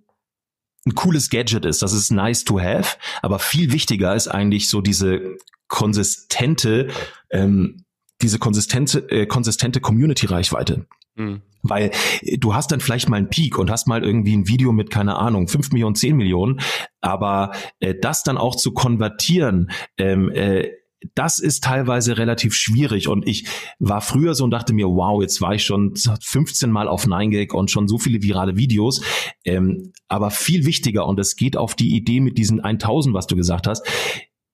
ein 0.86 0.94
cooles 0.94 1.32
Gadget 1.32 1.66
ist, 1.66 1.82
das 1.82 1.94
ist 1.94 2.12
nice 2.12 2.44
to 2.44 2.60
have, 2.60 2.98
aber 3.24 3.40
viel 3.40 3.72
wichtiger 3.72 4.14
ist 4.14 4.28
eigentlich 4.28 4.70
so 4.70 4.82
diese 4.82 5.38
konsistente, 5.68 6.90
ähm, 7.32 7.86
diese 8.22 8.38
konsistente, 8.38 9.10
äh, 9.10 9.26
konsistente 9.26 9.80
Community-Reichweite. 9.82 10.86
Mhm. 11.16 11.42
Weil 11.62 11.92
äh, 12.22 12.38
du 12.38 12.54
hast 12.54 12.72
dann 12.72 12.82
vielleicht 12.82 13.10
mal 13.10 13.18
einen 13.18 13.30
Peak 13.30 13.58
und 13.58 13.72
hast 13.72 13.88
mal 13.88 14.04
irgendwie 14.04 14.36
ein 14.36 14.48
Video 14.48 14.72
mit, 14.72 14.90
keine 14.90 15.16
Ahnung, 15.18 15.48
5 15.48 15.72
Millionen, 15.72 15.96
10 15.96 16.16
Millionen, 16.16 16.60
aber 17.02 17.52
äh, 17.80 17.96
das 18.00 18.24
dann 18.24 18.38
auch 18.38 18.56
zu 18.56 18.74
konvertieren, 18.74 19.72
ähm, 19.98 20.30
äh, 20.32 20.70
das 21.16 21.40
ist 21.40 21.64
teilweise 21.64 22.18
relativ 22.18 22.54
schwierig 22.56 23.08
und 23.08 23.28
ich 23.28 23.48
war 23.80 24.02
früher 24.02 24.36
so 24.36 24.44
und 24.44 24.52
dachte 24.52 24.74
mir, 24.74 24.88
wow, 24.88 25.22
jetzt 25.22 25.42
war 25.42 25.54
ich 25.54 25.64
schon 25.64 25.96
15 25.96 26.72
Mal 26.72 26.88
auf 26.88 27.06
9gag 27.06 27.54
und 27.54 27.72
schon 27.72 27.88
so 27.88 27.98
viele 27.98 28.22
virale 28.22 28.56
Videos. 28.56 29.04
Ähm, 29.44 29.92
aber 30.08 30.32
viel 30.32 30.66
wichtiger 30.66 31.06
und 31.06 31.20
es 31.20 31.36
geht 31.36 31.58
auf 31.58 31.76
die 31.76 31.96
Idee 31.96 32.20
mit 32.20 32.38
diesen 32.38 32.62
1000, 32.62 33.14
was 33.14 33.28
du 33.28 33.36
gesagt 33.36 33.68
hast, 33.68 33.86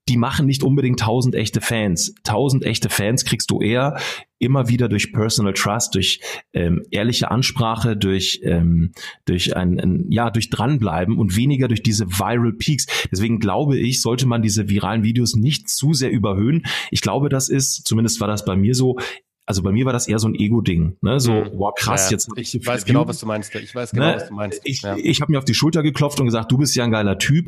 die 0.09 0.17
machen 0.17 0.47
nicht 0.47 0.63
unbedingt 0.63 0.99
tausend 0.99 1.35
echte 1.35 1.61
Fans. 1.61 2.13
Tausend 2.23 2.65
echte 2.65 2.89
Fans 2.89 3.23
kriegst 3.23 3.51
du 3.51 3.61
eher 3.61 3.97
immer 4.39 4.69
wieder 4.69 4.89
durch 4.89 5.13
Personal 5.13 5.53
Trust, 5.53 5.95
durch 5.95 6.21
ähm, 6.53 6.83
ehrliche 6.91 7.29
Ansprache, 7.29 7.95
durch 7.95 8.41
ähm, 8.43 8.91
durch 9.25 9.55
ein, 9.55 9.79
ein 9.79 10.05
ja 10.09 10.31
durch 10.31 10.49
dranbleiben 10.49 11.17
und 11.17 11.35
weniger 11.35 11.67
durch 11.67 11.83
diese 11.83 12.07
Viral 12.07 12.53
Peaks. 12.53 12.87
Deswegen 13.11 13.39
glaube 13.39 13.77
ich, 13.77 14.01
sollte 14.01 14.27
man 14.27 14.41
diese 14.41 14.69
viralen 14.69 15.03
Videos 15.03 15.35
nicht 15.35 15.69
zu 15.69 15.93
sehr 15.93 16.11
überhöhen. 16.11 16.65
Ich 16.89 17.01
glaube, 17.01 17.29
das 17.29 17.49
ist, 17.49 17.87
zumindest 17.87 18.19
war 18.19 18.27
das 18.27 18.45
bei 18.45 18.55
mir 18.55 18.73
so, 18.73 18.97
also 19.45 19.63
bei 19.63 19.71
mir 19.71 19.85
war 19.85 19.93
das 19.93 20.07
eher 20.07 20.19
so 20.19 20.27
ein 20.27 20.35
Ego-Ding, 20.35 20.97
ne? 21.01 21.19
So, 21.19 21.33
mhm. 21.33 21.49
wow, 21.53 21.73
krass, 21.75 22.09
ja, 22.09 22.15
jetzt. 22.15 22.29
Ich, 22.35 22.53
ich 22.53 22.65
weiß 22.65 22.85
genau, 22.85 23.07
was 23.07 23.19
du 23.19 23.25
meinst. 23.25 23.53
Ich 23.55 23.73
weiß 23.73 23.91
genau, 23.91 24.05
ne? 24.05 24.15
was 24.15 24.27
du 24.27 24.33
meinst. 24.35 24.61
Ich, 24.63 24.83
ja. 24.83 24.95
ich 24.95 25.21
habe 25.21 25.31
mir 25.31 25.39
auf 25.39 25.45
die 25.45 25.55
Schulter 25.55 25.81
geklopft 25.81 26.19
und 26.19 26.27
gesagt, 26.27 26.51
du 26.51 26.57
bist 26.57 26.75
ja 26.75 26.83
ein 26.83 26.91
geiler 26.91 27.17
Typ. 27.17 27.47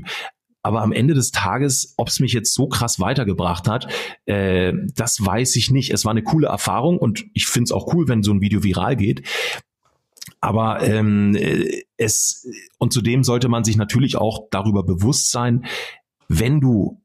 Aber 0.63 0.81
am 0.81 0.91
Ende 0.91 1.13
des 1.13 1.31
Tages, 1.31 1.93
ob 1.97 2.09
es 2.09 2.19
mich 2.19 2.33
jetzt 2.33 2.53
so 2.53 2.67
krass 2.67 2.99
weitergebracht 2.99 3.67
hat, 3.67 3.87
äh, 4.25 4.73
das 4.95 5.23
weiß 5.23 5.55
ich 5.55 5.71
nicht. 5.71 5.91
Es 5.91 6.05
war 6.05 6.11
eine 6.11 6.23
coole 6.23 6.47
Erfahrung 6.47 6.97
und 6.97 7.25
ich 7.33 7.47
finde 7.47 7.65
es 7.65 7.71
auch 7.71 7.93
cool, 7.93 8.07
wenn 8.07 8.23
so 8.23 8.31
ein 8.31 8.41
Video 8.41 8.63
viral 8.63 8.95
geht. 8.95 9.27
Aber 10.39 10.81
ähm, 10.81 11.35
es 11.97 12.47
und 12.77 12.93
zudem 12.93 13.23
sollte 13.23 13.47
man 13.47 13.63
sich 13.63 13.77
natürlich 13.77 14.17
auch 14.17 14.47
darüber 14.51 14.83
bewusst 14.83 15.31
sein, 15.31 15.65
wenn 16.27 16.59
du 16.59 17.01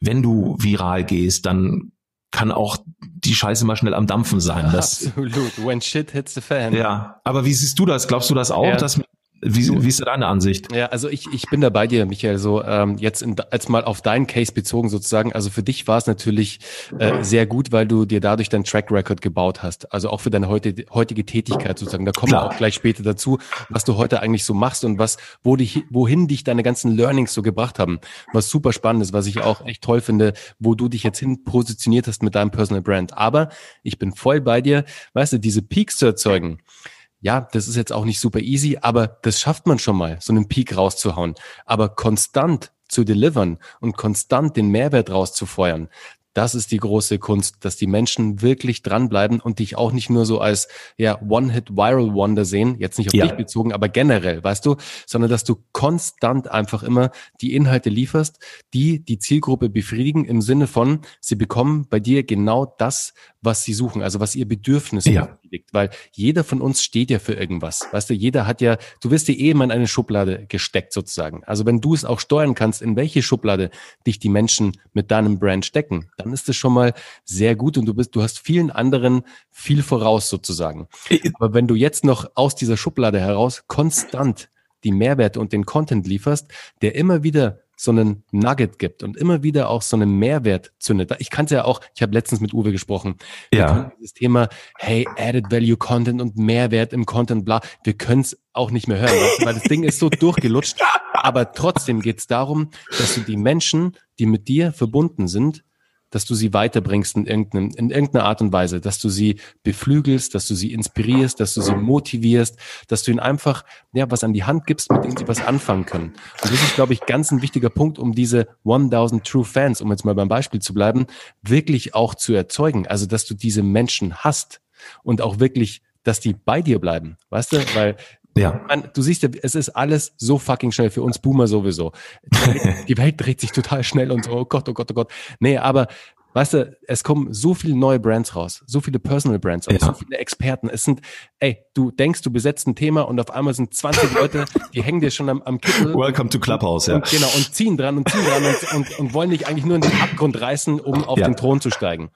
wenn 0.00 0.22
du 0.22 0.56
viral 0.58 1.04
gehst, 1.04 1.46
dann 1.46 1.92
kann 2.32 2.50
auch 2.50 2.78
die 3.00 3.34
Scheiße 3.34 3.64
mal 3.64 3.76
schnell 3.76 3.94
am 3.94 4.06
Dampfen 4.06 4.40
sein. 4.40 4.70
Das, 4.72 5.06
Absolut. 5.06 5.64
When 5.64 5.80
shit 5.80 6.10
hits 6.10 6.34
the 6.34 6.40
fan. 6.40 6.74
Ja, 6.74 7.20
aber 7.24 7.44
wie 7.44 7.52
siehst 7.52 7.78
du 7.78 7.86
das? 7.86 8.08
Glaubst 8.08 8.30
du 8.30 8.34
das 8.34 8.50
auch, 8.50 8.64
ja. 8.64 8.76
dass 8.76 9.00
wie, 9.44 9.82
wie 9.82 9.88
ist 9.88 10.00
deine 10.06 10.28
Ansicht? 10.28 10.72
Ja, 10.72 10.86
also 10.86 11.08
ich, 11.08 11.26
ich 11.32 11.50
bin 11.50 11.60
da 11.60 11.68
bei 11.68 11.88
dir, 11.88 12.06
Michael. 12.06 12.38
So 12.38 12.62
ähm, 12.62 12.96
jetzt 12.98 13.22
in, 13.22 13.34
als 13.50 13.68
mal 13.68 13.82
auf 13.82 14.00
deinen 14.00 14.28
Case 14.28 14.52
bezogen 14.52 14.88
sozusagen. 14.88 15.32
Also 15.32 15.50
für 15.50 15.64
dich 15.64 15.88
war 15.88 15.98
es 15.98 16.06
natürlich 16.06 16.60
äh, 16.96 17.24
sehr 17.24 17.46
gut, 17.46 17.72
weil 17.72 17.88
du 17.88 18.04
dir 18.04 18.20
dadurch 18.20 18.50
dein 18.50 18.62
Track 18.62 18.92
Record 18.92 19.20
gebaut 19.20 19.64
hast. 19.64 19.92
Also 19.92 20.10
auch 20.10 20.20
für 20.20 20.30
deine 20.30 20.48
heute, 20.48 20.84
heutige 20.92 21.26
Tätigkeit 21.26 21.76
sozusagen. 21.76 22.04
Da 22.04 22.12
kommen 22.12 22.30
Klar. 22.30 22.44
wir 22.44 22.50
auch 22.52 22.56
gleich 22.56 22.74
später 22.74 23.02
dazu, 23.02 23.38
was 23.68 23.84
du 23.84 23.96
heute 23.96 24.20
eigentlich 24.20 24.44
so 24.44 24.54
machst 24.54 24.84
und 24.84 25.00
was, 25.00 25.16
wo 25.42 25.56
dich, 25.56 25.82
wohin 25.90 26.28
dich 26.28 26.44
deine 26.44 26.62
ganzen 26.62 26.96
Learnings 26.96 27.34
so 27.34 27.42
gebracht 27.42 27.80
haben. 27.80 27.98
Was 28.32 28.48
super 28.48 28.72
spannend 28.72 29.02
ist, 29.02 29.12
was 29.12 29.26
ich 29.26 29.40
auch 29.40 29.66
echt 29.66 29.82
toll 29.82 30.00
finde, 30.00 30.34
wo 30.60 30.76
du 30.76 30.88
dich 30.88 31.02
jetzt 31.02 31.18
hin 31.18 31.42
positioniert 31.42 32.06
hast 32.06 32.22
mit 32.22 32.36
deinem 32.36 32.52
Personal 32.52 32.82
Brand. 32.82 33.18
Aber 33.18 33.48
ich 33.82 33.98
bin 33.98 34.12
voll 34.12 34.40
bei 34.40 34.60
dir. 34.60 34.84
Weißt 35.14 35.32
du, 35.32 35.38
diese 35.38 35.62
Peaks 35.62 35.96
zu 35.96 36.06
erzeugen 36.06 36.58
ja, 36.58 37.01
das 37.40 37.68
ist 37.68 37.76
jetzt 37.76 37.92
auch 37.92 38.04
nicht 38.04 38.20
super 38.20 38.40
easy, 38.40 38.78
aber 38.80 39.06
das 39.06 39.40
schafft 39.40 39.66
man 39.66 39.78
schon 39.78 39.96
mal, 39.96 40.18
so 40.20 40.32
einen 40.32 40.48
Peak 40.48 40.76
rauszuhauen. 40.76 41.34
Aber 41.64 41.88
konstant 41.88 42.72
zu 42.88 43.04
delivern 43.04 43.58
und 43.80 43.96
konstant 43.96 44.56
den 44.56 44.68
Mehrwert 44.68 45.10
rauszufeuern, 45.10 45.88
das 46.34 46.54
ist 46.54 46.72
die 46.72 46.78
große 46.78 47.18
Kunst, 47.18 47.56
dass 47.60 47.76
die 47.76 47.86
Menschen 47.86 48.40
wirklich 48.40 48.82
dranbleiben 48.82 49.40
und 49.40 49.58
dich 49.58 49.76
auch 49.76 49.92
nicht 49.92 50.08
nur 50.08 50.24
so 50.24 50.40
als 50.40 50.68
ja 50.96 51.20
One-Hit-Viral-Wonder 51.20 52.44
sehen, 52.44 52.76
jetzt 52.78 52.98
nicht 52.98 53.08
auf 53.08 53.14
ja. 53.14 53.26
dich 53.26 53.36
bezogen, 53.36 53.72
aber 53.72 53.88
generell, 53.88 54.42
weißt 54.42 54.64
du, 54.64 54.76
sondern 55.06 55.30
dass 55.30 55.44
du 55.44 55.62
konstant 55.72 56.50
einfach 56.50 56.82
immer 56.82 57.10
die 57.40 57.54
Inhalte 57.54 57.90
lieferst, 57.90 58.38
die 58.72 59.04
die 59.04 59.18
Zielgruppe 59.18 59.68
befriedigen 59.68 60.24
im 60.24 60.40
Sinne 60.40 60.66
von, 60.66 61.00
sie 61.20 61.36
bekommen 61.36 61.86
bei 61.88 62.00
dir 62.00 62.22
genau 62.22 62.74
das, 62.78 63.12
was 63.42 63.64
sie 63.64 63.74
suchen, 63.74 64.02
also 64.02 64.18
was 64.18 64.34
ihr 64.34 64.48
Bedürfnis 64.48 65.04
ja. 65.04 65.38
Liegt, 65.52 65.72
weil 65.72 65.90
jeder 66.12 66.42
von 66.42 66.60
uns 66.60 66.82
steht 66.82 67.10
ja 67.10 67.18
für 67.18 67.34
irgendwas, 67.34 67.86
weißt 67.92 68.10
du, 68.10 68.14
jeder 68.14 68.46
hat 68.46 68.60
ja, 68.60 68.78
du 69.00 69.10
wirst 69.10 69.28
dir 69.28 69.38
eh 69.38 69.50
immer 69.50 69.64
in 69.64 69.70
eine 69.70 69.86
Schublade 69.86 70.46
gesteckt 70.48 70.92
sozusagen. 70.92 71.44
Also 71.44 71.66
wenn 71.66 71.80
du 71.80 71.94
es 71.94 72.04
auch 72.04 72.20
steuern 72.20 72.54
kannst, 72.54 72.82
in 72.82 72.96
welche 72.96 73.22
Schublade 73.22 73.70
dich 74.06 74.18
die 74.18 74.28
Menschen 74.28 74.72
mit 74.92 75.10
deinem 75.10 75.38
Brand 75.38 75.64
stecken, 75.64 76.10
dann 76.16 76.32
ist 76.32 76.48
es 76.48 76.56
schon 76.56 76.72
mal 76.72 76.94
sehr 77.24 77.54
gut 77.54 77.78
und 77.78 77.86
du 77.86 77.94
bist, 77.94 78.16
du 78.16 78.22
hast 78.22 78.40
vielen 78.40 78.70
anderen 78.70 79.22
viel 79.50 79.82
voraus 79.82 80.28
sozusagen. 80.28 80.88
Aber 81.34 81.54
wenn 81.54 81.68
du 81.68 81.74
jetzt 81.74 82.04
noch 82.04 82.30
aus 82.34 82.54
dieser 82.54 82.76
Schublade 82.76 83.20
heraus 83.20 83.64
konstant 83.66 84.48
die 84.84 84.92
Mehrwerte 84.92 85.38
und 85.38 85.52
den 85.52 85.64
Content 85.64 86.06
lieferst, 86.06 86.48
der 86.80 86.94
immer 86.94 87.22
wieder 87.22 87.61
so 87.76 87.90
einen 87.90 88.24
Nugget 88.30 88.78
gibt 88.78 89.02
und 89.02 89.16
immer 89.16 89.42
wieder 89.42 89.68
auch 89.68 89.82
so 89.82 89.96
einen 89.96 90.18
Mehrwert 90.18 90.72
zündet. 90.78 91.14
Ich 91.18 91.30
kann 91.30 91.46
es 91.46 91.50
ja 91.50 91.64
auch, 91.64 91.80
ich 91.94 92.02
habe 92.02 92.12
letztens 92.12 92.40
mit 92.40 92.54
Uwe 92.54 92.72
gesprochen, 92.72 93.16
ja. 93.52 93.92
dieses 93.98 94.14
Thema, 94.14 94.48
hey, 94.78 95.06
Added 95.16 95.50
Value 95.50 95.76
Content 95.76 96.20
und 96.20 96.36
Mehrwert 96.36 96.92
im 96.92 97.06
Content, 97.06 97.44
bla, 97.44 97.60
wir 97.84 97.94
können 97.94 98.22
es 98.22 98.38
auch 98.52 98.70
nicht 98.70 98.88
mehr 98.88 98.98
hören, 98.98 99.16
weil 99.44 99.54
das 99.54 99.64
Ding 99.64 99.82
ist 99.82 99.98
so 99.98 100.08
durchgelutscht. 100.08 100.80
Aber 101.14 101.52
trotzdem 101.52 102.00
geht 102.00 102.18
es 102.18 102.26
darum, 102.26 102.70
dass 102.98 103.14
du 103.14 103.20
die 103.20 103.36
Menschen, 103.36 103.96
die 104.18 104.26
mit 104.26 104.48
dir 104.48 104.72
verbunden 104.72 105.28
sind, 105.28 105.64
dass 106.12 106.24
du 106.24 106.34
sie 106.34 106.54
weiterbringst 106.54 107.16
in, 107.16 107.26
irgendeinem, 107.26 107.70
in 107.76 107.90
irgendeiner 107.90 108.24
Art 108.24 108.40
und 108.40 108.52
Weise, 108.52 108.80
dass 108.80 109.00
du 109.00 109.08
sie 109.08 109.40
beflügelst, 109.64 110.34
dass 110.34 110.46
du 110.46 110.54
sie 110.54 110.72
inspirierst, 110.72 111.40
dass 111.40 111.54
du 111.54 111.62
sie 111.62 111.74
motivierst, 111.74 112.56
dass 112.86 113.02
du 113.02 113.10
ihnen 113.10 113.20
einfach 113.20 113.64
ja, 113.92 114.08
was 114.10 114.22
an 114.22 114.32
die 114.32 114.44
Hand 114.44 114.66
gibst, 114.66 114.92
mit 114.92 115.02
denen 115.02 115.16
sie 115.16 115.26
was 115.26 115.44
anfangen 115.44 115.86
können. 115.86 116.12
Und 116.42 116.52
das 116.52 116.62
ist, 116.62 116.74
glaube 116.76 116.92
ich, 116.92 117.00
ganz 117.00 117.32
ein 117.32 117.42
wichtiger 117.42 117.70
Punkt, 117.70 117.98
um 117.98 118.14
diese 118.14 118.46
1000 118.64 119.26
True 119.26 119.44
Fans, 119.44 119.80
um 119.80 119.90
jetzt 119.90 120.04
mal 120.04 120.14
beim 120.14 120.28
Beispiel 120.28 120.60
zu 120.60 120.74
bleiben, 120.74 121.06
wirklich 121.42 121.94
auch 121.94 122.14
zu 122.14 122.32
erzeugen. 122.34 122.86
Also, 122.86 123.06
dass 123.06 123.24
du 123.24 123.34
diese 123.34 123.62
Menschen 123.62 124.14
hast 124.16 124.60
und 125.02 125.20
auch 125.20 125.40
wirklich 125.40 125.82
dass 126.04 126.20
die 126.20 126.34
bei 126.34 126.62
dir 126.62 126.80
bleiben, 126.80 127.16
weißt 127.30 127.52
du? 127.52 127.56
Weil 127.74 127.96
ja. 128.36 128.60
Man, 128.68 128.88
du 128.94 129.02
siehst 129.02 129.22
ja, 129.22 129.28
es 129.42 129.54
ist 129.54 129.70
alles 129.70 130.14
so 130.16 130.38
fucking 130.38 130.72
schnell 130.72 130.90
für 130.90 131.02
uns 131.02 131.18
Boomer 131.18 131.46
sowieso. 131.46 131.92
Die 132.88 132.96
Welt 132.96 133.20
dreht 133.20 133.40
sich 133.40 133.52
total 133.52 133.84
schnell 133.84 134.10
und 134.10 134.24
so, 134.24 134.32
oh 134.32 134.44
Gott, 134.44 134.68
oh 134.68 134.72
Gott, 134.72 134.90
oh 134.90 134.94
Gott. 134.94 135.12
Nee, 135.40 135.58
aber 135.58 135.88
weißt 136.34 136.54
du, 136.54 136.76
es 136.86 137.04
kommen 137.04 137.32
so 137.32 137.54
viele 137.54 137.76
neue 137.76 138.00
Brands 138.00 138.34
raus, 138.34 138.62
so 138.66 138.80
viele 138.80 138.98
Personal 138.98 139.38
Brands 139.38 139.68
raus, 139.68 139.76
ja. 139.80 139.86
so 139.86 139.92
viele 139.92 140.16
Experten. 140.18 140.68
Es 140.68 140.84
sind, 140.84 141.00
ey, 141.40 141.64
du 141.74 141.90
denkst, 141.90 142.22
du 142.22 142.30
besetzt 142.30 142.66
ein 142.66 142.74
Thema 142.74 143.02
und 143.02 143.20
auf 143.20 143.30
einmal 143.30 143.54
sind 143.54 143.74
20 143.74 144.14
Leute, 144.14 144.46
die 144.72 144.82
hängen 144.82 145.00
dir 145.00 145.10
schon 145.10 145.28
am, 145.28 145.42
am 145.42 145.60
Kittel. 145.60 145.94
Welcome 145.94 146.30
to 146.30 146.38
Clubhouse, 146.38 146.86
ja. 146.86 146.96
Und, 146.96 147.10
genau, 147.10 147.28
und 147.36 147.54
ziehen 147.54 147.76
dran 147.76 147.98
und 147.98 148.08
ziehen 148.08 148.24
dran 148.24 148.44
und, 148.44 148.74
und, 148.74 148.98
und 148.98 149.14
wollen 149.14 149.30
dich 149.30 149.46
eigentlich 149.46 149.66
nur 149.66 149.76
in 149.76 149.82
den 149.82 150.00
Abgrund 150.00 150.40
reißen, 150.40 150.80
um 150.80 151.04
auf 151.04 151.18
ja. 151.18 151.26
den 151.26 151.36
Thron 151.36 151.60
zu 151.60 151.70
steigen. 151.70 152.10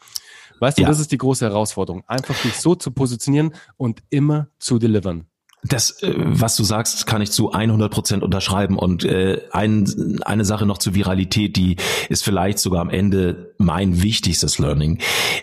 Weißt 0.59 0.79
du, 0.79 0.83
ja. 0.83 0.89
das 0.89 1.01
ist 1.01 1.13
die 1.13 1.19
große 1.19 1.45
Herausforderung. 1.45 2.03
Einfach 2.07 2.41
dich 2.41 2.55
so 2.55 2.75
zu 2.75 2.91
positionieren 2.91 3.55
und 3.77 4.03
immer 4.09 4.49
zu 4.59 4.79
delivern. 4.79 5.27
Das, 5.69 6.03
äh, 6.03 6.13
was 6.17 6.57
du 6.57 6.65
sagst, 6.65 7.07
kann 7.07 7.23
ich 7.23 7.31
zu 7.31 7.53
100 7.53 7.91
Prozent 7.93 8.23
unterschreiben. 8.23 8.79
Und 8.79 9.05
äh, 9.05 9.43
ein, 9.51 10.21
eine 10.25 10.45
Sache 10.45 10.67
noch 10.67 10.79
zur 10.79 10.95
Viralität, 10.95 11.57
die 11.57 11.77
ist 12.09 12.25
vielleicht 12.25 12.59
sogar 12.59 12.81
am 12.81 12.91
Ende 12.91 13.55
mein 13.59 14.03
wichtigstes 14.03 14.59
Learning, 14.59 14.99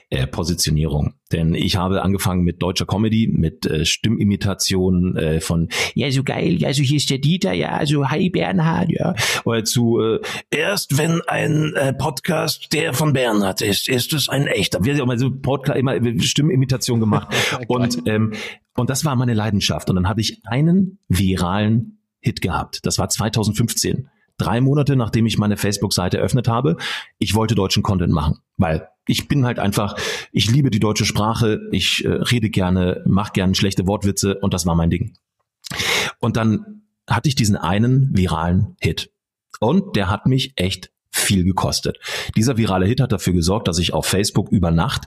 äh, 0.10 0.28
Positionierung. 0.28 1.14
Denn 1.32 1.56
ich 1.56 1.78
habe 1.78 2.02
angefangen 2.04 2.44
mit 2.44 2.62
deutscher 2.62 2.86
Comedy, 2.86 3.28
mit 3.28 3.66
äh, 3.66 3.86
Stimmimitationen 3.86 5.16
äh, 5.16 5.42
von 5.42 5.70
ja 5.96 6.12
so 6.12 6.24
geil, 6.24 6.62
ja 6.62 6.74
so 6.74 6.84
hier 6.84 6.98
ist 6.98 7.10
der 7.10 7.18
Dieter, 7.18 7.54
ja 7.54 7.86
so 7.86 8.10
hi 8.10 8.30
Bernhard, 8.30 8.92
ja 8.92 9.16
oder 9.46 9.64
zu 9.64 10.00
äh, 10.00 10.20
erst 10.52 10.98
wenn 10.98 11.22
ein 11.28 11.74
äh, 11.76 11.94
Podcast 11.94 12.74
der 12.74 12.94
von 12.94 13.14
Bernhard 13.14 13.62
ist, 13.62 13.90
ist 13.90 14.14
es 14.14 14.30
ein 14.30 14.48
echter. 14.48 14.84
Wir 14.84 14.98
haben 14.98 15.10
also 15.10 15.32
Podcast 15.32 15.80
immer 15.80 15.96
Stimmimitation 16.22 17.00
gemacht 17.00 17.34
und 17.68 18.04
ähm, 18.06 18.34
und 18.76 18.90
das 18.90 19.06
war 19.06 19.16
meine 19.16 19.34
Leidenschaft. 19.34 19.90
Und 19.90 19.98
dann 19.98 20.10
habe 20.10 20.22
ich 20.22 20.42
einen 20.46 20.98
viralen 21.08 22.00
Hit 22.20 22.42
gehabt. 22.42 22.80
Das 22.84 22.98
war 22.98 23.10
2015. 23.10 24.10
Drei 24.38 24.62
Monate 24.62 24.96
nachdem 24.96 25.26
ich 25.26 25.38
meine 25.38 25.58
Facebook-Seite 25.58 26.18
eröffnet 26.18 26.48
habe. 26.48 26.78
Ich 27.20 27.36
wollte 27.36 27.56
deutschen 27.56 27.84
Content 27.84 28.14
machen, 28.14 28.40
weil 28.58 28.90
ich 29.08 29.28
bin 29.28 29.46
halt 29.46 29.60
einfach, 29.60 29.96
ich 30.32 30.50
liebe 30.50 30.70
die 30.70 30.80
deutsche 30.80 31.06
Sprache, 31.06 31.60
ich 31.72 32.04
äh, 32.06 32.10
rede 32.10 32.50
gerne, 32.50 33.04
mache 33.06 33.34
gerne 33.34 33.56
schlechte 33.56 33.88
Wortwitze 33.88 34.40
und 34.40 34.54
das 34.54 34.66
war 34.66 34.76
mein 34.76 34.90
Ding. 34.90 35.14
Und 36.20 36.38
dann 36.38 36.84
hatte 37.10 37.30
ich 37.30 37.36
diesen 37.36 37.58
einen 37.58 38.10
viralen 38.16 38.76
Hit. 38.80 39.12
Und 39.60 39.96
der 39.96 40.10
hat 40.10 40.26
mich 40.26 40.54
echt 40.56 40.92
viel 41.12 41.44
gekostet. 41.44 42.00
Dieser 42.36 42.58
virale 42.58 42.86
Hit 42.86 43.02
hat 43.02 43.12
dafür 43.12 43.34
gesorgt, 43.34 43.68
dass 43.68 43.78
ich 43.78 43.94
auf 43.94 44.06
Facebook 44.06 44.50
über 44.50 44.72
Nacht, 44.72 45.04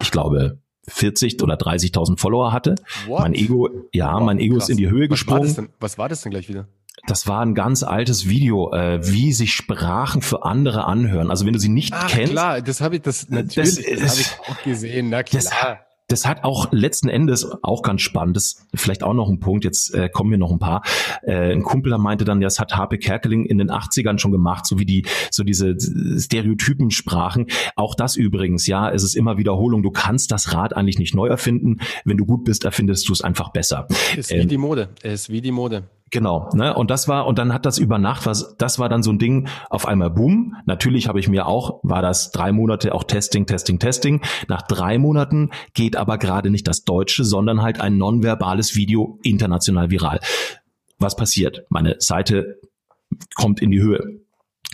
ich 0.00 0.10
glaube, 0.10 0.60
40 0.88 1.42
oder 1.42 1.54
30.000 1.54 2.18
Follower 2.18 2.52
hatte. 2.52 2.74
What? 3.06 3.20
Mein 3.20 3.34
Ego, 3.34 3.68
ja, 3.92 4.14
wow, 4.14 4.22
mein 4.22 4.38
Ego 4.38 4.56
krass. 4.56 4.64
ist 4.64 4.70
in 4.70 4.76
die 4.78 4.88
Höhe 4.88 5.08
gesprungen. 5.08 5.44
Was 5.44 5.58
war, 5.58 5.68
was 5.78 5.98
war 5.98 6.08
das 6.08 6.22
denn 6.22 6.30
gleich 6.30 6.48
wieder? 6.48 6.66
Das 7.06 7.26
war 7.26 7.40
ein 7.40 7.54
ganz 7.54 7.82
altes 7.82 8.28
Video, 8.28 8.72
äh, 8.72 9.00
wie 9.02 9.32
sich 9.32 9.52
Sprachen 9.52 10.22
für 10.22 10.44
andere 10.44 10.84
anhören. 10.84 11.30
Also 11.30 11.44
wenn 11.46 11.52
du 11.52 11.58
sie 11.58 11.68
nicht 11.68 11.92
Ach, 11.94 12.08
kennst. 12.08 12.32
klar, 12.32 12.62
das 12.62 12.80
habe 12.80 12.96
ich, 12.96 13.02
das 13.02 13.28
natürlich, 13.28 13.74
das, 13.76 14.00
das 14.00 14.10
habe 14.10 14.20
ich 14.20 14.50
auch 14.50 14.62
gesehen, 14.62 15.10
na 15.10 15.22
klar. 15.24 15.42
Das, 15.42 15.52
das 16.12 16.26
hat 16.26 16.44
auch 16.44 16.70
letzten 16.72 17.08
Endes 17.08 17.50
auch 17.62 17.82
ganz 17.82 18.02
spannend, 18.02 18.36
das 18.36 18.66
vielleicht 18.74 19.02
auch 19.02 19.14
noch 19.14 19.28
ein 19.28 19.40
Punkt, 19.40 19.64
jetzt 19.64 19.94
äh, 19.94 20.08
kommen 20.10 20.30
mir 20.30 20.38
noch 20.38 20.52
ein 20.52 20.58
paar. 20.58 20.82
Äh, 21.22 21.52
ein 21.52 21.62
Kumpel 21.62 21.96
meinte 21.98 22.24
dann, 22.24 22.40
das 22.40 22.60
hat 22.60 22.76
Harpe 22.76 22.98
Kerkeling 22.98 23.46
in 23.46 23.58
den 23.58 23.70
80ern 23.70 24.18
schon 24.18 24.30
gemacht, 24.30 24.66
so 24.66 24.78
wie 24.78 24.84
die, 24.84 25.06
so 25.30 25.42
diese 25.42 25.74
Stereotypen 26.20 26.90
sprachen. 26.90 27.46
Auch 27.76 27.94
das 27.94 28.16
übrigens, 28.16 28.66
ja, 28.66 28.90
es 28.90 29.02
ist 29.02 29.14
immer 29.16 29.38
Wiederholung. 29.38 29.82
Du 29.82 29.90
kannst 29.90 30.30
das 30.30 30.52
Rad 30.52 30.76
eigentlich 30.76 30.98
nicht 30.98 31.14
neu 31.14 31.28
erfinden. 31.28 31.78
Wenn 32.04 32.18
du 32.18 32.26
gut 32.26 32.44
bist, 32.44 32.64
erfindest 32.64 33.08
du 33.08 33.12
es 33.12 33.22
einfach 33.22 33.50
besser. 33.50 33.88
Ist 34.16 34.30
wie 34.30 34.34
ähm, 34.34 34.48
die 34.48 34.58
Mode. 34.58 34.90
Es 35.02 35.22
ist 35.22 35.30
wie 35.30 35.40
die 35.40 35.50
Mode. 35.52 35.84
Genau, 36.12 36.50
ne? 36.52 36.74
Und 36.74 36.90
das 36.90 37.08
war, 37.08 37.26
und 37.26 37.38
dann 37.38 37.54
hat 37.54 37.64
das 37.64 37.78
über 37.78 37.98
Nacht, 37.98 38.26
was, 38.26 38.54
das 38.58 38.78
war 38.78 38.90
dann 38.90 39.02
so 39.02 39.10
ein 39.10 39.18
Ding 39.18 39.48
auf 39.70 39.88
einmal 39.88 40.10
boom. 40.10 40.54
Natürlich 40.66 41.08
habe 41.08 41.18
ich 41.18 41.26
mir 41.26 41.46
auch, 41.46 41.80
war 41.82 42.02
das 42.02 42.32
drei 42.32 42.52
Monate 42.52 42.94
auch 42.94 43.04
Testing, 43.04 43.46
Testing, 43.46 43.78
Testing. 43.78 44.20
Nach 44.46 44.60
drei 44.60 44.98
Monaten 44.98 45.50
geht 45.72 45.96
aber 45.96 46.18
gerade 46.18 46.50
nicht 46.50 46.68
das 46.68 46.84
Deutsche, 46.84 47.24
sondern 47.24 47.62
halt 47.62 47.80
ein 47.80 47.96
nonverbales 47.96 48.76
Video 48.76 49.18
international 49.22 49.90
viral. 49.90 50.20
Was 50.98 51.16
passiert? 51.16 51.64
Meine 51.70 51.96
Seite 51.98 52.60
kommt 53.34 53.62
in 53.62 53.70
die 53.70 53.80
Höhe. 53.80 54.20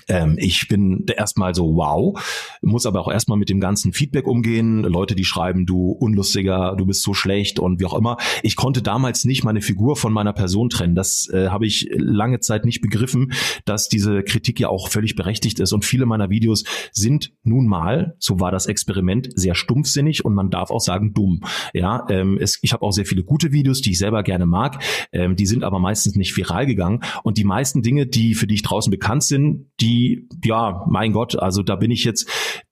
Ähm, 0.09 0.36
ich 0.38 0.68
bin 0.68 1.06
erstmal 1.16 1.54
so, 1.54 1.76
wow, 1.76 2.18
muss 2.62 2.86
aber 2.86 3.00
auch 3.00 3.11
erstmal 3.11 3.38
mit 3.38 3.48
dem 3.48 3.61
ganzen 3.61 3.92
Feedback 3.92 4.26
umgehen. 4.26 4.82
Leute, 4.82 5.14
die 5.14 5.24
schreiben, 5.24 5.66
du 5.66 5.90
unlustiger, 5.90 6.74
du 6.76 6.86
bist 6.86 7.02
so 7.02 7.14
schlecht 7.14 7.59
und 7.59 7.80
wie 7.80 7.84
auch 7.84 7.94
immer. 7.94 8.16
Ich 8.42 8.56
konnte 8.56 8.82
damals 8.82 9.24
nicht 9.24 9.44
meine 9.44 9.61
Figur 9.61 9.96
von 9.96 10.12
meiner 10.12 10.32
Person 10.32 10.70
trennen. 10.70 10.94
Das 10.94 11.28
äh, 11.32 11.48
habe 11.48 11.66
ich 11.66 11.88
lange 11.92 12.40
Zeit 12.40 12.64
nicht 12.64 12.80
begriffen, 12.80 13.32
dass 13.64 13.88
diese 13.88 14.22
Kritik 14.22 14.59
ja 14.61 14.68
auch 14.68 14.88
völlig 14.88 15.14
berechtigt 15.14 15.61
ist. 15.61 15.72
Und 15.72 15.84
viele 15.84 16.06
meiner 16.06 16.30
Videos 16.30 16.64
sind 16.92 17.32
nun 17.42 17.66
mal, 17.66 18.16
so 18.18 18.40
war 18.40 18.50
das 18.50 18.66
Experiment, 18.66 19.28
sehr 19.34 19.54
stumpfsinnig 19.54 20.24
und 20.24 20.34
man 20.34 20.50
darf 20.50 20.70
auch 20.70 20.80
sagen 20.80 21.12
dumm. 21.12 21.40
Ja, 21.74 22.06
ähm, 22.09 22.38
es, 22.40 22.59
ich 22.62 22.72
habe 22.72 22.82
auch 22.82 22.92
sehr 22.92 23.06
viele 23.06 23.24
gute 23.24 23.52
Videos, 23.52 23.82
die 23.82 23.90
ich 23.90 23.98
selber 23.98 24.22
gerne 24.22 24.46
mag. 24.46 24.82
Ähm, 25.12 25.36
die 25.36 25.46
sind 25.46 25.64
aber 25.64 25.78
meistens 25.78 26.16
nicht 26.16 26.36
viral 26.36 26.66
gegangen. 26.66 27.00
Und 27.22 27.36
die 27.36 27.44
meisten 27.44 27.82
Dinge, 27.82 28.06
die 28.06 28.34
für 28.34 28.46
die 28.46 28.54
ich 28.54 28.62
draußen 28.62 28.90
bekannt 28.90 29.24
sind, 29.24 29.66
die 29.80 29.97
die, 29.99 30.28
ja, 30.44 30.84
mein 30.88 31.12
Gott, 31.12 31.36
also 31.36 31.62
da 31.62 31.76
bin 31.76 31.90
ich 31.90 32.05
jetzt, 32.05 32.28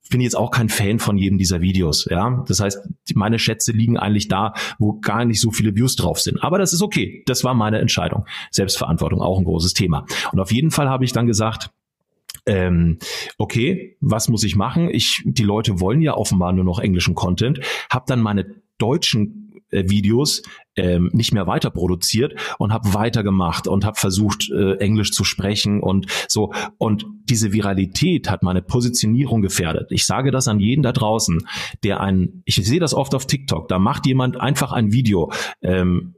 bin 0.09 0.21
jetzt 0.21 0.35
auch 0.35 0.51
kein 0.51 0.69
Fan 0.69 0.99
von 0.99 1.17
jedem 1.17 1.37
dieser 1.37 1.61
Videos, 1.61 2.07
ja. 2.09 2.43
Das 2.47 2.59
heißt, 2.59 2.79
meine 3.13 3.39
Schätze 3.39 3.73
liegen 3.73 3.97
eigentlich 3.97 4.29
da, 4.29 4.53
wo 4.79 4.99
gar 4.99 5.25
nicht 5.25 5.41
so 5.41 5.51
viele 5.51 5.75
Views 5.75 5.95
drauf 5.95 6.19
sind. 6.19 6.41
Aber 6.41 6.57
das 6.57 6.73
ist 6.73 6.81
okay. 6.81 7.23
Das 7.25 7.43
war 7.43 7.53
meine 7.53 7.79
Entscheidung. 7.79 8.25
Selbstverantwortung, 8.51 9.21
auch 9.21 9.37
ein 9.37 9.43
großes 9.43 9.73
Thema. 9.73 10.05
Und 10.31 10.39
auf 10.39 10.51
jeden 10.51 10.71
Fall 10.71 10.89
habe 10.89 11.03
ich 11.03 11.11
dann 11.11 11.27
gesagt, 11.27 11.71
ähm, 12.45 12.99
okay, 13.37 13.97
was 13.99 14.29
muss 14.29 14.43
ich 14.43 14.55
machen? 14.55 14.89
Ich, 14.89 15.21
die 15.25 15.43
Leute 15.43 15.81
wollen 15.81 16.01
ja 16.01 16.15
offenbar 16.15 16.53
nur 16.53 16.63
noch 16.63 16.79
englischen 16.79 17.13
Content. 17.13 17.59
Hab 17.89 18.05
dann 18.05 18.21
meine 18.21 18.45
deutschen 18.77 19.46
äh, 19.71 19.89
Videos 19.89 20.41
ähm, 20.75 21.09
nicht 21.13 21.33
mehr 21.33 21.47
weiter 21.47 21.71
produziert 21.71 22.35
und 22.59 22.71
habe 22.71 22.93
weitergemacht 22.93 23.67
und 23.67 23.83
habe 23.83 23.97
versucht, 23.97 24.49
äh, 24.49 24.75
Englisch 24.75 25.11
zu 25.11 25.23
sprechen 25.23 25.81
und 25.81 26.07
so. 26.27 26.53
Und 26.77 27.05
diese 27.25 27.51
Viralität 27.51 28.29
hat 28.29 28.43
meine 28.43 28.61
Positionierung 28.61 29.41
gefährdet. 29.41 29.91
Ich 29.91 30.05
sage 30.05 30.31
das 30.31 30.47
an 30.47 30.59
jeden 30.59 30.83
da 30.83 30.91
draußen, 30.91 31.47
der 31.83 31.99
ein, 31.99 32.43
ich 32.45 32.55
sehe 32.55 32.79
das 32.79 32.93
oft 32.93 33.15
auf 33.15 33.25
TikTok, 33.25 33.67
da 33.67 33.79
macht 33.79 34.05
jemand 34.05 34.39
einfach 34.39 34.71
ein 34.71 34.91
Video, 34.91 35.31
ähm, 35.61 36.16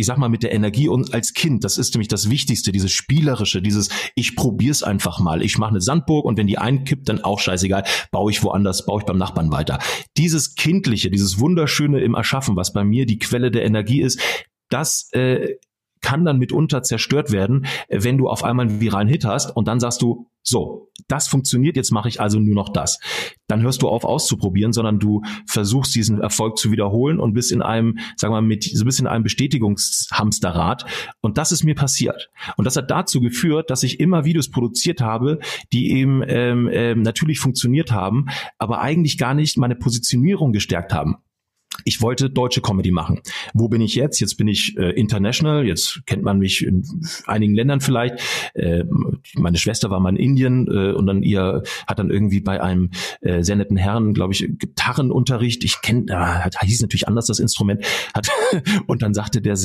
ich 0.00 0.06
sag 0.06 0.18
mal, 0.18 0.28
mit 0.28 0.42
der 0.42 0.52
Energie 0.52 0.88
und 0.88 1.14
als 1.14 1.34
Kind, 1.34 1.62
das 1.62 1.78
ist 1.78 1.94
nämlich 1.94 2.08
das 2.08 2.30
Wichtigste, 2.30 2.72
dieses 2.72 2.90
Spielerische, 2.90 3.62
dieses, 3.62 3.90
ich 4.14 4.34
probier's 4.34 4.82
einfach 4.82 5.20
mal. 5.20 5.42
Ich 5.42 5.58
mache 5.58 5.70
eine 5.70 5.80
Sandburg 5.80 6.24
und 6.24 6.38
wenn 6.38 6.46
die 6.46 6.58
einkippt, 6.58 7.08
dann 7.08 7.22
auch 7.22 7.38
scheißegal, 7.38 7.84
baue 8.10 8.30
ich 8.30 8.42
woanders, 8.42 8.86
baue 8.86 9.00
ich 9.00 9.06
beim 9.06 9.18
Nachbarn 9.18 9.52
weiter. 9.52 9.78
Dieses 10.16 10.54
Kindliche, 10.54 11.10
dieses 11.10 11.38
Wunderschöne 11.38 12.00
im 12.00 12.14
Erschaffen, 12.14 12.56
was 12.56 12.72
bei 12.72 12.82
mir 12.82 13.06
die 13.06 13.18
Quelle 13.18 13.50
der 13.50 13.64
Energie 13.64 14.00
ist, 14.00 14.20
das 14.70 15.10
äh, 15.12 15.56
kann 16.00 16.24
dann 16.24 16.38
mitunter 16.38 16.82
zerstört 16.82 17.32
werden, 17.32 17.66
wenn 17.88 18.18
du 18.18 18.28
auf 18.28 18.44
einmal 18.44 18.68
einen 18.68 18.80
viralen 18.80 19.08
Hit 19.08 19.24
hast 19.24 19.54
und 19.56 19.68
dann 19.68 19.80
sagst 19.80 20.02
du, 20.02 20.30
so, 20.42 20.90
das 21.06 21.28
funktioniert, 21.28 21.76
jetzt 21.76 21.90
mache 21.90 22.08
ich 22.08 22.20
also 22.20 22.38
nur 22.38 22.54
noch 22.54 22.70
das. 22.70 22.98
Dann 23.46 23.60
hörst 23.62 23.82
du 23.82 23.88
auf 23.88 24.04
auszuprobieren, 24.04 24.72
sondern 24.72 24.98
du 24.98 25.22
versuchst 25.46 25.94
diesen 25.94 26.20
Erfolg 26.20 26.56
zu 26.56 26.72
wiederholen 26.72 27.20
und 27.20 27.34
bist 27.34 27.52
in 27.52 27.60
einem, 27.60 27.98
sagen 28.16 28.32
wir 28.32 28.40
mal, 28.40 28.46
mit 28.46 28.64
so 28.64 28.82
ein 28.82 28.86
bisschen 28.86 29.06
einem 29.06 29.22
Bestätigungshamsterrad. 29.22 30.86
Und 31.20 31.36
das 31.36 31.52
ist 31.52 31.64
mir 31.64 31.74
passiert. 31.74 32.30
Und 32.56 32.64
das 32.64 32.76
hat 32.76 32.90
dazu 32.90 33.20
geführt, 33.20 33.70
dass 33.70 33.82
ich 33.82 34.00
immer 34.00 34.24
Videos 34.24 34.50
produziert 34.50 35.00
habe, 35.02 35.40
die 35.72 35.92
eben 35.92 36.22
ähm, 36.26 36.70
ähm, 36.72 37.02
natürlich 37.02 37.38
funktioniert 37.38 37.92
haben, 37.92 38.26
aber 38.58 38.80
eigentlich 38.80 39.18
gar 39.18 39.34
nicht 39.34 39.58
meine 39.58 39.76
Positionierung 39.76 40.52
gestärkt 40.52 40.94
haben 40.94 41.16
ich 41.84 42.02
wollte 42.02 42.30
deutsche 42.30 42.60
Comedy 42.60 42.90
machen. 42.90 43.20
Wo 43.54 43.68
bin 43.68 43.80
ich 43.80 43.94
jetzt? 43.94 44.20
Jetzt 44.20 44.36
bin 44.36 44.48
ich 44.48 44.76
äh, 44.76 44.90
international. 44.90 45.66
Jetzt 45.66 46.00
kennt 46.06 46.22
man 46.22 46.38
mich 46.38 46.64
in 46.64 46.84
einigen 47.26 47.54
Ländern 47.54 47.80
vielleicht. 47.80 48.20
Äh, 48.54 48.84
meine 49.34 49.58
Schwester 49.58 49.90
war 49.90 50.00
mal 50.00 50.10
in 50.10 50.16
Indien 50.16 50.66
äh, 50.68 50.92
und 50.92 51.06
dann 51.06 51.22
ihr 51.22 51.62
hat 51.86 51.98
dann 51.98 52.10
irgendwie 52.10 52.40
bei 52.40 52.62
einem 52.62 52.90
äh, 53.20 53.42
sehr 53.42 53.56
netten 53.56 53.76
Herrn, 53.76 54.14
glaube 54.14 54.32
ich, 54.32 54.48
Gitarrenunterricht. 54.58 55.64
Ich 55.64 55.80
kenne, 55.82 56.06
äh, 56.08 56.66
hieß 56.66 56.82
natürlich 56.82 57.08
anders 57.08 57.26
das 57.26 57.38
Instrument. 57.38 57.84
Hat 58.14 58.28
und 58.86 59.02
dann 59.02 59.14
sagte 59.14 59.40
der 59.40 59.56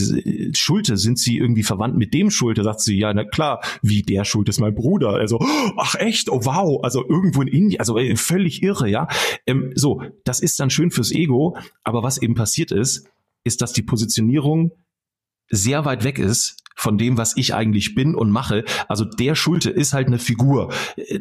Schulte, 0.54 0.98
sind 0.98 1.20
Sie 1.20 1.38
irgendwie 1.38 1.64
verwandt 1.64 1.98
mit 1.98 2.14
dem 2.14 2.30
Schulte? 2.30 2.64
Sagt 2.64 2.82
sie, 2.82 2.98
ja, 2.98 3.14
na 3.14 3.24
klar, 3.24 3.62
wie 3.82 4.02
der 4.02 4.26
Schulte 4.26 4.50
ist 4.50 4.60
mein 4.60 4.76
Bruder. 4.76 5.10
Also, 5.10 5.40
ach 5.78 5.96
echt, 5.96 6.30
oh 6.30 6.42
wow, 6.44 6.84
also 6.84 7.04
irgendwo 7.08 7.42
in 7.42 7.48
Indien, 7.48 7.80
also 7.80 7.98
äh, 7.98 8.16
völlig 8.16 8.64
irre, 8.64 8.90
ja. 8.90 9.08
Ähm, 9.46 9.72
so, 9.76 10.02
das 10.24 10.40
ist 10.40 10.60
dann 10.60 10.70
schön 10.70 10.92
fürs 10.92 11.12
Ego, 11.12 11.58
aber 11.84 12.04
was 12.06 12.22
eben 12.22 12.36
passiert 12.36 12.72
ist, 12.72 13.10
ist, 13.44 13.62
dass 13.62 13.74
die 13.74 13.84
Positionierung 13.84 14.72
sehr 15.50 15.86
weit 15.86 16.04
weg 16.04 16.18
ist 16.20 16.58
von 16.76 16.98
dem, 16.98 17.18
was 17.18 17.38
ich 17.38 17.54
eigentlich 17.54 17.96
bin 17.96 18.16
und 18.16 18.32
mache. 18.32 18.66
Also 18.88 19.06
der 19.06 19.36
Schulte 19.36 19.70
ist 19.70 19.94
halt 19.94 20.08
eine 20.08 20.20
Figur. 20.20 20.74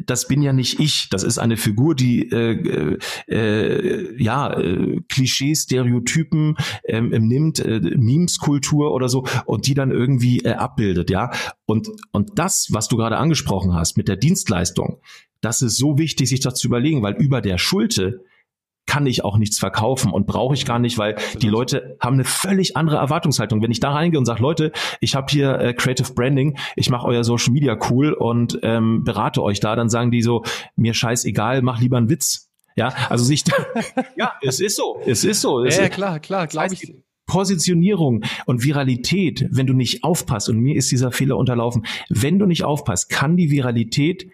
Das 0.05 0.27
bin 0.27 0.41
ja 0.41 0.51
nicht 0.51 0.79
ich. 0.79 1.07
Das 1.09 1.23
ist 1.23 1.37
eine 1.37 1.55
Figur, 1.55 1.95
die 1.95 2.29
äh, 2.29 2.97
äh, 3.27 4.21
ja 4.21 4.53
äh, 4.59 5.01
Klischees, 5.07 5.63
Stereotypen 5.63 6.57
ähm, 6.83 7.09
nimmt, 7.09 7.59
äh, 7.59 7.79
Memes-Kultur 7.79 8.93
oder 8.93 9.07
so 9.07 9.25
und 9.45 9.67
die 9.67 9.73
dann 9.73 9.91
irgendwie 9.91 10.39
äh, 10.39 10.53
abbildet. 10.53 11.09
Ja 11.09 11.31
und 11.65 11.89
und 12.11 12.37
das, 12.37 12.67
was 12.71 12.89
du 12.89 12.97
gerade 12.97 13.17
angesprochen 13.17 13.73
hast 13.73 13.95
mit 13.95 14.09
der 14.09 14.17
Dienstleistung, 14.17 14.99
das 15.39 15.61
ist 15.61 15.77
so 15.77 15.97
wichtig, 15.97 16.27
sich 16.27 16.41
das 16.41 16.55
zu 16.55 16.67
überlegen, 16.67 17.01
weil 17.01 17.15
über 17.15 17.39
der 17.39 17.57
Schulte 17.57 18.25
kann 18.85 19.05
ich 19.07 19.23
auch 19.23 19.37
nichts 19.37 19.59
verkaufen 19.59 20.11
und 20.11 20.27
brauche 20.27 20.53
ich 20.53 20.65
gar 20.65 20.79
nicht, 20.79 20.97
weil 20.97 21.15
die 21.41 21.49
Leute 21.49 21.97
haben 21.99 22.15
eine 22.15 22.23
völlig 22.23 22.77
andere 22.77 22.97
Erwartungshaltung. 22.97 23.61
Wenn 23.61 23.71
ich 23.71 23.79
da 23.79 23.91
reingehe 23.91 24.19
und 24.19 24.25
sage, 24.25 24.41
Leute, 24.41 24.71
ich 24.99 25.15
habe 25.15 25.27
hier 25.29 25.59
äh, 25.59 25.73
Creative 25.73 26.13
Branding, 26.13 26.57
ich 26.75 26.89
mache 26.89 27.07
euer 27.07 27.23
Social 27.23 27.53
Media 27.53 27.77
cool 27.89 28.13
und 28.13 28.59
ähm, 28.63 29.03
berate 29.03 29.41
euch 29.41 29.59
da, 29.59 29.75
dann 29.75 29.89
sagen 29.89 30.11
die 30.11 30.21
so, 30.21 30.43
mir 30.75 30.93
scheißegal, 30.93 31.61
mach 31.61 31.79
lieber 31.79 31.97
einen 31.97 32.09
Witz. 32.09 32.51
Ja, 32.75 32.93
also 33.09 33.23
sich 33.23 33.43
da, 33.43 33.53
ja, 34.17 34.33
es 34.41 34.59
ist 34.59 34.75
so, 34.75 34.99
es 35.05 35.23
ist 35.23 35.41
so. 35.41 35.63
Es 35.63 35.77
ja, 35.77 35.87
klar, 35.87 36.19
klar, 36.19 36.47
glaube 36.47 36.73
ich. 36.73 36.93
Positionierung 37.25 38.23
und 38.45 38.63
Viralität, 38.63 39.47
wenn 39.49 39.65
du 39.65 39.73
nicht 39.73 40.03
aufpasst, 40.03 40.47
und 40.49 40.59
mir 40.59 40.75
ist 40.75 40.91
dieser 40.91 41.11
Fehler 41.11 41.37
unterlaufen, 41.37 41.85
wenn 42.09 42.37
du 42.37 42.45
nicht 42.45 42.63
aufpasst, 42.63 43.09
kann 43.09 43.35
die 43.35 43.49
Viralität 43.49 44.29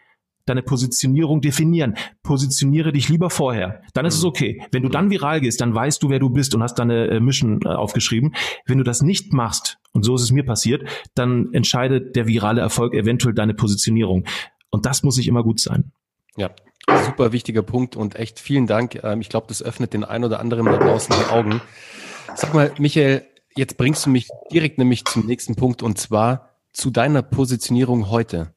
deine 0.45 0.63
Positionierung 0.63 1.41
definieren. 1.41 1.95
Positioniere 2.23 2.91
dich 2.91 3.09
lieber 3.09 3.29
vorher. 3.29 3.81
Dann 3.93 4.05
ist 4.05 4.15
mhm. 4.15 4.19
es 4.19 4.25
okay. 4.25 4.61
Wenn 4.71 4.83
du 4.83 4.89
dann 4.89 5.09
viral 5.09 5.41
gehst, 5.41 5.61
dann 5.61 5.73
weißt 5.73 6.01
du, 6.01 6.09
wer 6.09 6.19
du 6.19 6.29
bist 6.29 6.55
und 6.55 6.63
hast 6.63 6.75
deine 6.75 7.07
äh, 7.07 7.19
Mission 7.19 7.61
äh, 7.63 7.69
aufgeschrieben. 7.69 8.35
Wenn 8.65 8.77
du 8.77 8.83
das 8.83 9.01
nicht 9.01 9.33
machst, 9.33 9.77
und 9.93 10.03
so 10.03 10.15
ist 10.15 10.21
es 10.21 10.31
mir 10.31 10.45
passiert, 10.45 10.83
dann 11.15 11.53
entscheidet 11.53 12.15
der 12.15 12.27
virale 12.27 12.61
Erfolg 12.61 12.93
eventuell 12.93 13.35
deine 13.35 13.53
Positionierung. 13.53 14.25
Und 14.69 14.85
das 14.85 15.03
muss 15.03 15.15
sich 15.15 15.27
immer 15.27 15.43
gut 15.43 15.59
sein. 15.59 15.91
Ja, 16.37 16.51
super 17.05 17.31
wichtiger 17.33 17.61
Punkt 17.61 17.95
und 17.95 18.15
echt 18.15 18.39
vielen 18.39 18.67
Dank. 18.67 19.03
Ähm, 19.03 19.21
ich 19.21 19.29
glaube, 19.29 19.47
das 19.47 19.61
öffnet 19.61 19.93
den 19.93 20.03
ein 20.03 20.23
oder 20.23 20.39
anderen 20.39 20.65
da 20.65 20.77
draußen 20.77 21.13
die 21.13 21.31
Augen. 21.31 21.61
Sag 22.35 22.53
mal, 22.53 22.71
Michael, 22.77 23.25
jetzt 23.55 23.77
bringst 23.77 24.05
du 24.05 24.09
mich 24.09 24.29
direkt 24.51 24.77
nämlich 24.77 25.05
zum 25.05 25.25
nächsten 25.25 25.55
Punkt 25.55 25.83
und 25.83 25.97
zwar 25.97 26.49
zu 26.71 26.89
deiner 26.89 27.21
Positionierung 27.21 28.09
heute. 28.09 28.53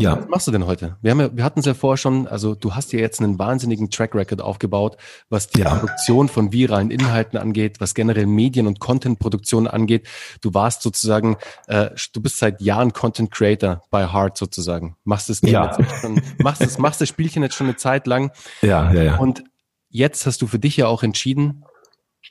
Ja. 0.00 0.18
Was 0.18 0.28
machst 0.28 0.46
du 0.46 0.50
denn 0.50 0.66
heute? 0.66 0.96
Wir, 1.02 1.10
haben 1.10 1.20
ja, 1.20 1.36
wir 1.36 1.44
hatten 1.44 1.60
es 1.60 1.66
ja 1.66 1.74
vorher 1.74 1.96
schon, 1.96 2.26
also 2.26 2.54
du 2.54 2.74
hast 2.74 2.92
ja 2.92 2.98
jetzt 2.98 3.20
einen 3.20 3.38
wahnsinnigen 3.38 3.90
Track 3.90 4.14
Record 4.14 4.40
aufgebaut, 4.40 4.96
was 5.28 5.48
die 5.48 5.60
ja. 5.60 5.74
Produktion 5.74 6.28
von 6.28 6.52
viralen 6.52 6.90
Inhalten 6.90 7.38
angeht, 7.38 7.80
was 7.80 7.94
generell 7.94 8.26
Medien- 8.26 8.66
und 8.66 8.80
Content-Produktion 8.80 9.66
angeht. 9.66 10.08
Du 10.40 10.54
warst 10.54 10.82
sozusagen, 10.82 11.36
äh, 11.66 11.90
du 12.12 12.20
bist 12.20 12.38
seit 12.38 12.60
Jahren 12.60 12.92
Content 12.92 13.30
Creator 13.30 13.82
bei 13.90 14.12
Heart 14.12 14.36
sozusagen. 14.36 14.96
Machst 15.04 15.28
das, 15.28 15.40
ja. 15.42 15.76
schon, 16.00 16.20
machst 16.38 16.62
das, 16.62 16.78
machst 16.78 17.00
das 17.00 17.08
Spielchen 17.08 17.42
jetzt 17.42 17.54
schon 17.54 17.66
eine 17.66 17.76
Zeit 17.76 18.06
lang. 18.06 18.30
Ja, 18.62 18.92
ja, 18.92 19.02
ja. 19.02 19.16
Und 19.16 19.44
jetzt 19.88 20.26
hast 20.26 20.42
du 20.42 20.46
für 20.46 20.58
dich 20.58 20.76
ja 20.76 20.86
auch 20.86 21.02
entschieden, 21.02 21.64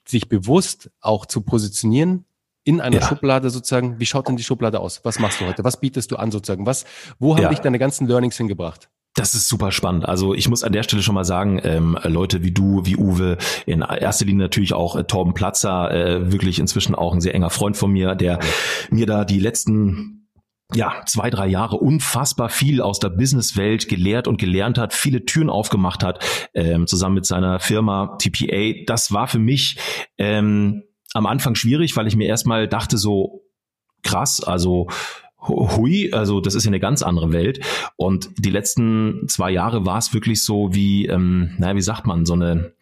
sich 0.05 0.29
bewusst 0.29 0.91
auch 1.01 1.25
zu 1.25 1.41
positionieren 1.41 2.25
in 2.63 2.81
einer 2.81 2.99
ja. 2.99 3.07
Schublade 3.07 3.49
sozusagen. 3.49 3.99
Wie 3.99 4.05
schaut 4.05 4.27
denn 4.27 4.35
die 4.35 4.43
Schublade 4.43 4.79
aus? 4.79 5.01
Was 5.03 5.19
machst 5.19 5.41
du 5.41 5.45
heute? 5.45 5.63
Was 5.63 5.79
bietest 5.79 6.11
du 6.11 6.17
an 6.17 6.31
sozusagen? 6.31 6.65
Was, 6.65 6.85
wo 7.19 7.35
haben 7.35 7.43
ja. 7.43 7.49
dich 7.49 7.59
deine 7.59 7.79
ganzen 7.79 8.07
Learnings 8.07 8.37
hingebracht? 8.37 8.89
Das 9.15 9.33
ist 9.33 9.47
super 9.47 9.71
spannend. 9.71 10.07
Also 10.07 10.33
ich 10.33 10.47
muss 10.47 10.63
an 10.63 10.71
der 10.71 10.83
Stelle 10.83 11.01
schon 11.01 11.15
mal 11.15 11.25
sagen, 11.25 11.59
ähm, 11.63 11.97
Leute 12.03 12.43
wie 12.43 12.51
du, 12.51 12.85
wie 12.85 12.95
Uwe, 12.95 13.37
in 13.65 13.81
erster 13.81 14.25
Linie 14.25 14.43
natürlich 14.43 14.73
auch 14.73 14.95
äh, 14.95 15.03
Torben 15.03 15.33
Platzer, 15.33 15.91
äh, 15.91 16.31
wirklich 16.31 16.59
inzwischen 16.59 16.95
auch 16.95 17.13
ein 17.13 17.21
sehr 17.21 17.35
enger 17.35 17.49
Freund 17.49 17.75
von 17.75 17.91
mir, 17.91 18.15
der 18.15 18.39
mir 18.91 19.05
da 19.05 19.25
die 19.25 19.39
letzten 19.39 20.19
ja, 20.73 21.01
zwei, 21.07 21.31
drei 21.31 21.47
Jahre 21.47 21.77
unfassbar 21.77 22.49
viel 22.49 22.81
aus 22.81 22.99
der 22.99 23.09
Businesswelt 23.09 23.89
gelehrt 23.89 24.27
und 24.27 24.39
gelernt 24.39 24.77
hat, 24.77 24.93
viele 24.93 25.25
Türen 25.25 25.49
aufgemacht 25.49 26.03
hat, 26.03 26.23
ähm, 26.53 26.85
zusammen 26.85 27.15
mit 27.15 27.25
seiner 27.25 27.59
Firma 27.59 28.17
TPA. 28.19 28.83
Das 28.85 29.11
war 29.11 29.27
für 29.27 29.39
mich 29.39 29.77
ähm, 30.19 30.83
am 31.13 31.25
Anfang 31.25 31.55
schwierig, 31.55 31.95
weil 31.95 32.07
ich 32.07 32.15
mir 32.15 32.27
erstmal 32.27 32.67
dachte 32.67 32.97
so, 32.97 33.43
krass, 34.03 34.41
also 34.41 34.87
hui, 35.47 36.11
also 36.11 36.41
das 36.41 36.55
ist 36.55 36.65
ja 36.65 36.69
eine 36.69 36.79
ganz 36.79 37.01
andere 37.01 37.31
Welt. 37.31 37.59
Und 37.95 38.29
die 38.37 38.49
letzten 38.49 39.27
zwei 39.27 39.51
Jahre 39.51 39.85
war 39.85 39.97
es 39.97 40.13
wirklich 40.13 40.43
so 40.43 40.73
wie, 40.73 41.05
ähm, 41.05 41.55
naja, 41.57 41.75
wie 41.75 41.81
sagt 41.81 42.05
man, 42.05 42.25
so 42.25 42.33
eine 42.33 42.73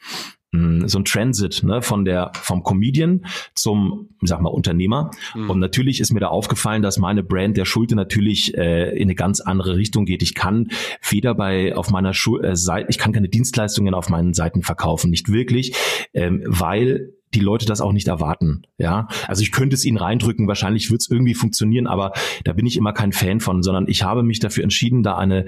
hm, 0.54 0.88
so 0.88 1.00
ein 1.00 1.06
Transit 1.06 1.62
ne, 1.64 1.82
von 1.82 2.06
der 2.06 2.32
vom 2.34 2.64
Comedian 2.64 3.26
zum 3.54 4.10
sag 4.22 4.42
mal 4.42 4.50
Unternehmer 4.50 5.12
mhm. 5.36 5.50
und 5.50 5.60
natürlich 5.60 6.00
ist 6.00 6.14
mir 6.14 6.22
da 6.22 6.28
aufgefallen, 6.30 6.82
dass 6.82 6.98
meine 6.98 7.22
Brand 7.22 7.58
der 7.58 7.66
Schulte 7.66 7.96
natürlich 7.96 8.58
äh, 8.58 8.96
in 8.96 9.04
eine 9.04 9.16
ganz 9.16 9.42
andere 9.42 9.76
Richtung 9.76 10.06
geht. 10.06 10.24
Ich 10.24 10.36
kann 10.36 10.70
weder 11.10 11.36
bei 11.36 11.76
auf 11.76 11.90
meiner 11.92 12.14
Schul 12.14 12.46
äh, 12.46 12.56
Seite 12.56 12.88
ich 12.90 12.98
kann 12.98 13.12
keine 13.12 13.28
Dienstleistungen 13.28 13.94
auf 13.94 14.08
meinen 14.08 14.34
Seiten 14.34 14.64
verkaufen, 14.64 15.10
nicht 15.10 15.30
wirklich, 15.30 15.76
ähm, 16.14 16.42
weil 16.46 17.17
die 17.34 17.40
Leute 17.40 17.66
das 17.66 17.82
auch 17.82 17.92
nicht 17.92 18.08
erwarten. 18.08 18.64
Ja, 18.78 19.08
also 19.28 19.42
ich 19.42 19.52
könnte 19.52 19.76
es 19.76 19.86
ihnen 19.86 19.98
reindrücken, 19.98 20.48
wahrscheinlich 20.48 20.92
wird 20.92 21.02
es 21.02 21.10
irgendwie 21.10 21.34
funktionieren, 21.34 21.88
aber 21.88 22.14
da 22.44 22.54
bin 22.54 22.66
ich 22.66 22.78
immer 22.78 22.94
kein 22.94 23.12
Fan 23.12 23.40
von, 23.40 23.64
sondern 23.64 23.88
ich 23.88 24.04
habe 24.04 24.24
mich 24.24 24.40
dafür 24.40 24.64
entschieden, 24.64 25.04
da 25.04 25.18
eine 25.18 25.46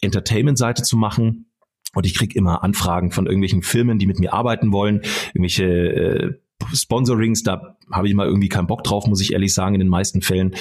Entertainment-Seite 0.00 0.82
zu 0.82 0.96
machen. 0.96 1.46
Und 1.94 2.06
ich 2.06 2.14
krieg 2.14 2.34
immer 2.34 2.64
Anfragen 2.64 3.10
von 3.10 3.26
irgendwelchen 3.26 3.62
Firmen, 3.62 3.98
die 3.98 4.06
mit 4.06 4.18
mir 4.18 4.32
arbeiten 4.32 4.72
wollen, 4.72 5.02
irgendwelche 5.34 5.64
äh, 5.64 6.32
Sponsorings, 6.72 7.42
da 7.42 7.76
habe 7.90 8.08
ich 8.08 8.14
mal 8.14 8.26
irgendwie 8.26 8.48
keinen 8.48 8.66
Bock 8.66 8.82
drauf, 8.82 9.06
muss 9.06 9.20
ich 9.20 9.34
ehrlich 9.34 9.52
sagen, 9.52 9.74
in 9.74 9.80
den 9.80 9.88
meisten 9.88 10.22
Fällen. 10.22 10.54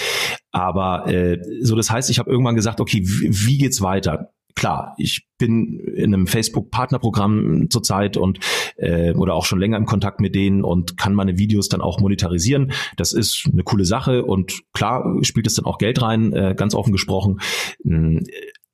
Aber 0.52 1.08
äh, 1.08 1.40
so, 1.62 1.76
das 1.76 1.90
heißt, 1.90 2.10
ich 2.10 2.20
habe 2.20 2.30
irgendwann 2.30 2.56
gesagt, 2.56 2.82
okay, 2.82 3.02
wie, 3.04 3.30
wie 3.48 3.58
geht's 3.58 3.82
weiter? 3.82 4.34
klar, 4.56 4.94
ich 4.98 5.28
bin 5.38 5.80
in 5.80 6.14
einem 6.14 6.28
Facebook-Partnerprogramm 6.28 7.70
zurzeit 7.70 8.18
und 8.18 8.40
äh, 8.82 9.14
oder 9.14 9.36
auch 9.36 9.46
schon 9.46 9.60
länger 9.60 9.78
im 9.78 9.86
Kontakt 9.86 10.20
mit 10.20 10.36
denen 10.36 10.64
und 10.64 10.98
kann 10.98 11.14
meine 11.14 11.38
Videos 11.38 11.70
dann 11.70 11.82
auch 11.82 12.00
monetarisieren. 12.00 12.72
Das 12.98 13.14
ist 13.14 13.50
eine 13.52 13.64
coole 13.64 13.86
Sache 13.86 14.26
und 14.26 14.62
klar 14.74 15.18
spielt 15.22 15.48
es 15.48 15.56
dann 15.56 15.66
auch 15.66 15.78
Geld 15.78 16.02
rein, 16.02 16.34
äh, 16.34 16.56
ganz 16.58 16.76
offen 16.76 16.92
gesprochen. 16.92 17.40
Hm, 17.84 18.24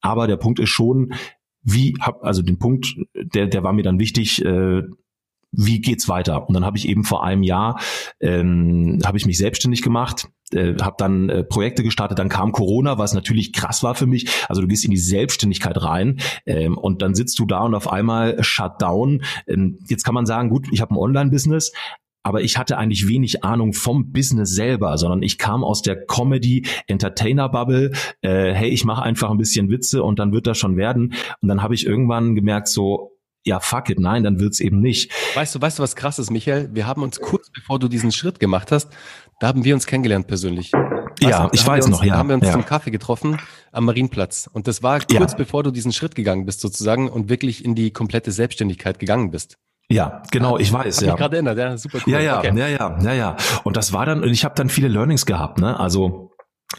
aber 0.02 0.28
der 0.28 0.38
Punkt 0.38 0.60
ist 0.60 0.70
schon, 0.70 1.14
wie 1.64 1.96
hab 2.00 2.24
also 2.24 2.42
den 2.42 2.60
Punkt, 2.60 2.96
der 3.14 3.48
der 3.48 3.64
war 3.64 3.74
mir 3.74 3.84
dann 3.84 4.00
wichtig. 4.00 4.44
Äh, 4.44 4.84
wie 5.58 5.82
geht's 5.82 6.08
weiter? 6.08 6.48
Und 6.48 6.54
dann 6.54 6.64
habe 6.64 6.78
ich 6.78 6.88
eben 6.88 7.04
vor 7.04 7.24
einem 7.24 7.44
Jahr 7.44 7.80
ähm, 8.22 9.00
habe 9.06 9.18
ich 9.18 9.26
mich 9.26 9.38
selbstständig 9.38 9.82
gemacht, 9.82 10.30
äh, 10.54 10.76
habe 10.80 10.96
dann 10.98 11.30
äh, 11.30 11.44
Projekte 11.44 11.84
gestartet, 11.84 12.20
dann 12.20 12.30
kam 12.30 12.52
Corona, 12.52 12.98
was 12.98 13.14
natürlich 13.14 13.52
krass 13.52 13.84
war 13.84 13.96
für 13.96 14.06
mich. 14.06 14.30
Also 14.48 14.62
du 14.62 14.68
gehst 14.68 14.86
in 14.86 14.92
die 14.92 14.98
Selbstständigkeit 14.98 15.82
rein 15.82 16.20
ähm, 16.46 16.78
und 16.78 17.02
dann 17.02 17.16
sitzt 17.16 17.40
du 17.40 17.46
da 17.46 17.62
und 17.62 17.76
auf 17.76 17.92
einmal 17.92 18.42
Shutdown. 18.44 19.24
Ähm, 19.48 19.80
jetzt 19.90 20.04
kann 20.04 20.14
man 20.14 20.26
sagen, 20.26 20.50
gut, 20.50 20.68
ich 20.72 20.80
habe 20.80 20.94
ein 20.94 20.98
Online-Business, 20.98 21.74
aber 22.24 22.42
ich 22.42 22.58
hatte 22.58 22.78
eigentlich 22.78 23.08
wenig 23.08 23.44
Ahnung 23.44 23.74
vom 23.74 24.12
Business 24.12 24.52
selber, 24.52 24.98
sondern 24.98 25.24
ich 25.24 25.38
kam 25.38 25.64
aus 25.64 25.82
der 25.82 26.06
Comedy 26.06 26.68
Entertainer 26.86 27.50
Bubble. 27.50 27.92
Äh, 28.22 28.54
hey, 28.54 28.70
ich 28.70 28.86
mache 28.86 29.02
einfach 29.02 29.32
ein 29.32 29.38
bisschen 29.38 29.70
Witze 29.70 30.04
und 30.04 30.20
dann 30.20 30.34
wird 30.34 30.46
das 30.46 30.58
schon 30.58 30.78
werden. 30.78 31.14
Und 31.42 31.48
dann 31.48 31.64
habe 31.64 31.74
ich 31.74 31.86
irgendwann 31.86 32.36
gemerkt, 32.36 32.68
so 32.68 33.17
ja, 33.48 33.60
fuck 33.60 33.90
it, 33.90 34.00
nein, 34.00 34.24
dann 34.24 34.40
wird's 34.40 34.60
eben 34.60 34.80
nicht. 34.80 35.12
Weißt 35.36 35.56
du, 35.56 35.62
weißt 35.62 35.80
du, 35.80 35.84
was 35.84 35.96
krass 35.96 36.20
ist, 36.20 36.30
Michael? 36.30 36.70
Wir 36.74 36.86
haben 36.86 37.02
uns 37.02 37.20
kurz 37.20 37.50
bevor 37.50 37.80
du 37.80 37.88
diesen 37.88 38.12
Schritt 38.12 38.40
gemacht 38.40 38.72
hast, 38.72 38.90
da 39.40 39.48
haben 39.48 39.64
wir 39.64 39.74
uns 39.74 39.88
kennengelernt 39.88 40.28
persönlich. 40.28 40.72
ja, 41.20 41.50
ich 41.54 41.66
weiß 41.66 41.86
uns, 41.86 41.92
noch, 41.92 42.04
ja. 42.04 42.14
Da 42.14 42.20
haben 42.20 42.30
wir 42.30 42.36
uns 42.36 42.46
ja. 42.46 42.52
zum 42.52 42.66
Kaffee 42.66 42.92
getroffen 42.92 43.40
am 43.72 43.86
Marienplatz. 43.86 44.50
Und 44.52 44.68
das 44.68 44.84
war 44.84 45.00
kurz 45.00 45.32
ja. 45.32 45.38
bevor 45.38 45.64
du 45.64 45.72
diesen 45.72 45.94
Schritt 45.94 46.16
gegangen 46.16 46.46
bist 46.46 46.60
sozusagen 46.60 47.10
und 47.10 47.30
wirklich 47.30 47.64
in 47.64 47.76
die 47.76 47.92
komplette 47.92 48.32
Selbstständigkeit 48.32 49.00
gegangen 49.00 49.32
bist. 49.32 49.58
Ja, 49.90 50.22
genau, 50.32 50.58
ich 50.58 50.72
weiß. 50.74 51.00
Ja. 51.02 51.14
Ich 51.14 51.18
gerade 51.18 51.38
erinnert, 51.38 51.58
ja, 51.58 51.78
super 51.78 52.00
cool. 52.06 52.14
Ja, 52.14 52.20
ja, 52.20 52.40
okay. 52.40 52.52
ja, 52.58 52.68
ja, 52.68 53.00
ja, 53.02 53.14
ja. 53.14 53.38
Und 53.64 53.78
das 53.78 53.94
war 53.94 54.06
dann, 54.06 54.22
und 54.22 54.30
ich 54.30 54.44
habe 54.44 54.56
dann 54.56 54.70
viele 54.70 54.90
Learnings 54.90 55.26
gehabt, 55.26 55.60
ne? 55.60 55.80
Also 55.80 56.32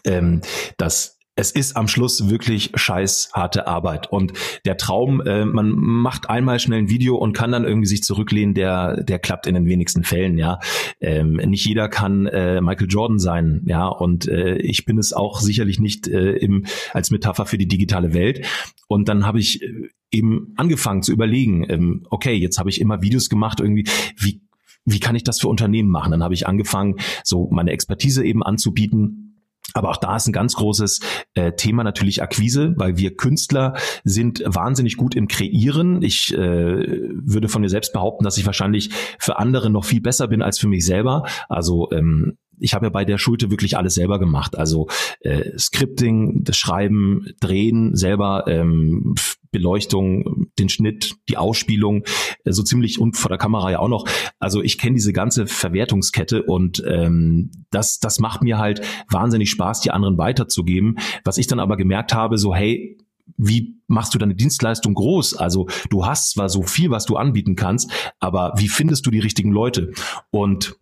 ähm, 0.05 0.43
das 0.77 1.18
es 1.39 1.53
ist 1.53 1.77
am 1.77 1.87
Schluss 1.87 2.29
wirklich 2.29 2.73
scheiß 2.75 3.31
harte 3.33 3.69
Arbeit. 3.69 4.11
Und 4.11 4.33
der 4.65 4.77
Traum, 4.77 5.21
äh, 5.21 5.45
man 5.45 5.71
macht 5.71 6.29
einmal 6.29 6.59
schnell 6.59 6.81
ein 6.81 6.91
Video 6.91 7.15
und 7.15 7.33
kann 7.33 7.53
dann 7.53 7.65
irgendwie 7.65 7.87
sich 7.87 8.03
zurücklehnen, 8.03 8.55
der, 8.55 9.05
der 9.05 9.21
klappt 9.21 9.47
in 9.47 9.55
den 9.55 9.67
wenigsten 9.67 10.03
Fällen, 10.03 10.37
ja. 10.37 10.59
Ähm, 11.01 11.35
nicht 11.35 11.65
jeder 11.65 11.89
kann 11.89 12.27
äh, 12.27 12.61
Michael 12.61 12.89
Jordan 12.91 13.21
sein, 13.21 13.63
ja. 13.67 13.87
Und 13.87 14.27
äh, 14.27 14.57
ich 14.57 14.85
bin 14.85 14.99
es 14.99 15.13
auch 15.13 15.39
sicherlich 15.41 15.79
nicht 15.79 16.09
äh, 16.09 16.33
im, 16.33 16.67
als 16.93 17.13
Metapher 17.13 17.47
für 17.47 17.57
die 17.57 17.69
digitale 17.69 18.15
Welt. 18.15 18.45
Und 18.89 19.09
dann 19.09 19.25
habe 19.25 19.39
ich 19.39 19.63
äh, 19.63 19.91
eben 20.11 20.55
angefangen 20.57 21.03
zu 21.03 21.13
überlegen, 21.13 21.65
ähm, 21.69 22.05
okay, 22.11 22.35
jetzt 22.35 22.59
habe 22.59 22.71
ich 22.71 22.81
immer 22.81 23.01
Videos 23.01 23.29
gemacht, 23.29 23.61
irgendwie, 23.61 23.87
wie 24.17 24.43
wie 24.85 25.01
kann 25.01 25.15
ich 25.15 25.23
das 25.23 25.39
für 25.39 25.49
Unternehmen 25.49 25.91
machen? 25.91 26.13
Dann 26.13 26.23
habe 26.23 26.33
ich 26.33 26.47
angefangen, 26.47 26.97
so 27.23 27.49
meine 27.51 27.73
Expertise 27.73 28.25
eben 28.25 28.43
anzubieten 28.43 29.28
aber 29.75 29.91
auch 29.91 29.97
da 29.99 30.17
ist 30.17 30.27
ein 30.27 30.33
ganz 30.33 30.55
großes 30.55 31.01
äh, 31.35 31.53
Thema 31.53 31.85
natürlich 31.85 32.23
Akquise, 32.23 32.75
weil 32.77 32.97
wir 32.97 33.17
Künstler 33.17 33.75
sind 34.03 34.43
wahnsinnig 34.45 34.97
gut 34.97 35.15
im 35.15 35.29
Kreieren. 35.29 36.03
Ich 36.03 36.33
äh, 36.33 36.39
würde 36.39 37.49
von 37.49 37.63
mir 37.63 37.69
selbst 37.69 37.93
behaupten, 37.93 38.25
dass 38.25 38.39
ich 38.39 38.47
wahrscheinlich 38.47 38.91
für 39.19 39.39
andere 39.39 39.71
noch 39.71 39.85
viel 39.85 40.01
besser 40.01 40.29
bin 40.29 40.43
als 40.43 40.59
für 40.59 40.69
mich 40.69 40.85
selber. 40.85 41.25
Also 41.49 41.91
ähm, 41.93 42.39
ich 42.61 42.75
habe 42.75 42.87
ja 42.87 42.91
bei 42.91 43.05
der 43.05 43.19
Schulte 43.19 43.51
wirklich 43.51 43.77
alles 43.77 43.95
selber 43.95 44.19
gemacht. 44.19 44.57
Also 44.57 44.89
äh, 45.21 45.57
Scripting, 45.59 46.45
das 46.45 46.57
Schreiben, 46.57 47.27
Drehen 47.41 47.95
selber, 47.97 48.45
ähm, 48.47 49.15
Beleuchtung, 49.51 50.49
den 50.59 50.69
Schnitt, 50.69 51.15
die 51.29 51.37
Ausspielung, 51.37 52.05
äh, 52.45 52.53
so 52.53 52.63
ziemlich 52.63 52.99
und 52.99 53.17
vor 53.17 53.29
der 53.29 53.39
Kamera 53.39 53.71
ja 53.71 53.79
auch 53.79 53.89
noch. 53.89 54.07
Also 54.39 54.63
ich 54.63 54.79
kenne 54.79 54.95
diese 54.95 55.13
ganze 55.13 55.47
Verwertungskette 55.47 56.43
und 56.43 56.83
ähm, 56.87 57.51
das, 57.71 57.99
das 57.99 58.21
macht 58.21 58.43
mir 58.43 58.59
halt 58.59 58.83
wahnsinnig 59.11 59.51
Spaß, 59.51 59.81
die 59.81 59.91
anderen 59.91 60.19
weiterzugeben. 60.19 60.99
Was 61.25 61.39
ich 61.39 61.47
dann 61.47 61.61
aber 61.61 61.77
gemerkt 61.77 62.15
habe, 62.15 62.39
so 62.39 62.55
hey, 62.55 62.99
wie 63.37 63.77
machst 63.87 64.15
du 64.15 64.19
deine 64.19 64.35
Dienstleistung 64.35 64.95
groß? 64.95 65.35
Also 65.35 65.69
du 65.91 66.07
hast 66.07 66.33
zwar 66.33 66.49
so 66.49 66.63
viel, 66.63 66.91
was 66.91 67.07
du 67.07 67.17
anbieten 67.17 67.57
kannst, 67.57 67.91
aber 68.19 68.55
wie 68.57 68.69
findest 68.69 69.07
du 69.07 69.11
die 69.11 69.21
richtigen 69.21 69.53
Leute? 69.53 69.93
Und 70.31 70.77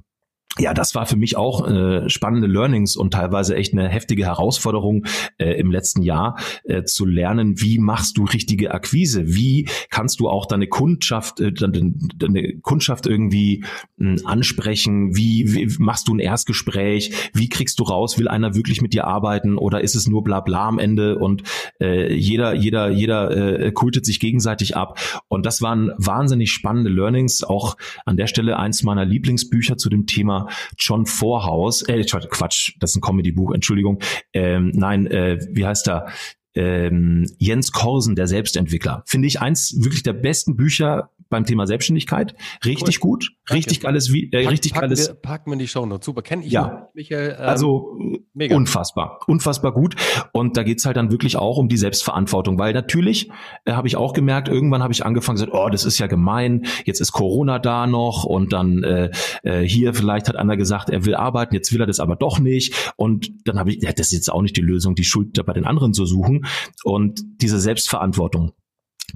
ja, 0.59 0.73
das 0.73 0.95
war 0.95 1.07
für 1.07 1.17
mich 1.17 1.37
auch 1.37 1.69
äh, 1.69 2.09
spannende 2.09 2.47
Learnings 2.47 2.97
und 2.97 3.13
teilweise 3.13 3.57
echt 3.57 3.73
eine 3.73 3.89
heftige 3.89 4.25
Herausforderung 4.25 5.05
äh, 5.39 5.53
im 5.59 5.71
letzten 5.71 6.03
Jahr 6.03 6.39
äh, 6.65 6.85
zu 6.85 7.05
lernen, 7.05 7.61
wie 7.61 7.79
machst 7.79 8.17
du 8.17 8.25
richtige 8.25 8.73
Akquise? 8.73 9.35
Wie 9.35 9.69
kannst 9.91 10.21
du 10.21 10.29
auch 10.29 10.47
deine 10.47 10.67
Kundschaft, 10.67 11.41
äh, 11.41 11.53
deine, 11.53 11.93
deine 12.17 12.59
Kundschaft 12.61 13.07
irgendwie 13.07 13.65
äh, 14.01 14.17
ansprechen? 14.25 15.15
Wie, 15.15 15.53
wie 15.53 15.77
machst 15.79 16.09
du 16.09 16.15
ein 16.15 16.21
Erstgespräch? 16.21 17.31
Wie 17.35 17.49
kriegst 17.49 17.79
du 17.79 17.85
raus, 17.85 18.19
will 18.19 18.29
einer 18.29 18.55
wirklich 18.55 18.81
mit 18.81 18.95
dir 18.95 19.07
arbeiten 19.07 19.59
oder 19.59 19.83
ist 19.83 19.95
es 19.95 20.09
nur 20.09 20.25
bla 20.25 20.41
bla 20.41 20.69
am 20.69 20.79
Ende 20.79 21.19
und 21.19 21.43
äh, 21.81 22.15
jeder, 22.15 22.55
jeder, 22.55 22.89
jeder 22.89 23.61
äh, 23.61 23.73
kultet 23.73 24.07
sich 24.07 24.21
gegenseitig 24.21 24.77
ab. 24.77 24.99
Und 25.29 25.45
das 25.45 25.61
waren 25.61 25.93
wahnsinnig 25.99 26.51
spannende 26.51 26.91
Learnings. 26.91 27.45
Auch 27.45 27.77
an 28.07 28.17
der 28.17 28.27
Stelle 28.27 28.59
eins 28.59 28.83
meiner 28.83 29.05
Lieblingsbücher 29.05 29.77
zu 29.77 29.91
dem 29.91 30.07
Thema 30.07 30.46
John 30.79 31.07
Vorhaus, 31.07 31.83
äh, 31.83 32.05
Quatsch, 32.05 32.73
das 32.81 32.91
ist 32.91 32.97
ein 32.97 33.01
Comedy-Buch, 33.01 33.53
Entschuldigung. 33.53 33.99
Ähm, 34.33 34.73
nein, 34.75 35.07
äh, 35.07 35.39
wie 35.51 35.67
heißt 35.67 35.89
er? 35.89 36.07
Ähm, 36.55 37.27
Jens 37.39 37.71
Korsen, 37.71 38.17
der 38.17 38.27
Selbstentwickler. 38.27 39.03
Finde 39.07 39.29
ich 39.29 39.41
eins 39.41 39.75
wirklich 39.79 40.03
der 40.03 40.15
besten 40.15 40.57
Bücher 40.57 41.11
beim 41.29 41.45
Thema 41.45 41.67
Selbstständigkeit. 41.67 42.35
Richtig 42.65 43.03
cool. 43.03 43.11
gut, 43.11 43.33
Danke. 43.47 43.59
richtig 43.59 43.81
geiles, 43.81 44.13
äh, 44.13 44.29
Pack, 44.31 44.51
richtig 44.51 44.73
packen 44.73 44.89
geiles. 44.89 45.09
Wir, 45.09 45.15
packen 45.15 45.51
wir 45.51 45.59
die 45.59 45.69
Show 45.69 45.87
Notes. 45.87 46.07
Super, 46.07 46.23
kenne 46.23 46.45
ich 46.45 46.53
ja. 46.53 46.89
Michael. 46.95 47.37
Ähm, 47.39 47.45
also 47.49 47.99
mega. 48.35 48.55
unfassbar, 48.55 49.21
unfassbar 49.27 49.73
gut. 49.73 49.97
Und 50.33 50.57
da 50.57 50.63
geht's 50.63 50.85
halt 50.85 50.97
dann 50.97 51.11
wirklich 51.11 51.37
auch 51.37 51.59
um 51.59 51.69
die 51.69 51.77
Selbstverantwortung, 51.77 52.59
weil 52.59 52.73
natürlich 52.73 53.31
äh, 53.65 53.73
habe 53.73 53.89
ich 53.89 53.97
auch 53.97 54.13
gemerkt, 54.13 54.49
irgendwann 54.49 54.83
habe 54.83 54.93
ich 54.93 55.05
angefangen 55.05 55.37
gesagt, 55.37 55.53
oh, 55.53 55.69
das 55.69 55.85
ist 55.85 55.99
ja 55.99 56.07
gemein. 56.07 56.67
Jetzt 56.85 57.01
ist 57.01 57.13
Corona 57.13 57.59
da 57.59 57.87
noch 57.87 58.25
und 58.25 58.53
dann 58.53 58.83
äh, 58.83 59.11
äh, 59.43 59.63
hier 59.63 59.95
vielleicht 59.95 60.29
hat 60.29 60.37
einer 60.37 60.57
gesagt, 60.57 60.91
er 60.91 61.05
will 61.05 61.15
arbeiten, 61.15 61.55
jetzt 61.55 61.73
will 61.73 61.81
er 61.81 61.87
das 61.87 62.01
aber 62.01 62.17
doch 62.17 62.39
nicht. 62.39 62.93
Und 62.97 63.31
dann 63.47 63.59
habe 63.59 63.71
ich, 63.71 63.83
ja, 63.83 63.93
das 63.93 64.09
ist 64.09 64.13
jetzt 64.13 64.33
auch 64.33 64.43
nicht 64.43 64.57
die 64.57 64.63
Lösung, 64.63 64.95
die 64.95 65.05
Schuld 65.05 65.45
bei 65.45 65.53
den 65.53 65.65
anderen 65.65 65.93
zu 65.93 66.07
suchen. 66.07 66.47
Und 66.85 67.21
diese 67.41 67.59
Selbstverantwortung 67.59 68.53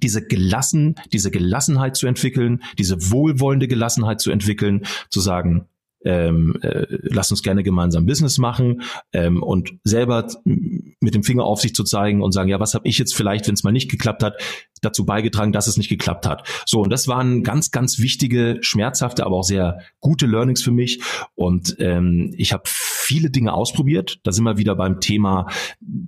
diese 0.02 0.26
gelassen, 0.26 0.96
diese 1.12 1.30
Gelassenheit 1.30 1.96
zu 1.96 2.06
entwickeln, 2.06 2.62
diese 2.78 3.10
wohlwollende 3.10 3.68
Gelassenheit 3.68 4.20
zu 4.20 4.30
entwickeln, 4.30 4.86
zu 5.10 5.20
sagen, 5.20 5.66
ähm, 6.04 6.56
äh, 6.62 6.86
lass 6.88 7.30
uns 7.30 7.42
gerne 7.42 7.62
gemeinsam 7.62 8.06
Business 8.06 8.38
machen 8.38 8.82
ähm, 9.12 9.42
und 9.42 9.74
selber 9.84 10.28
mit 10.44 11.14
dem 11.14 11.22
Finger 11.22 11.44
auf 11.44 11.60
sich 11.60 11.74
zu 11.74 11.84
zeigen 11.84 12.22
und 12.22 12.32
sagen, 12.32 12.48
ja, 12.48 12.58
was 12.58 12.74
habe 12.74 12.88
ich 12.88 12.98
jetzt 12.98 13.14
vielleicht, 13.14 13.46
wenn 13.46 13.54
es 13.54 13.64
mal 13.64 13.72
nicht 13.72 13.90
geklappt 13.90 14.22
hat, 14.22 14.40
dazu 14.80 15.04
beigetragen, 15.04 15.52
dass 15.52 15.66
es 15.66 15.76
nicht 15.76 15.88
geklappt 15.88 16.26
hat. 16.26 16.46
So, 16.66 16.82
und 16.82 16.90
das 16.90 17.08
waren 17.08 17.42
ganz, 17.42 17.70
ganz 17.70 17.98
wichtige, 17.98 18.58
schmerzhafte, 18.60 19.24
aber 19.24 19.36
auch 19.36 19.44
sehr 19.44 19.80
gute 20.00 20.26
Learnings 20.26 20.62
für 20.62 20.72
mich. 20.72 21.00
Und 21.34 21.76
ähm, 21.78 22.34
ich 22.36 22.52
habe 22.52 22.64
viele 22.66 23.30
Dinge 23.30 23.52
ausprobiert. 23.52 24.20
Da 24.22 24.32
sind 24.32 24.44
wir 24.44 24.56
wieder 24.56 24.76
beim 24.76 25.00
Thema 25.00 25.46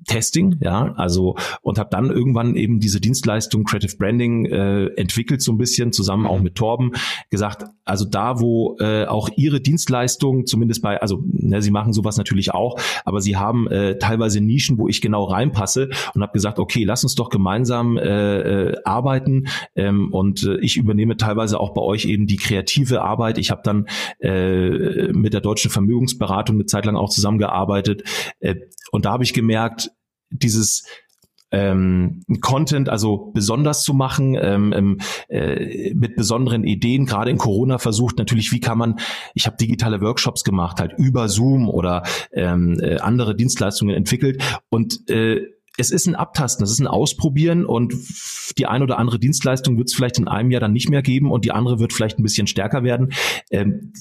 Testing, 0.07 0.59
ja, 0.61 0.95
also 0.97 1.37
und 1.62 1.79
habe 1.79 1.91
dann 1.91 2.11
irgendwann 2.11 2.55
eben 2.55 2.81
diese 2.81 3.01
Dienstleistung 3.01 3.64
Creative 3.64 3.97
Branding 3.97 4.47
äh, 4.47 4.87
entwickelt, 4.95 5.43
so 5.43 5.53
ein 5.53 5.59
bisschen 5.59 5.93
zusammen 5.93 6.27
auch 6.27 6.41
mit 6.41 6.55
Torben, 6.55 6.93
gesagt, 7.31 7.64
also 7.85 8.05
da, 8.05 8.41
wo 8.41 8.77
äh, 8.79 9.07
auch 9.07 9.29
ihre 9.37 9.61
Dienstleistung, 9.61 10.47
zumindest 10.47 10.83
bei, 10.83 11.01
also 11.01 11.23
ne, 11.27 11.61
sie 11.61 11.70
machen 11.70 11.93
sowas 11.93 12.16
natürlich 12.16 12.53
auch, 12.55 12.79
aber 13.05 13.20
sie 13.20 13.37
haben 13.37 13.66
äh, 13.68 13.99
teilweise 13.99 14.41
Nischen, 14.41 14.79
wo 14.79 14.89
ich 14.89 15.01
genau 15.01 15.25
reinpasse 15.25 15.91
und 16.14 16.23
habe 16.23 16.33
gesagt, 16.33 16.59
okay, 16.59 16.85
lass 16.85 17.03
uns 17.03 17.14
doch 17.14 17.31
gemeinsam 17.31 17.97
äh, 17.97 18.62
äh, 18.71 18.77
arbeiten. 18.85 19.47
Ähm, 19.75 20.13
und 20.13 20.45
äh, 20.45 20.59
ich 20.59 20.77
übernehme 20.77 21.17
teilweise 21.17 21.59
auch 21.61 21.75
bei 21.75 21.83
euch 21.83 22.05
eben 22.05 22.27
die 22.27 22.37
kreative 22.37 23.03
Arbeit. 23.03 23.39
Ich 23.39 23.51
habe 23.51 23.63
dann 23.65 23.87
äh, 24.21 25.13
mit 25.13 25.33
der 25.35 25.41
deutschen 25.41 25.71
Vermögensberatung 25.71 26.57
eine 26.57 26.67
Zeit 26.67 26.87
lang 26.87 26.97
auch 26.97 27.11
zusammengearbeitet. 27.11 28.05
Äh, 28.41 28.57
und 28.91 29.05
da 29.05 29.13
habe 29.13 29.25
ich 29.25 29.33
gemerkt, 29.33 29.91
dieses 30.31 30.85
ähm, 31.53 32.25
Content 32.41 32.89
also 32.89 33.31
besonders 33.35 33.85
zu 33.85 33.95
machen, 33.95 34.37
ähm, 34.41 34.73
ähm, 34.75 34.99
äh, 35.29 35.93
mit 35.95 36.17
besonderen 36.17 36.65
Ideen, 36.65 37.07
gerade 37.07 37.31
in 37.31 37.39
Corona 37.39 37.79
versucht 37.79 38.19
natürlich, 38.19 38.51
wie 38.53 38.61
kann 38.61 38.79
man, 38.79 38.99
ich 39.35 39.47
habe 39.47 39.59
digitale 39.59 40.01
Workshops 40.01 40.45
gemacht, 40.45 40.81
halt 40.81 40.95
über 40.97 41.29
Zoom 41.29 41.69
oder 41.69 42.03
ähm, 42.33 42.81
äh, 42.81 42.97
andere 42.97 43.37
Dienstleistungen 43.37 43.95
entwickelt. 43.95 44.43
Und 44.71 45.09
äh, 45.11 45.43
es 45.79 45.91
ist 45.91 46.07
ein 46.07 46.14
Abtasten, 46.14 46.64
es 46.64 46.70
ist 46.70 46.81
ein 46.81 46.87
Ausprobieren 46.87 47.64
und 47.64 47.95
die 48.59 48.66
ein 48.66 48.83
oder 48.83 48.99
andere 48.99 49.18
Dienstleistung 49.18 49.79
wird 49.79 49.89
es 49.89 49.95
vielleicht 49.95 50.18
in 50.18 50.29
einem 50.29 50.51
Jahr 50.51 50.61
dann 50.61 50.73
nicht 50.73 50.91
mehr 50.91 51.03
geben 51.03 51.31
und 51.31 51.45
die 51.45 51.53
andere 51.53 51.79
wird 51.81 51.93
vielleicht 51.93 52.18
ein 52.18 52.23
bisschen 52.23 52.47
stärker 52.47 52.83
werden. 52.83 53.12
Ähm, 53.51 53.93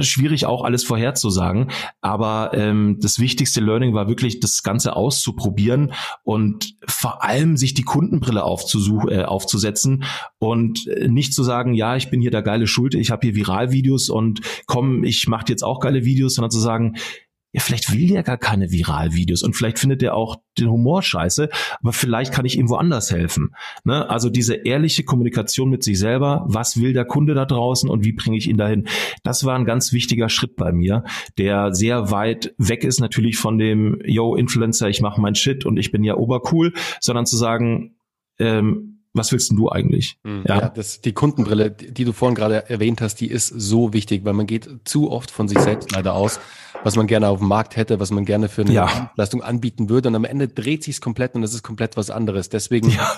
schwierig 0.00 0.46
auch 0.46 0.64
alles 0.64 0.84
vorherzusagen, 0.84 1.70
aber 2.00 2.52
ähm, 2.54 2.98
das 3.00 3.18
wichtigste 3.18 3.60
Learning 3.60 3.94
war 3.94 4.08
wirklich, 4.08 4.40
das 4.40 4.62
Ganze 4.62 4.96
auszuprobieren 4.96 5.92
und 6.22 6.76
vor 6.86 7.22
allem 7.22 7.56
sich 7.56 7.74
die 7.74 7.82
Kundenbrille 7.82 8.44
aufzusuchen, 8.44 9.10
äh, 9.10 9.24
aufzusetzen 9.24 10.04
und 10.38 10.86
äh, 10.86 11.08
nicht 11.08 11.34
zu 11.34 11.42
sagen, 11.42 11.74
ja, 11.74 11.96
ich 11.96 12.10
bin 12.10 12.20
hier 12.20 12.30
der 12.30 12.42
geile 12.42 12.66
Schulte, 12.66 12.98
ich 12.98 13.10
habe 13.10 13.26
hier 13.26 13.36
Viralvideos 13.36 14.08
und 14.08 14.40
komm, 14.66 15.04
ich 15.04 15.28
mache 15.28 15.46
jetzt 15.48 15.62
auch 15.62 15.80
geile 15.80 16.04
Videos, 16.04 16.34
sondern 16.34 16.50
zu 16.50 16.60
sagen, 16.60 16.96
ja, 17.56 17.62
vielleicht 17.62 17.90
will 17.90 18.06
der 18.08 18.22
gar 18.22 18.36
keine 18.36 18.70
Viralvideos 18.70 19.42
und 19.42 19.56
vielleicht 19.56 19.78
findet 19.78 20.02
er 20.02 20.14
auch 20.14 20.36
den 20.58 20.68
Humor 20.68 21.00
scheiße, 21.00 21.48
aber 21.80 21.94
vielleicht 21.94 22.30
kann 22.30 22.44
ich 22.44 22.58
ihm 22.58 22.68
woanders 22.68 23.10
helfen. 23.10 23.54
Ne? 23.82 24.10
Also 24.10 24.28
diese 24.28 24.56
ehrliche 24.56 25.04
Kommunikation 25.04 25.70
mit 25.70 25.82
sich 25.82 25.98
selber, 25.98 26.44
was 26.48 26.78
will 26.78 26.92
der 26.92 27.06
Kunde 27.06 27.32
da 27.32 27.46
draußen 27.46 27.88
und 27.88 28.04
wie 28.04 28.12
bringe 28.12 28.36
ich 28.36 28.46
ihn 28.46 28.58
dahin? 28.58 28.86
Das 29.22 29.44
war 29.46 29.58
ein 29.58 29.64
ganz 29.64 29.94
wichtiger 29.94 30.28
Schritt 30.28 30.56
bei 30.56 30.70
mir, 30.70 31.04
der 31.38 31.72
sehr 31.74 32.10
weit 32.10 32.54
weg 32.58 32.84
ist 32.84 33.00
natürlich 33.00 33.38
von 33.38 33.56
dem, 33.56 34.02
yo, 34.04 34.36
Influencer, 34.36 34.90
ich 34.90 35.00
mache 35.00 35.18
mein 35.18 35.34
Shit 35.34 35.64
und 35.64 35.78
ich 35.78 35.90
bin 35.90 36.04
ja 36.04 36.16
obercool, 36.16 36.74
sondern 37.00 37.24
zu 37.24 37.38
sagen, 37.38 37.96
ähm, 38.38 38.95
was 39.16 39.32
willst 39.32 39.50
denn 39.50 39.56
du 39.56 39.70
eigentlich? 39.70 40.18
Mhm. 40.22 40.44
Ja, 40.46 40.60
ja 40.60 40.68
das, 40.68 41.00
die 41.00 41.12
Kundenbrille, 41.12 41.70
die 41.70 42.04
du 42.04 42.12
vorhin 42.12 42.34
gerade 42.34 42.68
erwähnt 42.68 43.00
hast, 43.00 43.16
die 43.20 43.28
ist 43.28 43.48
so 43.48 43.92
wichtig, 43.92 44.24
weil 44.24 44.34
man 44.34 44.46
geht 44.46 44.68
zu 44.84 45.10
oft 45.10 45.30
von 45.30 45.48
sich 45.48 45.58
selbst 45.58 45.92
leider 45.92 46.14
aus, 46.14 46.40
was 46.84 46.96
man 46.96 47.06
gerne 47.06 47.28
auf 47.28 47.38
dem 47.38 47.48
Markt 47.48 47.76
hätte, 47.76 48.00
was 48.00 48.10
man 48.10 48.24
gerne 48.24 48.48
für 48.48 48.62
eine 48.62 48.72
ja. 48.72 49.10
Leistung 49.16 49.42
anbieten 49.42 49.88
würde 49.88 50.08
und 50.08 50.14
am 50.14 50.24
Ende 50.24 50.48
dreht 50.48 50.84
sich's 50.84 51.00
komplett 51.00 51.34
und 51.34 51.42
es 51.42 51.54
ist 51.54 51.62
komplett 51.62 51.96
was 51.96 52.10
anderes. 52.10 52.48
Deswegen 52.48 52.90
ja, 52.90 53.12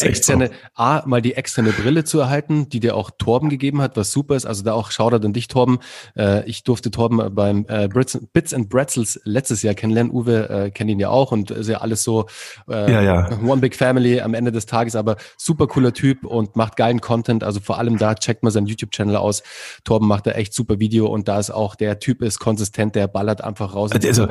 externe, 0.00 0.48
so. 0.48 0.52
A, 0.74 1.02
mal 1.06 1.22
die 1.22 1.34
externe 1.34 1.72
Brille 1.72 2.04
zu 2.04 2.20
erhalten, 2.20 2.68
die 2.68 2.80
dir 2.80 2.96
auch 2.96 3.10
Torben 3.10 3.48
gegeben 3.48 3.82
hat, 3.82 3.96
was 3.96 4.12
super 4.12 4.36
ist. 4.36 4.46
Also 4.46 4.62
da 4.62 4.72
auch 4.72 4.90
Shoutout 4.90 5.26
an 5.26 5.32
dich, 5.32 5.48
Torben. 5.48 5.78
Äh, 6.16 6.48
ich 6.48 6.64
durfte 6.64 6.90
Torben 6.90 7.34
beim 7.34 7.66
äh, 7.68 7.88
Bits 7.88 8.54
and 8.54 8.68
Bretzels 8.68 9.20
letztes 9.24 9.62
Jahr 9.62 9.74
kennenlernen. 9.74 10.12
Uwe 10.12 10.48
äh, 10.48 10.70
kennt 10.70 10.90
ihn 10.90 11.00
ja 11.00 11.10
auch 11.10 11.32
und 11.32 11.50
ist 11.50 11.68
ja 11.68 11.78
alles 11.78 12.02
so 12.02 12.26
äh, 12.68 12.90
ja, 12.90 13.02
ja. 13.02 13.38
One 13.44 13.60
Big 13.60 13.76
Family 13.76 14.20
am 14.20 14.34
Ende 14.34 14.52
des 14.52 14.66
Tages, 14.66 14.96
aber 14.96 15.16
super 15.36 15.66
cooler 15.66 15.92
Typ 15.92 16.24
und 16.24 16.56
macht 16.56 16.76
geilen 16.76 17.00
Content. 17.00 17.44
Also 17.44 17.60
vor 17.60 17.78
allem 17.78 17.98
da 17.98 18.14
checkt 18.14 18.42
man 18.42 18.52
seinen 18.52 18.66
YouTube-Channel 18.66 19.16
aus. 19.16 19.42
Torben 19.84 20.08
macht 20.08 20.26
da 20.26 20.32
echt 20.32 20.54
super 20.54 20.78
Video 20.78 21.06
und 21.06 21.28
da 21.28 21.38
ist 21.38 21.50
auch 21.50 21.74
der 21.74 21.98
Typ 21.98 22.22
ist 22.22 22.38
konsistent, 22.38 22.94
der 22.94 23.08
ballert 23.08 23.42
einfach 23.42 23.74
raus. 23.74 23.92
Also, 23.92 24.28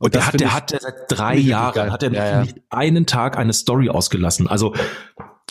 und 0.00 0.14
der 0.14 0.26
hat, 0.26 0.40
der 0.40 0.54
hat 0.54 0.70
seit 0.70 0.94
drei 1.08 1.36
Jahren 1.36 1.90
hat 1.90 2.02
er 2.02 2.12
ja, 2.12 2.26
ja. 2.26 2.40
nicht 2.42 2.58
einen 2.70 3.06
Tag 3.06 3.36
eine 3.36 3.52
Story 3.52 3.88
ausgelassen. 3.88 4.46
Also 4.46 4.74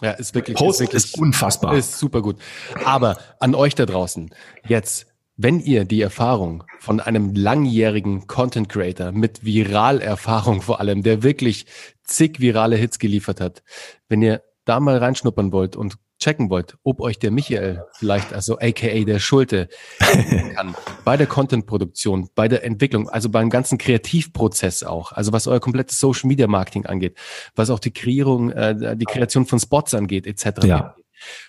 ja, 0.01 0.11
ist 0.11 0.35
wirklich, 0.35 0.57
Post 0.57 0.81
ist, 0.81 0.87
wirklich, 0.87 1.05
ist 1.05 1.17
unfassbar. 1.17 1.75
Ist 1.75 1.97
super 1.97 2.21
gut. 2.21 2.37
Aber 2.85 3.17
an 3.39 3.55
euch 3.55 3.75
da 3.75 3.85
draußen, 3.85 4.29
jetzt, 4.67 5.07
wenn 5.35 5.59
ihr 5.59 5.85
die 5.85 6.01
Erfahrung 6.01 6.63
von 6.79 6.99
einem 6.99 7.33
langjährigen 7.33 8.27
Content 8.27 8.69
Creator 8.69 9.11
mit 9.11 9.43
Viralerfahrung 9.43 10.61
vor 10.61 10.79
allem, 10.79 11.03
der 11.03 11.23
wirklich 11.23 11.65
zig 12.03 12.39
virale 12.39 12.75
Hits 12.75 12.99
geliefert 12.99 13.41
hat, 13.41 13.63
wenn 14.07 14.21
ihr 14.21 14.41
da 14.67 14.79
mal 14.79 14.97
reinschnuppern 14.97 15.51
wollt 15.51 15.75
und 15.75 15.97
checken 16.19 16.49
wollt, 16.49 16.77
ob 16.83 16.99
euch 16.99 17.19
der 17.19 17.31
Michael 17.31 17.83
vielleicht, 17.93 18.33
also 18.33 18.57
aka 18.59 19.03
der 19.03 19.19
Schulte, 19.19 19.69
kann 20.55 20.75
bei 21.05 21.15
der 21.15 21.27
Content-Produktion, 21.27 22.29
bei 22.33 22.47
der 22.47 22.63
Entwicklung, 22.63 23.07
also 23.07 23.29
beim 23.29 23.49
ganzen 23.49 23.77
Kreativprozess 23.77 24.83
auch, 24.83 25.11
also 25.11 25.31
was 25.31 25.47
euer 25.47 25.59
komplettes 25.59 25.99
Social 25.99 26.27
Media 26.27 26.47
Marketing 26.47 26.85
angeht, 26.85 27.17
was 27.55 27.69
auch 27.69 27.79
die 27.79 27.91
Kreierung, 27.91 28.51
äh, 28.51 28.97
die 28.97 29.05
Kreation 29.05 29.45
von 29.45 29.59
Spots 29.59 29.93
angeht, 29.93 30.25
etc. 30.25 30.65
Ja. 30.65 30.95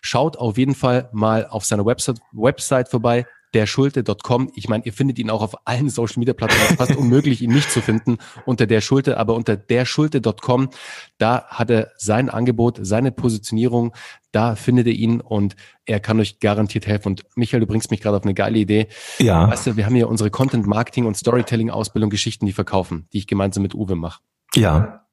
Schaut 0.01 0.37
auf 0.37 0.59
jeden 0.59 0.75
Fall 0.75 1.09
mal 1.13 1.47
auf 1.47 1.65
seiner 1.65 1.85
Website, 1.85 2.19
Website 2.33 2.89
vorbei, 2.89 3.27
derschulte.com. 3.55 4.51
Ich 4.55 4.69
meine, 4.69 4.85
ihr 4.85 4.93
findet 4.93 5.19
ihn 5.19 5.31
auch 5.31 5.43
auf 5.43 5.55
allen 5.67 5.89
Social 5.89 6.19
Media 6.19 6.35
Plattformen. 6.35 6.77
Fast 6.77 6.97
unmöglich, 6.97 7.43
ihn 7.43 7.53
nicht 7.53 7.71
zu 7.71 7.81
finden 7.81 8.19
unter 8.45 8.67
der 8.67 8.81
Schulte, 8.81 9.19
aber 9.19 9.35
unter 9.35 9.57
derschulte.com, 9.57 10.71
da 11.19 11.45
hat 11.49 11.71
er 11.71 11.93
sein 11.97 12.29
Angebot, 12.29 12.79
seine 12.83 13.13
Positionierung, 13.13 13.95
da 14.33 14.57
findet 14.57 14.87
ihr 14.87 14.95
ihn 14.95 15.21
und 15.21 15.57
er 15.87 16.01
kann 16.01 16.21
euch 16.21 16.41
garantiert 16.41 16.87
helfen. 16.87 17.09
Und 17.09 17.25
Michael, 17.35 17.61
du 17.61 17.67
bringst 17.67 17.91
mich 17.91 18.01
gerade 18.01 18.17
auf 18.17 18.25
eine 18.25 18.35
geile 18.35 18.59
Idee. 18.59 18.89
Ja. 19.19 19.49
Weißt 19.51 19.67
du, 19.67 19.77
wir 19.77 19.87
haben 19.87 19.95
hier 19.95 20.09
unsere 20.09 20.31
Content 20.31 20.67
Marketing 20.67 21.07
und 21.07 21.17
Storytelling 21.17 21.71
Ausbildung 21.71 22.11
Geschichten, 22.11 22.47
die 22.47 22.53
verkaufen, 22.53 23.07
die 23.13 23.19
ich 23.19 23.27
gemeinsam 23.27 23.63
mit 23.63 23.75
Uwe 23.75 23.97
mache. 23.97 24.21
Ja. 24.55 25.07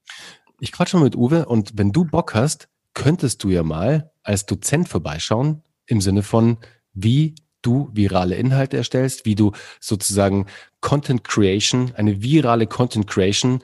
Ich 0.59 0.71
quatsch 0.71 0.93
mal 0.93 1.03
mit 1.03 1.15
Uwe 1.15 1.45
und 1.45 1.73
wenn 1.75 1.91
du 1.91 2.05
Bock 2.05 2.33
hast, 2.33 2.69
könntest 2.93 3.43
du 3.43 3.49
ja 3.49 3.63
mal 3.63 4.11
als 4.23 4.45
Dozent 4.45 4.89
vorbeischauen 4.89 5.63
im 5.85 6.01
Sinne 6.01 6.23
von, 6.23 6.57
wie 6.93 7.35
du 7.65 7.89
virale 7.93 8.35
Inhalte 8.35 8.77
erstellst, 8.77 9.25
wie 9.25 9.35
du 9.35 9.51
sozusagen 9.79 10.47
Content 10.81 11.23
Creation, 11.23 11.93
eine 11.95 12.21
virale 12.21 12.67
Content 12.67 13.07
Creation 13.07 13.61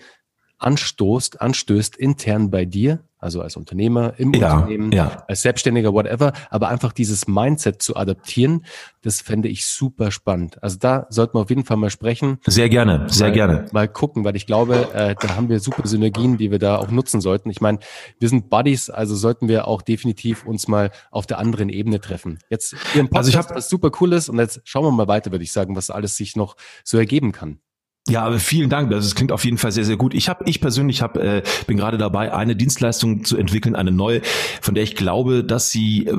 anstoßt, 0.58 1.41
anstößt 1.41 1.95
intern 1.95 2.49
bei 2.49 2.66
dir 2.66 3.04
also 3.22 3.42
als 3.42 3.56
Unternehmer, 3.56 4.14
im 4.18 4.34
ja, 4.34 4.56
Unternehmen, 4.58 4.92
ja. 4.92 5.24
als 5.28 5.44
Selbstständiger, 5.44 5.94
whatever, 5.94 6.34
aber 6.50 6.70
einfach 6.70 6.92
dieses 6.92 7.28
Mindset 7.28 7.82
zu 7.82 7.96
adaptieren, 7.96 8.66
das 9.04 9.22
fände 9.22 9.48
ich 9.48 9.66
super 9.66 10.12
spannend. 10.12 10.62
Also 10.64 10.78
da 10.80 11.06
sollten 11.10 11.36
wir 11.38 11.42
auf 11.42 11.50
jeden 11.50 11.64
Fall 11.64 11.78
mal 11.78 11.90
sprechen. 11.90 12.40
Sehr 12.46 12.68
gerne, 12.68 13.06
sehr 13.10 13.28
mal, 13.28 13.34
gerne. 13.34 13.66
Mal 13.72 13.88
gucken, 13.88 14.24
weil 14.24 14.36
ich 14.36 14.48
glaube, 14.48 14.94
äh, 14.94 15.16
da 15.20 15.36
haben 15.36 15.50
wir 15.50 15.60
super 15.60 15.88
Synergien, 15.88 16.38
die 16.38 16.52
wir 16.52 16.60
da 16.60 16.78
auch 16.78 16.90
nutzen 16.90 17.22
sollten. 17.22 17.50
Ich 17.50 17.62
meine, 17.62 17.80
wir 18.20 18.28
sind 18.28 18.50
Buddies, 18.50 18.90
also 18.90 19.16
sollten 19.16 19.48
wir 19.48 19.68
auch 19.68 19.82
definitiv 19.82 20.46
uns 20.46 20.68
mal 20.68 20.92
auf 21.12 21.28
der 21.28 21.38
anderen 21.38 21.70
Ebene 21.70 22.02
treffen. 22.02 22.40
Jetzt 22.50 22.76
Ihren 22.96 23.08
Podcast, 23.08 23.18
also 23.18 23.30
ich 23.30 23.38
hab, 23.38 23.56
was 23.56 23.70
super 23.70 23.92
cool 24.02 24.14
ist 24.14 24.30
und 24.30 24.40
jetzt 24.40 24.62
schauen 24.64 24.84
wir 24.84 24.92
mal 24.92 25.08
weiter, 25.08 25.32
würde 25.32 25.44
ich 25.44 25.52
sagen, 25.52 25.76
was 25.76 25.90
alles 25.90 26.16
sich 26.16 26.36
noch 26.36 26.56
so 26.84 26.98
ergeben 26.98 27.32
kann. 27.32 27.60
Ja, 28.08 28.24
aber 28.24 28.39
vielen 28.39 28.70
Dank. 28.70 28.89
Das, 28.89 29.14
klingt 29.16 29.32
auf 29.32 29.45
jeden 29.45 29.58
Fall 29.58 29.72
sehr, 29.72 29.86
sehr 29.86 29.97
gut. 29.97 30.14
Ich 30.14 30.28
habe, 30.28 30.43
ich 30.47 30.60
persönlich 30.60 31.02
habe, 31.02 31.22
äh, 31.22 31.43
bin 31.68 31.78
gerade 31.78 31.97
dabei, 31.97 32.34
eine 32.34 32.56
Dienstleistung 32.56 33.24
zu 33.24 33.38
entwickeln, 33.38 33.76
eine 33.76 33.91
neue, 33.91 34.22
von 34.62 34.74
der 34.74 34.84
ich 34.84 34.95
glaube, 34.95 35.43
dass 35.43 35.70
sie 35.70 36.08
äh, 36.08 36.18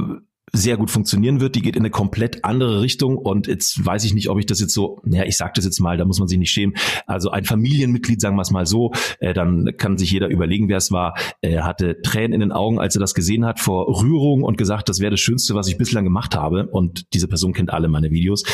sehr 0.55 0.77
gut 0.77 0.91
funktionieren 0.91 1.41
wird. 1.41 1.55
Die 1.55 1.63
geht 1.63 1.77
in 1.77 1.83
eine 1.83 1.91
komplett 1.91 2.45
andere 2.45 2.83
Richtung 2.83 3.17
und 3.17 3.47
jetzt 3.47 3.85
weiß 3.85 4.05
ich 4.05 4.13
nicht, 4.13 4.29
ob 4.29 4.39
ich 4.39 4.45
das 4.45 4.61
jetzt 4.61 4.75
so, 4.75 5.01
naja, 5.05 5.25
ich 5.25 5.39
sage 5.39 5.53
das 5.57 5.65
jetzt 5.65 5.81
mal, 5.81 5.97
da 5.97 6.05
muss 6.05 6.19
man 6.19 6.29
sich 6.29 6.39
nicht 6.39 6.51
schämen. 6.51 6.75
Also 7.07 7.31
ein 7.31 7.45
Familienmitglied, 7.45 8.21
sagen 8.21 8.37
wir 8.37 8.43
es 8.43 8.51
mal 8.51 8.67
so, 8.67 8.93
äh, 9.19 9.33
dann 9.33 9.71
kann 9.79 9.97
sich 9.97 10.11
jeder 10.11 10.29
überlegen, 10.29 10.69
wer 10.69 10.77
es 10.77 10.93
war. 10.93 11.15
Er 11.41 11.65
hatte 11.65 12.03
Tränen 12.03 12.35
in 12.35 12.41
den 12.41 12.53
Augen, 12.53 12.79
als 12.79 12.95
er 12.95 13.01
das 13.01 13.15
gesehen 13.15 13.47
hat, 13.47 13.61
vor 13.61 14.03
Rührung 14.03 14.43
und 14.43 14.59
gesagt, 14.59 14.91
das 14.91 15.01
wäre 15.01 15.13
das 15.13 15.21
Schönste, 15.21 15.55
was 15.55 15.69
ich 15.69 15.79
bislang 15.79 16.05
gemacht 16.05 16.37
habe. 16.37 16.67
Und 16.67 17.15
diese 17.15 17.29
Person 17.29 17.55
kennt 17.55 17.73
alle 17.73 17.89
meine 17.89 18.11
Videos. 18.11 18.45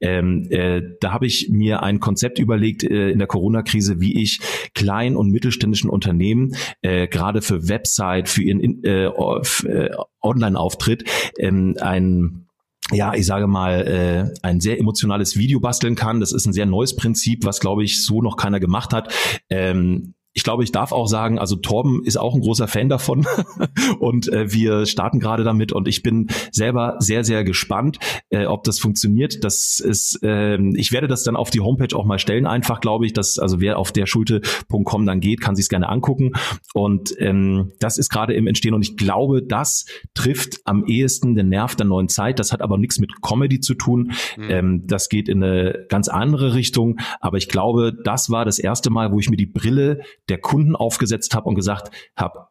Ähm, 0.00 0.46
äh, 0.50 0.82
da 1.00 1.12
habe 1.12 1.26
ich 1.26 1.48
mir 1.50 1.82
ein 1.82 1.98
Konzept 1.98 2.38
überlegt 2.38 2.84
äh, 2.84 3.10
in 3.10 3.18
der 3.18 3.26
Corona-Krise, 3.26 4.00
wie 4.00 4.22
ich 4.22 4.40
klein- 4.74 5.16
und 5.16 5.30
mittelständischen 5.30 5.90
Unternehmen 5.90 6.54
äh, 6.82 7.08
gerade 7.08 7.42
für 7.42 7.68
Website, 7.68 8.28
für 8.28 8.42
ihren 8.42 8.84
äh, 8.84 9.06
äh 9.06 9.90
Online-Auftritt 10.28 11.04
ähm, 11.38 11.76
ein 11.80 12.44
ja, 12.90 13.12
ich 13.12 13.26
sage 13.26 13.46
mal, 13.48 13.86
äh, 13.86 14.38
ein 14.42 14.60
sehr 14.60 14.78
emotionales 14.78 15.36
Video 15.36 15.60
basteln 15.60 15.94
kann. 15.94 16.20
Das 16.20 16.32
ist 16.32 16.46
ein 16.46 16.54
sehr 16.54 16.64
neues 16.64 16.96
Prinzip, 16.96 17.44
was, 17.44 17.60
glaube 17.60 17.84
ich, 17.84 18.02
so 18.02 18.22
noch 18.22 18.36
keiner 18.36 18.60
gemacht 18.60 18.94
hat. 18.94 19.12
Ähm, 19.50 20.14
ich 20.38 20.44
glaube, 20.44 20.62
ich 20.62 20.70
darf 20.70 20.92
auch 20.92 21.08
sagen, 21.08 21.40
also 21.40 21.56
Torben 21.56 22.04
ist 22.04 22.16
auch 22.16 22.32
ein 22.32 22.40
großer 22.40 22.68
Fan 22.68 22.88
davon 22.88 23.26
und 23.98 24.32
äh, 24.32 24.52
wir 24.52 24.86
starten 24.86 25.18
gerade 25.18 25.42
damit 25.42 25.72
und 25.72 25.88
ich 25.88 26.04
bin 26.04 26.28
selber 26.52 26.94
sehr, 27.00 27.24
sehr 27.24 27.42
gespannt, 27.42 27.98
äh, 28.30 28.46
ob 28.46 28.62
das 28.62 28.78
funktioniert. 28.78 29.42
Das 29.42 29.80
ist, 29.80 30.22
äh, 30.22 30.56
ich 30.76 30.92
werde 30.92 31.08
das 31.08 31.24
dann 31.24 31.34
auf 31.34 31.50
die 31.50 31.58
Homepage 31.58 31.96
auch 31.96 32.04
mal 32.04 32.20
stellen, 32.20 32.46
einfach 32.46 32.80
glaube 32.80 33.04
ich, 33.04 33.14
dass 33.14 33.40
also 33.40 33.60
wer 33.60 33.80
auf 33.80 33.90
der 33.90 34.06
Schulte.com 34.06 35.06
dann 35.06 35.18
geht, 35.18 35.40
kann 35.40 35.56
sich 35.56 35.64
es 35.64 35.68
gerne 35.68 35.88
angucken 35.88 36.30
und 36.72 37.16
ähm, 37.18 37.72
das 37.80 37.98
ist 37.98 38.08
gerade 38.08 38.32
im 38.34 38.46
Entstehen 38.46 38.74
und 38.74 38.82
ich 38.82 38.96
glaube, 38.96 39.42
das 39.42 39.86
trifft 40.14 40.60
am 40.66 40.84
ehesten 40.86 41.34
den 41.34 41.48
Nerv 41.48 41.74
der 41.74 41.86
neuen 41.86 42.08
Zeit. 42.08 42.38
Das 42.38 42.52
hat 42.52 42.62
aber 42.62 42.78
nichts 42.78 43.00
mit 43.00 43.22
Comedy 43.22 43.58
zu 43.58 43.74
tun. 43.74 44.12
Mhm. 44.36 44.50
Ähm, 44.50 44.82
das 44.86 45.08
geht 45.08 45.28
in 45.28 45.42
eine 45.42 45.86
ganz 45.88 46.06
andere 46.06 46.54
Richtung, 46.54 47.00
aber 47.18 47.38
ich 47.38 47.48
glaube, 47.48 47.92
das 48.04 48.30
war 48.30 48.44
das 48.44 48.60
erste 48.60 48.90
Mal, 48.90 49.10
wo 49.10 49.18
ich 49.18 49.30
mir 49.30 49.36
die 49.36 49.46
Brille 49.46 50.02
der 50.28 50.38
Kunden 50.38 50.76
aufgesetzt 50.76 51.34
habe 51.34 51.48
und 51.48 51.54
gesagt 51.54 51.90
habe, 52.16 52.48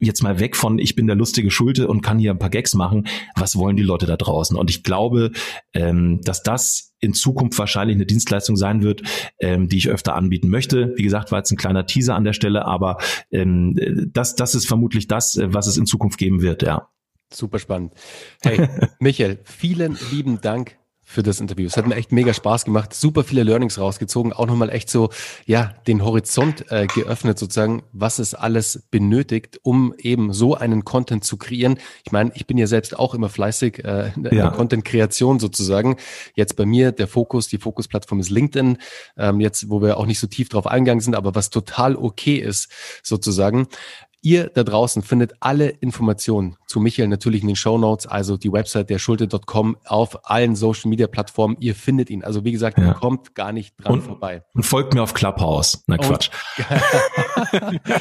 jetzt 0.00 0.22
mal 0.22 0.40
weg 0.40 0.56
von 0.56 0.78
ich 0.78 0.96
bin 0.96 1.06
der 1.06 1.16
lustige 1.16 1.50
Schulte 1.50 1.86
und 1.86 2.00
kann 2.00 2.18
hier 2.18 2.30
ein 2.30 2.38
paar 2.38 2.50
Gags 2.50 2.74
machen. 2.74 3.06
Was 3.36 3.56
wollen 3.56 3.76
die 3.76 3.82
Leute 3.82 4.06
da 4.06 4.16
draußen? 4.16 4.56
Und 4.56 4.70
ich 4.70 4.82
glaube, 4.82 5.30
ähm, 5.74 6.20
dass 6.22 6.42
das 6.42 6.94
in 7.00 7.14
Zukunft 7.14 7.58
wahrscheinlich 7.58 7.96
eine 7.96 8.06
Dienstleistung 8.06 8.56
sein 8.56 8.82
wird, 8.82 9.02
ähm, 9.38 9.68
die 9.68 9.78
ich 9.78 9.88
öfter 9.88 10.16
anbieten 10.16 10.48
möchte. 10.48 10.94
Wie 10.96 11.02
gesagt, 11.02 11.32
war 11.32 11.38
jetzt 11.38 11.50
ein 11.50 11.56
kleiner 11.56 11.86
Teaser 11.86 12.14
an 12.14 12.24
der 12.24 12.32
Stelle, 12.32 12.64
aber 12.64 12.98
ähm, 13.30 13.78
das, 14.12 14.34
das 14.34 14.54
ist 14.54 14.66
vermutlich 14.66 15.06
das, 15.06 15.38
was 15.42 15.66
es 15.66 15.76
in 15.76 15.86
Zukunft 15.86 16.18
geben 16.18 16.42
wird, 16.42 16.62
ja. 16.62 16.88
Super 17.32 17.60
spannend. 17.60 17.94
Hey, 18.42 18.68
Michael, 18.98 19.38
vielen 19.44 19.96
lieben 20.10 20.40
Dank 20.40 20.79
für 21.10 21.24
das 21.24 21.40
Interview. 21.40 21.66
Es 21.66 21.76
hat 21.76 21.88
mir 21.88 21.96
echt 21.96 22.12
mega 22.12 22.32
Spaß 22.32 22.64
gemacht, 22.64 22.94
super 22.94 23.24
viele 23.24 23.42
Learnings 23.42 23.80
rausgezogen, 23.80 24.32
auch 24.32 24.46
nochmal 24.46 24.70
echt 24.70 24.88
so, 24.88 25.10
ja, 25.44 25.74
den 25.88 26.04
Horizont 26.04 26.70
äh, 26.70 26.86
geöffnet 26.86 27.36
sozusagen, 27.36 27.82
was 27.92 28.20
es 28.20 28.32
alles 28.32 28.84
benötigt, 28.92 29.58
um 29.62 29.92
eben 29.98 30.32
so 30.32 30.54
einen 30.54 30.84
Content 30.84 31.24
zu 31.24 31.36
kreieren. 31.36 31.80
Ich 32.04 32.12
meine, 32.12 32.30
ich 32.36 32.46
bin 32.46 32.58
ja 32.58 32.68
selbst 32.68 32.96
auch 32.96 33.12
immer 33.14 33.28
fleißig 33.28 33.84
äh, 33.84 34.12
in 34.14 34.22
der 34.22 34.50
Content-Kreation 34.52 35.40
sozusagen. 35.40 35.96
Jetzt 36.36 36.54
bei 36.54 36.64
mir 36.64 36.92
der 36.92 37.08
Fokus, 37.08 37.48
die 37.48 37.58
Fokusplattform 37.58 38.20
ist 38.20 38.30
LinkedIn, 38.30 38.78
ähm, 39.16 39.40
jetzt, 39.40 39.68
wo 39.68 39.82
wir 39.82 39.96
auch 39.96 40.06
nicht 40.06 40.20
so 40.20 40.28
tief 40.28 40.48
drauf 40.48 40.68
eingegangen 40.68 41.00
sind, 41.00 41.16
aber 41.16 41.34
was 41.34 41.50
total 41.50 41.96
okay 41.96 42.36
ist 42.36 42.70
sozusagen. 43.02 43.66
Ihr 44.22 44.50
da 44.54 44.64
draußen 44.64 45.02
findet 45.02 45.32
alle 45.40 45.68
Informationen 45.68 46.56
zu 46.66 46.78
Michael 46.78 47.08
natürlich 47.08 47.40
in 47.40 47.46
den 47.46 47.56
Show 47.56 47.78
Notes, 47.78 48.06
also 48.06 48.36
die 48.36 48.52
Website 48.52 48.90
der 48.90 48.98
Schulte.com 48.98 49.78
auf 49.86 50.30
allen 50.30 50.56
Social 50.56 50.90
Media 50.90 51.06
Plattformen. 51.06 51.56
Ihr 51.58 51.74
findet 51.74 52.10
ihn. 52.10 52.22
Also 52.22 52.44
wie 52.44 52.52
gesagt, 52.52 52.78
ja. 52.78 52.88
ihr 52.88 52.94
kommt 52.94 53.34
gar 53.34 53.52
nicht 53.52 53.74
dran 53.82 53.94
und, 53.94 54.02
vorbei. 54.02 54.42
Und 54.54 54.64
folgt 54.64 54.92
mir 54.92 55.02
auf 55.02 55.14
Clubhouse. 55.14 55.84
Na 55.86 55.96
Quatsch. 55.96 56.30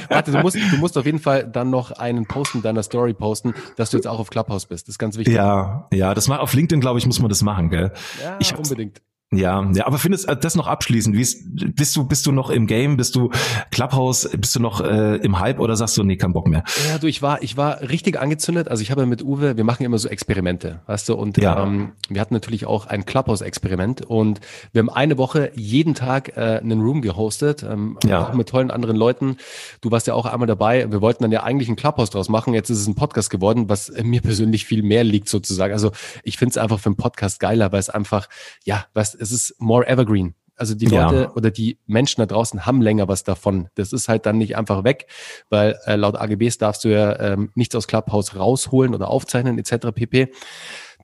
Warte, 0.10 0.32
du 0.32 0.40
musst, 0.40 0.58
du 0.58 0.78
musst 0.78 0.98
auf 0.98 1.06
jeden 1.06 1.20
Fall 1.20 1.48
dann 1.48 1.70
noch 1.70 1.92
einen 1.92 2.26
Post 2.26 2.56
in 2.56 2.62
deiner 2.62 2.84
Story 2.84 3.14
posten, 3.14 3.54
dass 3.78 3.92
du 3.92 3.98
jetzt 3.98 4.06
auch 4.06 4.20
auf 4.20 4.30
Clubhouse 4.30 4.66
bist. 4.66 4.88
Das 4.88 4.96
ist 4.96 5.00
ganz 5.00 5.18
wichtig. 5.18 5.36
Ja, 5.36 5.88
ja, 5.94 6.14
das 6.14 6.28
macht 6.28 6.42
auf 6.42 6.54
LinkedIn, 6.54 6.82
glaube 6.82 7.00
ich, 7.00 7.06
muss 7.06 7.20
man 7.20 7.30
das 7.30 7.42
machen, 7.44 7.70
gell? 7.70 7.94
Ja, 8.22 8.36
ich 8.40 8.56
unbedingt. 8.58 9.02
Ja, 9.32 9.70
ja, 9.74 9.86
aber 9.86 10.00
findest 10.00 10.28
äh, 10.28 10.36
das 10.36 10.56
noch 10.56 10.66
abschließend? 10.66 11.16
Wie 11.16 11.22
ist, 11.22 11.44
bist 11.76 11.96
du 11.96 12.04
bist 12.04 12.26
du 12.26 12.32
noch 12.32 12.50
im 12.50 12.66
Game? 12.66 12.98
Bist 12.98 13.16
du 13.16 13.30
Clubhouse? 13.70 14.28
Bist 14.36 14.56
du 14.56 14.60
noch 14.60 14.82
äh, 14.82 15.18
im 15.18 15.40
Hype 15.40 15.60
oder 15.60 15.76
sagst 15.76 15.96
du 15.98 16.04
nee, 16.04 16.18
kein 16.18 16.34
Bock 16.34 16.48
mehr? 16.48 16.64
Ja, 16.88 16.98
du, 16.98 17.06
ich 17.06 17.22
war 17.22 17.44
ich 17.44 17.56
war 17.56 17.82
richtig 17.82 18.20
angezündet. 18.20 18.70
Also 18.70 18.82
ich 18.82 18.90
habe 18.90 19.06
mit 19.06 19.24
Uwe, 19.24 19.56
wir 19.56 19.64
machen 19.64 19.86
immer 19.86 20.00
so 20.00 20.10
Experimente, 20.10 20.80
weißt 20.88 21.10
du? 21.10 21.14
Und 21.14 21.38
ja. 21.38 21.62
ähm, 21.62 21.92
wir 22.10 22.20
hatten 22.22 22.34
natürlich 22.34 22.66
auch 22.66 22.88
ein 22.88 23.06
Clubhouse-Experiment 23.06 24.02
und 24.02 24.40
wir 24.74 24.80
haben 24.80 24.90
eine 24.90 25.20
Woche 25.20 25.52
jeden 25.54 25.94
Tag 25.94 26.36
äh, 26.36 26.58
einen 26.58 26.82
Room 26.82 27.04
gehostet, 27.04 27.62
ähm, 27.62 28.00
ja. 28.04 28.30
auch 28.30 28.34
mit 28.34 28.50
tollen 28.50 28.72
anderen 28.72 28.96
Leuten. 28.96 29.38
Du 29.82 29.92
warst 29.92 30.08
ja 30.08 30.16
auch 30.16 30.26
einmal 30.26 30.48
dabei. 30.48 30.92
Wir 30.92 31.02
wollten 31.02 31.22
dann 31.22 31.32
ja 31.32 31.44
eigentlich 31.44 31.70
ein 31.70 31.76
Clubhouse 31.76 32.10
draus 32.10 32.30
machen. 32.30 32.56
Jetzt 32.56 32.72
ist 32.72 32.80
es 32.80 32.88
ein 32.88 32.96
Podcast 32.96 33.30
geworden, 33.30 33.70
was 33.70 33.92
mir 34.02 34.22
persönlich 34.22 34.66
viel 34.66 34.82
mehr 34.82 35.04
liegt 35.04 35.30
sozusagen. 35.30 35.72
Also 35.72 35.92
ich 36.24 36.38
finde 36.38 36.52
es 36.52 36.58
einfach 36.58 36.80
für 36.80 36.88
einen 36.88 36.98
Podcast 36.98 37.40
geiler, 37.40 37.72
weil 37.72 37.80
es 37.80 37.92
einfach 37.92 38.28
ja, 38.66 38.88
was 38.96 39.19
es 39.20 39.32
ist 39.32 39.56
more 39.60 39.88
evergreen. 39.88 40.36
Also 40.60 40.76
die 40.76 40.88
Leute 40.88 41.16
ja. 41.16 41.32
oder 41.36 41.52
die 41.52 41.80
Menschen 41.88 42.20
da 42.20 42.26
draußen 42.26 42.66
haben 42.66 42.82
länger 42.82 43.08
was 43.08 43.24
davon. 43.24 43.70
Das 43.76 43.94
ist 43.94 44.10
halt 44.10 44.26
dann 44.26 44.38
nicht 44.38 44.58
einfach 44.58 44.84
weg, 44.84 45.08
weil 45.50 45.80
äh, 45.86 45.96
laut 45.96 46.20
AGBs 46.20 46.58
darfst 46.58 46.84
du 46.84 46.90
ja 46.90 47.18
ähm, 47.18 47.50
nichts 47.56 47.76
aus 47.76 47.88
Clubhouse 47.88 48.36
rausholen 48.36 48.94
oder 48.94 49.08
aufzeichnen 49.08 49.58
etc. 49.58 49.88
pp. 49.96 50.34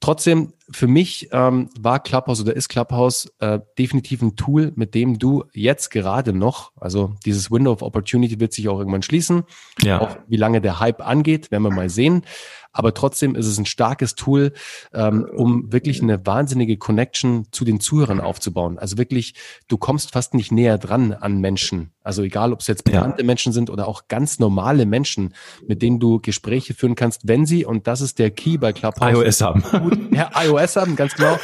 Trotzdem, 0.02 0.52
für 0.70 0.88
mich 0.88 1.30
ähm, 1.32 1.70
war 1.80 2.04
Clubhouse 2.04 2.42
oder 2.42 2.54
ist 2.54 2.68
Clubhouse 2.68 3.32
äh, 3.40 3.60
definitiv 3.78 4.22
ein 4.22 4.36
Tool, 4.36 4.74
mit 4.76 4.94
dem 4.94 5.20
du 5.20 5.46
jetzt 5.54 5.90
gerade 5.90 6.34
noch, 6.34 6.74
also 6.76 7.16
dieses 7.26 7.50
Window 7.50 7.72
of 7.72 7.82
Opportunity 7.82 8.42
wird 8.42 8.52
sich 8.52 8.68
auch 8.68 8.78
irgendwann 8.78 9.04
schließen. 9.04 9.44
Ja. 9.82 10.02
Auch 10.02 10.18
wie 10.28 10.36
lange 10.36 10.60
der 10.60 10.82
Hype 10.82 11.06
angeht, 11.06 11.50
werden 11.50 11.64
wir 11.64 11.72
mal 11.72 11.90
sehen 11.90 12.26
aber 12.76 12.94
trotzdem 12.94 13.36
ist 13.36 13.48
es 13.48 13.58
ein 13.58 13.66
starkes 13.66 14.16
Tool, 14.16 14.52
ähm, 14.94 15.26
um 15.34 15.72
wirklich 15.72 16.02
eine 16.02 16.26
wahnsinnige 16.26 16.78
Connection 16.78 17.48
zu 17.52 17.64
den 17.64 17.80
Zuhörern 17.80 18.20
aufzubauen. 18.20 18.78
Also 18.78 18.98
wirklich, 18.98 19.34
du 19.70 19.78
kommst 19.78 20.12
fast 20.12 20.34
nicht 20.34 20.52
näher 20.52 20.78
dran 20.78 21.14
an 21.14 21.40
Menschen. 21.40 21.95
Also 22.06 22.24
egal, 22.24 22.54
ob 22.54 22.60
es 22.60 22.68
jetzt 22.68 22.84
bekannte 22.84 23.22
ja. 23.22 23.26
Menschen 23.26 23.54
sind 23.54 23.70
oder 23.70 23.88
auch 23.88 24.08
ganz 24.08 24.40
normale 24.40 24.86
Menschen, 24.86 25.34
mit 25.68 25.82
denen 25.82 26.00
du 26.00 26.20
Gespräche 26.20 26.74
führen 26.74 26.96
kannst, 26.96 27.28
wenn 27.28 27.46
sie, 27.46 27.66
und 27.66 27.88
das 27.88 28.02
ist 28.02 28.20
der 28.20 28.32
Key 28.32 28.58
bei 28.58 28.74
Clubhouse, 28.74 29.14
iOS 29.14 29.42
haben. 29.42 29.64
Gut, 29.64 30.00
ja, 30.12 30.30
iOS 30.44 30.76
haben, 30.76 30.96
ganz 30.96 31.16
genau, 31.16 31.38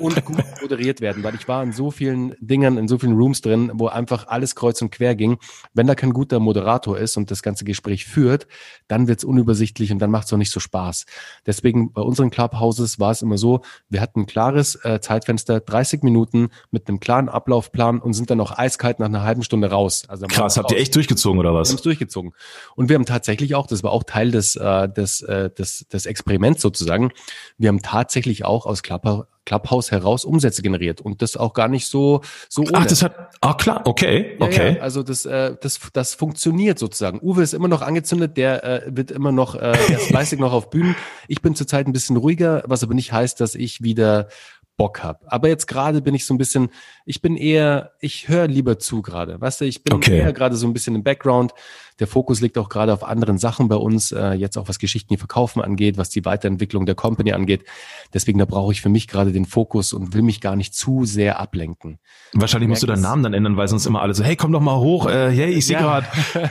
und 0.00 0.24
gut 0.24 0.44
moderiert 0.60 1.00
werden, 1.00 1.22
weil 1.22 1.34
ich 1.34 1.46
war 1.46 1.62
in 1.62 1.72
so 1.72 1.90
vielen 1.90 2.34
Dingern, 2.40 2.78
in 2.78 2.88
so 2.88 2.98
vielen 2.98 3.14
Rooms 3.14 3.40
drin, 3.40 3.70
wo 3.74 3.88
einfach 3.88 4.28
alles 4.28 4.54
kreuz 4.54 4.80
und 4.82 4.90
quer 4.90 5.14
ging. 5.14 5.38
Wenn 5.74 5.86
da 5.86 5.94
kein 5.94 6.12
guter 6.12 6.40
Moderator 6.40 6.98
ist 6.98 7.16
und 7.16 7.30
das 7.30 7.42
ganze 7.42 7.64
Gespräch 7.64 8.06
führt, 8.06 8.46
dann 8.88 9.08
wird 9.08 9.18
es 9.18 9.24
unübersichtlich 9.24 9.92
und 9.92 9.98
dann 9.98 10.10
macht 10.10 10.26
es 10.26 10.32
auch 10.32 10.38
nicht 10.38 10.52
so 10.52 10.60
Spaß. 10.60 10.76
Spaß. 10.76 11.06
Deswegen 11.46 11.92
bei 11.92 12.02
unseren 12.02 12.30
Clubhouses 12.30 12.98
war 12.98 13.10
es 13.10 13.22
immer 13.22 13.38
so, 13.38 13.62
wir 13.88 14.00
hatten 14.00 14.20
ein 14.20 14.26
klares 14.26 14.76
äh, 14.84 15.00
Zeitfenster, 15.00 15.60
30 15.60 16.02
Minuten 16.02 16.50
mit 16.70 16.88
einem 16.88 17.00
klaren 17.00 17.28
Ablaufplan 17.28 17.98
und 17.98 18.12
sind 18.12 18.30
dann 18.30 18.40
auch 18.40 18.56
eiskalt 18.56 18.98
nach 18.98 19.06
einer 19.06 19.22
halben 19.22 19.42
Stunde 19.42 19.70
raus. 19.70 20.05
Also 20.08 20.26
Krass, 20.26 20.56
habt 20.56 20.70
ihr 20.72 20.78
echt 20.78 20.94
durchgezogen 20.94 21.38
oder 21.38 21.54
was? 21.54 21.68
Wir 21.68 21.72
haben 21.72 21.76
es 21.78 21.82
durchgezogen. 21.82 22.32
Und 22.74 22.88
wir 22.88 22.94
haben 22.96 23.06
tatsächlich 23.06 23.54
auch, 23.54 23.66
das 23.66 23.82
war 23.82 23.92
auch 23.92 24.04
Teil 24.04 24.30
des, 24.30 24.56
äh, 24.56 24.88
des, 24.88 25.22
äh, 25.22 25.50
des, 25.50 25.86
des 25.88 26.06
Experiments 26.06 26.62
sozusagen, 26.62 27.10
wir 27.58 27.68
haben 27.68 27.82
tatsächlich 27.82 28.44
auch 28.44 28.66
aus 28.66 28.82
Clubhouse 28.82 29.26
Clubhouse 29.46 29.92
heraus 29.92 30.24
Umsätze 30.24 30.60
generiert 30.60 31.00
und 31.00 31.22
das 31.22 31.36
auch 31.36 31.54
gar 31.54 31.68
nicht 31.68 31.86
so 31.86 32.20
so 32.48 32.62
ohne. 32.62 32.72
Ach, 32.74 32.86
das 32.86 33.02
hat 33.02 33.14
ah 33.40 33.54
klar, 33.54 33.82
okay, 33.86 34.36
okay. 34.40 34.74
Ja, 34.76 34.82
also 34.82 35.02
das 35.02 35.24
äh, 35.24 35.54
das 35.60 35.80
das 35.92 36.14
funktioniert 36.14 36.78
sozusagen. 36.78 37.20
Uwe 37.22 37.42
ist 37.42 37.54
immer 37.54 37.68
noch 37.68 37.80
angezündet, 37.80 38.36
der 38.36 38.64
äh, 38.64 38.82
wird 38.88 39.12
immer 39.12 39.32
noch 39.32 39.54
äh, 39.54 39.72
der 39.88 39.98
ist 39.98 40.08
fleißig 40.08 40.40
noch 40.40 40.52
auf 40.52 40.68
Bühnen. 40.68 40.96
Ich 41.28 41.42
bin 41.42 41.54
zurzeit 41.54 41.86
ein 41.86 41.92
bisschen 41.92 42.16
ruhiger, 42.16 42.64
was 42.66 42.82
aber 42.82 42.94
nicht 42.94 43.12
heißt, 43.12 43.40
dass 43.40 43.54
ich 43.54 43.82
wieder 43.82 44.28
Bock 44.76 45.02
habe. 45.02 45.20
Aber 45.26 45.48
jetzt 45.48 45.66
gerade 45.66 46.02
bin 46.02 46.14
ich 46.14 46.26
so 46.26 46.34
ein 46.34 46.38
bisschen, 46.38 46.70
ich 47.04 47.22
bin 47.22 47.36
eher, 47.36 47.92
ich 48.00 48.28
höre 48.28 48.46
lieber 48.46 48.78
zu 48.78 49.02
gerade. 49.02 49.40
Weißt 49.40 49.60
du, 49.60 49.64
ich 49.64 49.82
bin 49.82 49.94
okay. 49.94 50.18
eher 50.18 50.32
gerade 50.32 50.56
so 50.56 50.66
ein 50.66 50.72
bisschen 50.72 50.94
im 50.94 51.02
Background. 51.02 51.52
Der 51.98 52.06
Fokus 52.06 52.40
liegt 52.40 52.58
auch 52.58 52.68
gerade 52.68 52.92
auf 52.92 53.04
anderen 53.04 53.38
Sachen 53.38 53.68
bei 53.68 53.76
uns, 53.76 54.12
äh, 54.12 54.32
jetzt 54.32 54.58
auch 54.58 54.68
was 54.68 54.78
Geschichten, 54.78 55.14
die 55.14 55.18
verkaufen 55.18 55.62
angeht, 55.62 55.96
was 55.96 56.10
die 56.10 56.24
Weiterentwicklung 56.24 56.86
der 56.86 56.94
Company 56.94 57.32
angeht. 57.32 57.64
Deswegen, 58.12 58.38
da 58.38 58.44
brauche 58.44 58.72
ich 58.72 58.82
für 58.82 58.88
mich 58.88 59.08
gerade 59.08 59.32
den 59.32 59.46
Fokus 59.46 59.92
und 59.92 60.12
will 60.14 60.22
mich 60.22 60.40
gar 60.40 60.56
nicht 60.56 60.74
zu 60.74 61.04
sehr 61.04 61.40
ablenken. 61.40 61.98
Wahrscheinlich 62.32 62.68
musst 62.68 62.82
du 62.82 62.86
deinen 62.86 63.02
Namen 63.02 63.22
dann 63.22 63.34
ändern, 63.34 63.56
weil 63.56 63.68
sonst 63.68 63.86
immer 63.86 64.02
alle 64.02 64.14
so, 64.14 64.24
hey, 64.24 64.36
komm 64.36 64.52
doch 64.52 64.60
mal 64.60 64.78
hoch, 64.78 65.08
äh, 65.08 65.30
hey, 65.30 65.50
ich 65.52 65.66
sehe 65.66 65.76
ja. 65.76 66.00
gerade. 66.00 66.06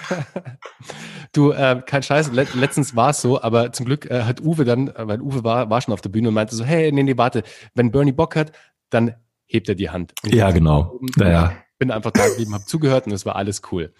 du, 1.33 1.51
äh, 1.51 1.81
kein 1.85 2.01
Scheiß, 2.01 2.31
Let 2.31 2.55
letztens 2.55 2.95
war 2.95 3.11
es 3.11 3.21
so, 3.21 3.41
aber 3.41 3.71
zum 3.71 3.85
Glück 3.85 4.09
äh, 4.09 4.23
hat 4.23 4.41
Uwe 4.41 4.65
dann, 4.65 4.87
äh, 4.87 5.07
weil 5.07 5.21
Uwe 5.21 5.43
war, 5.43 5.69
war 5.69 5.81
schon 5.81 5.93
auf 5.93 6.01
der 6.01 6.09
Bühne 6.09 6.29
und 6.29 6.33
meinte 6.33 6.55
so, 6.55 6.63
hey, 6.63 6.91
nee, 6.91 7.03
nee, 7.03 7.17
warte, 7.17 7.43
wenn 7.75 7.91
Bernie 7.91 8.11
Bock 8.11 8.35
hat, 8.35 8.51
dann 8.89 9.15
hebt 9.45 9.69
er 9.69 9.75
die 9.75 9.89
Hand. 9.89 10.13
ja, 10.23 10.49
genau. 10.51 10.99
Naja 11.17 11.53
bin 11.77 11.91
einfach 11.91 12.11
da 12.11 12.27
geblieben, 12.27 12.53
habe 12.53 12.65
zugehört 12.65 13.05
und 13.07 13.13
es 13.13 13.25
war 13.25 13.35
alles 13.35 13.61
cool. 13.71 13.93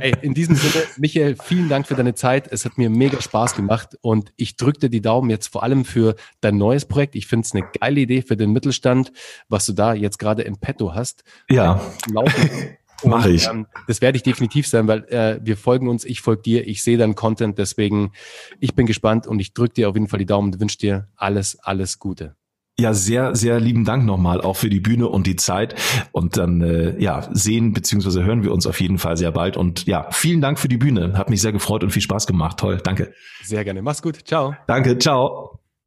Ey, 0.00 0.14
in 0.22 0.34
diesem 0.34 0.56
Sinne, 0.56 0.84
Michael, 0.96 1.36
vielen 1.42 1.68
Dank 1.68 1.86
für 1.86 1.94
deine 1.94 2.14
Zeit. 2.14 2.48
Es 2.50 2.64
hat 2.64 2.78
mir 2.78 2.90
mega 2.90 3.20
Spaß 3.20 3.54
gemacht 3.54 3.96
und 4.00 4.32
ich 4.36 4.56
drücke 4.56 4.80
dir 4.80 4.90
die 4.90 5.00
Daumen 5.00 5.30
jetzt 5.30 5.48
vor 5.48 5.62
allem 5.62 5.84
für 5.84 6.16
dein 6.40 6.56
neues 6.56 6.84
Projekt. 6.84 7.14
Ich 7.14 7.26
finde 7.26 7.46
es 7.46 7.54
eine 7.54 7.64
geile 7.80 8.00
Idee 8.00 8.22
für 8.22 8.36
den 8.36 8.52
Mittelstand, 8.52 9.12
was 9.48 9.66
du 9.66 9.72
da 9.72 9.94
jetzt 9.94 10.18
gerade 10.18 10.42
in 10.42 10.58
petto 10.58 10.94
hast. 10.94 11.24
Ja. 11.48 11.80
Mache 13.04 13.30
ich. 13.30 13.48
Ähm, 13.48 13.66
das 13.86 14.00
werde 14.00 14.16
ich 14.16 14.22
definitiv 14.22 14.66
sein, 14.66 14.86
weil 14.86 15.04
äh, 15.04 15.40
wir 15.42 15.56
folgen 15.56 15.88
uns, 15.88 16.04
ich 16.04 16.20
folge 16.20 16.42
dir, 16.42 16.66
ich 16.68 16.82
sehe 16.82 16.98
deinen 16.98 17.14
Content, 17.14 17.58
deswegen 17.58 18.12
ich 18.60 18.74
bin 18.74 18.86
gespannt 18.86 19.26
und 19.26 19.40
ich 19.40 19.54
drücke 19.54 19.74
dir 19.74 19.88
auf 19.88 19.96
jeden 19.96 20.08
Fall 20.08 20.18
die 20.18 20.26
Daumen 20.26 20.52
und 20.52 20.60
wünsche 20.60 20.78
dir 20.78 21.08
alles, 21.16 21.58
alles 21.60 21.98
Gute. 21.98 22.36
Ja, 22.78 22.94
sehr, 22.94 23.36
sehr 23.36 23.60
lieben 23.60 23.84
Dank 23.84 24.04
nochmal 24.04 24.40
auch 24.40 24.56
für 24.56 24.70
die 24.70 24.80
Bühne 24.80 25.08
und 25.08 25.26
die 25.26 25.36
Zeit. 25.36 25.74
Und 26.10 26.38
dann 26.38 26.62
äh, 26.62 26.98
ja, 26.98 27.28
sehen 27.32 27.74
beziehungsweise 27.74 28.24
hören 28.24 28.42
wir 28.42 28.52
uns 28.52 28.66
auf 28.66 28.80
jeden 28.80 28.98
Fall 28.98 29.16
sehr 29.16 29.30
bald. 29.30 29.56
Und 29.56 29.86
ja, 29.86 30.08
vielen 30.10 30.40
Dank 30.40 30.58
für 30.58 30.68
die 30.68 30.78
Bühne. 30.78 31.12
Hat 31.18 31.28
mich 31.28 31.42
sehr 31.42 31.52
gefreut 31.52 31.84
und 31.84 31.90
viel 31.90 32.02
Spaß 32.02 32.26
gemacht. 32.26 32.58
Toll, 32.58 32.78
danke. 32.82 33.12
Sehr 33.44 33.64
gerne. 33.64 33.82
Mach's 33.82 34.00
gut. 34.00 34.26
Ciao. 34.26 34.56
Danke, 34.66 34.98
ciao. 34.98 35.61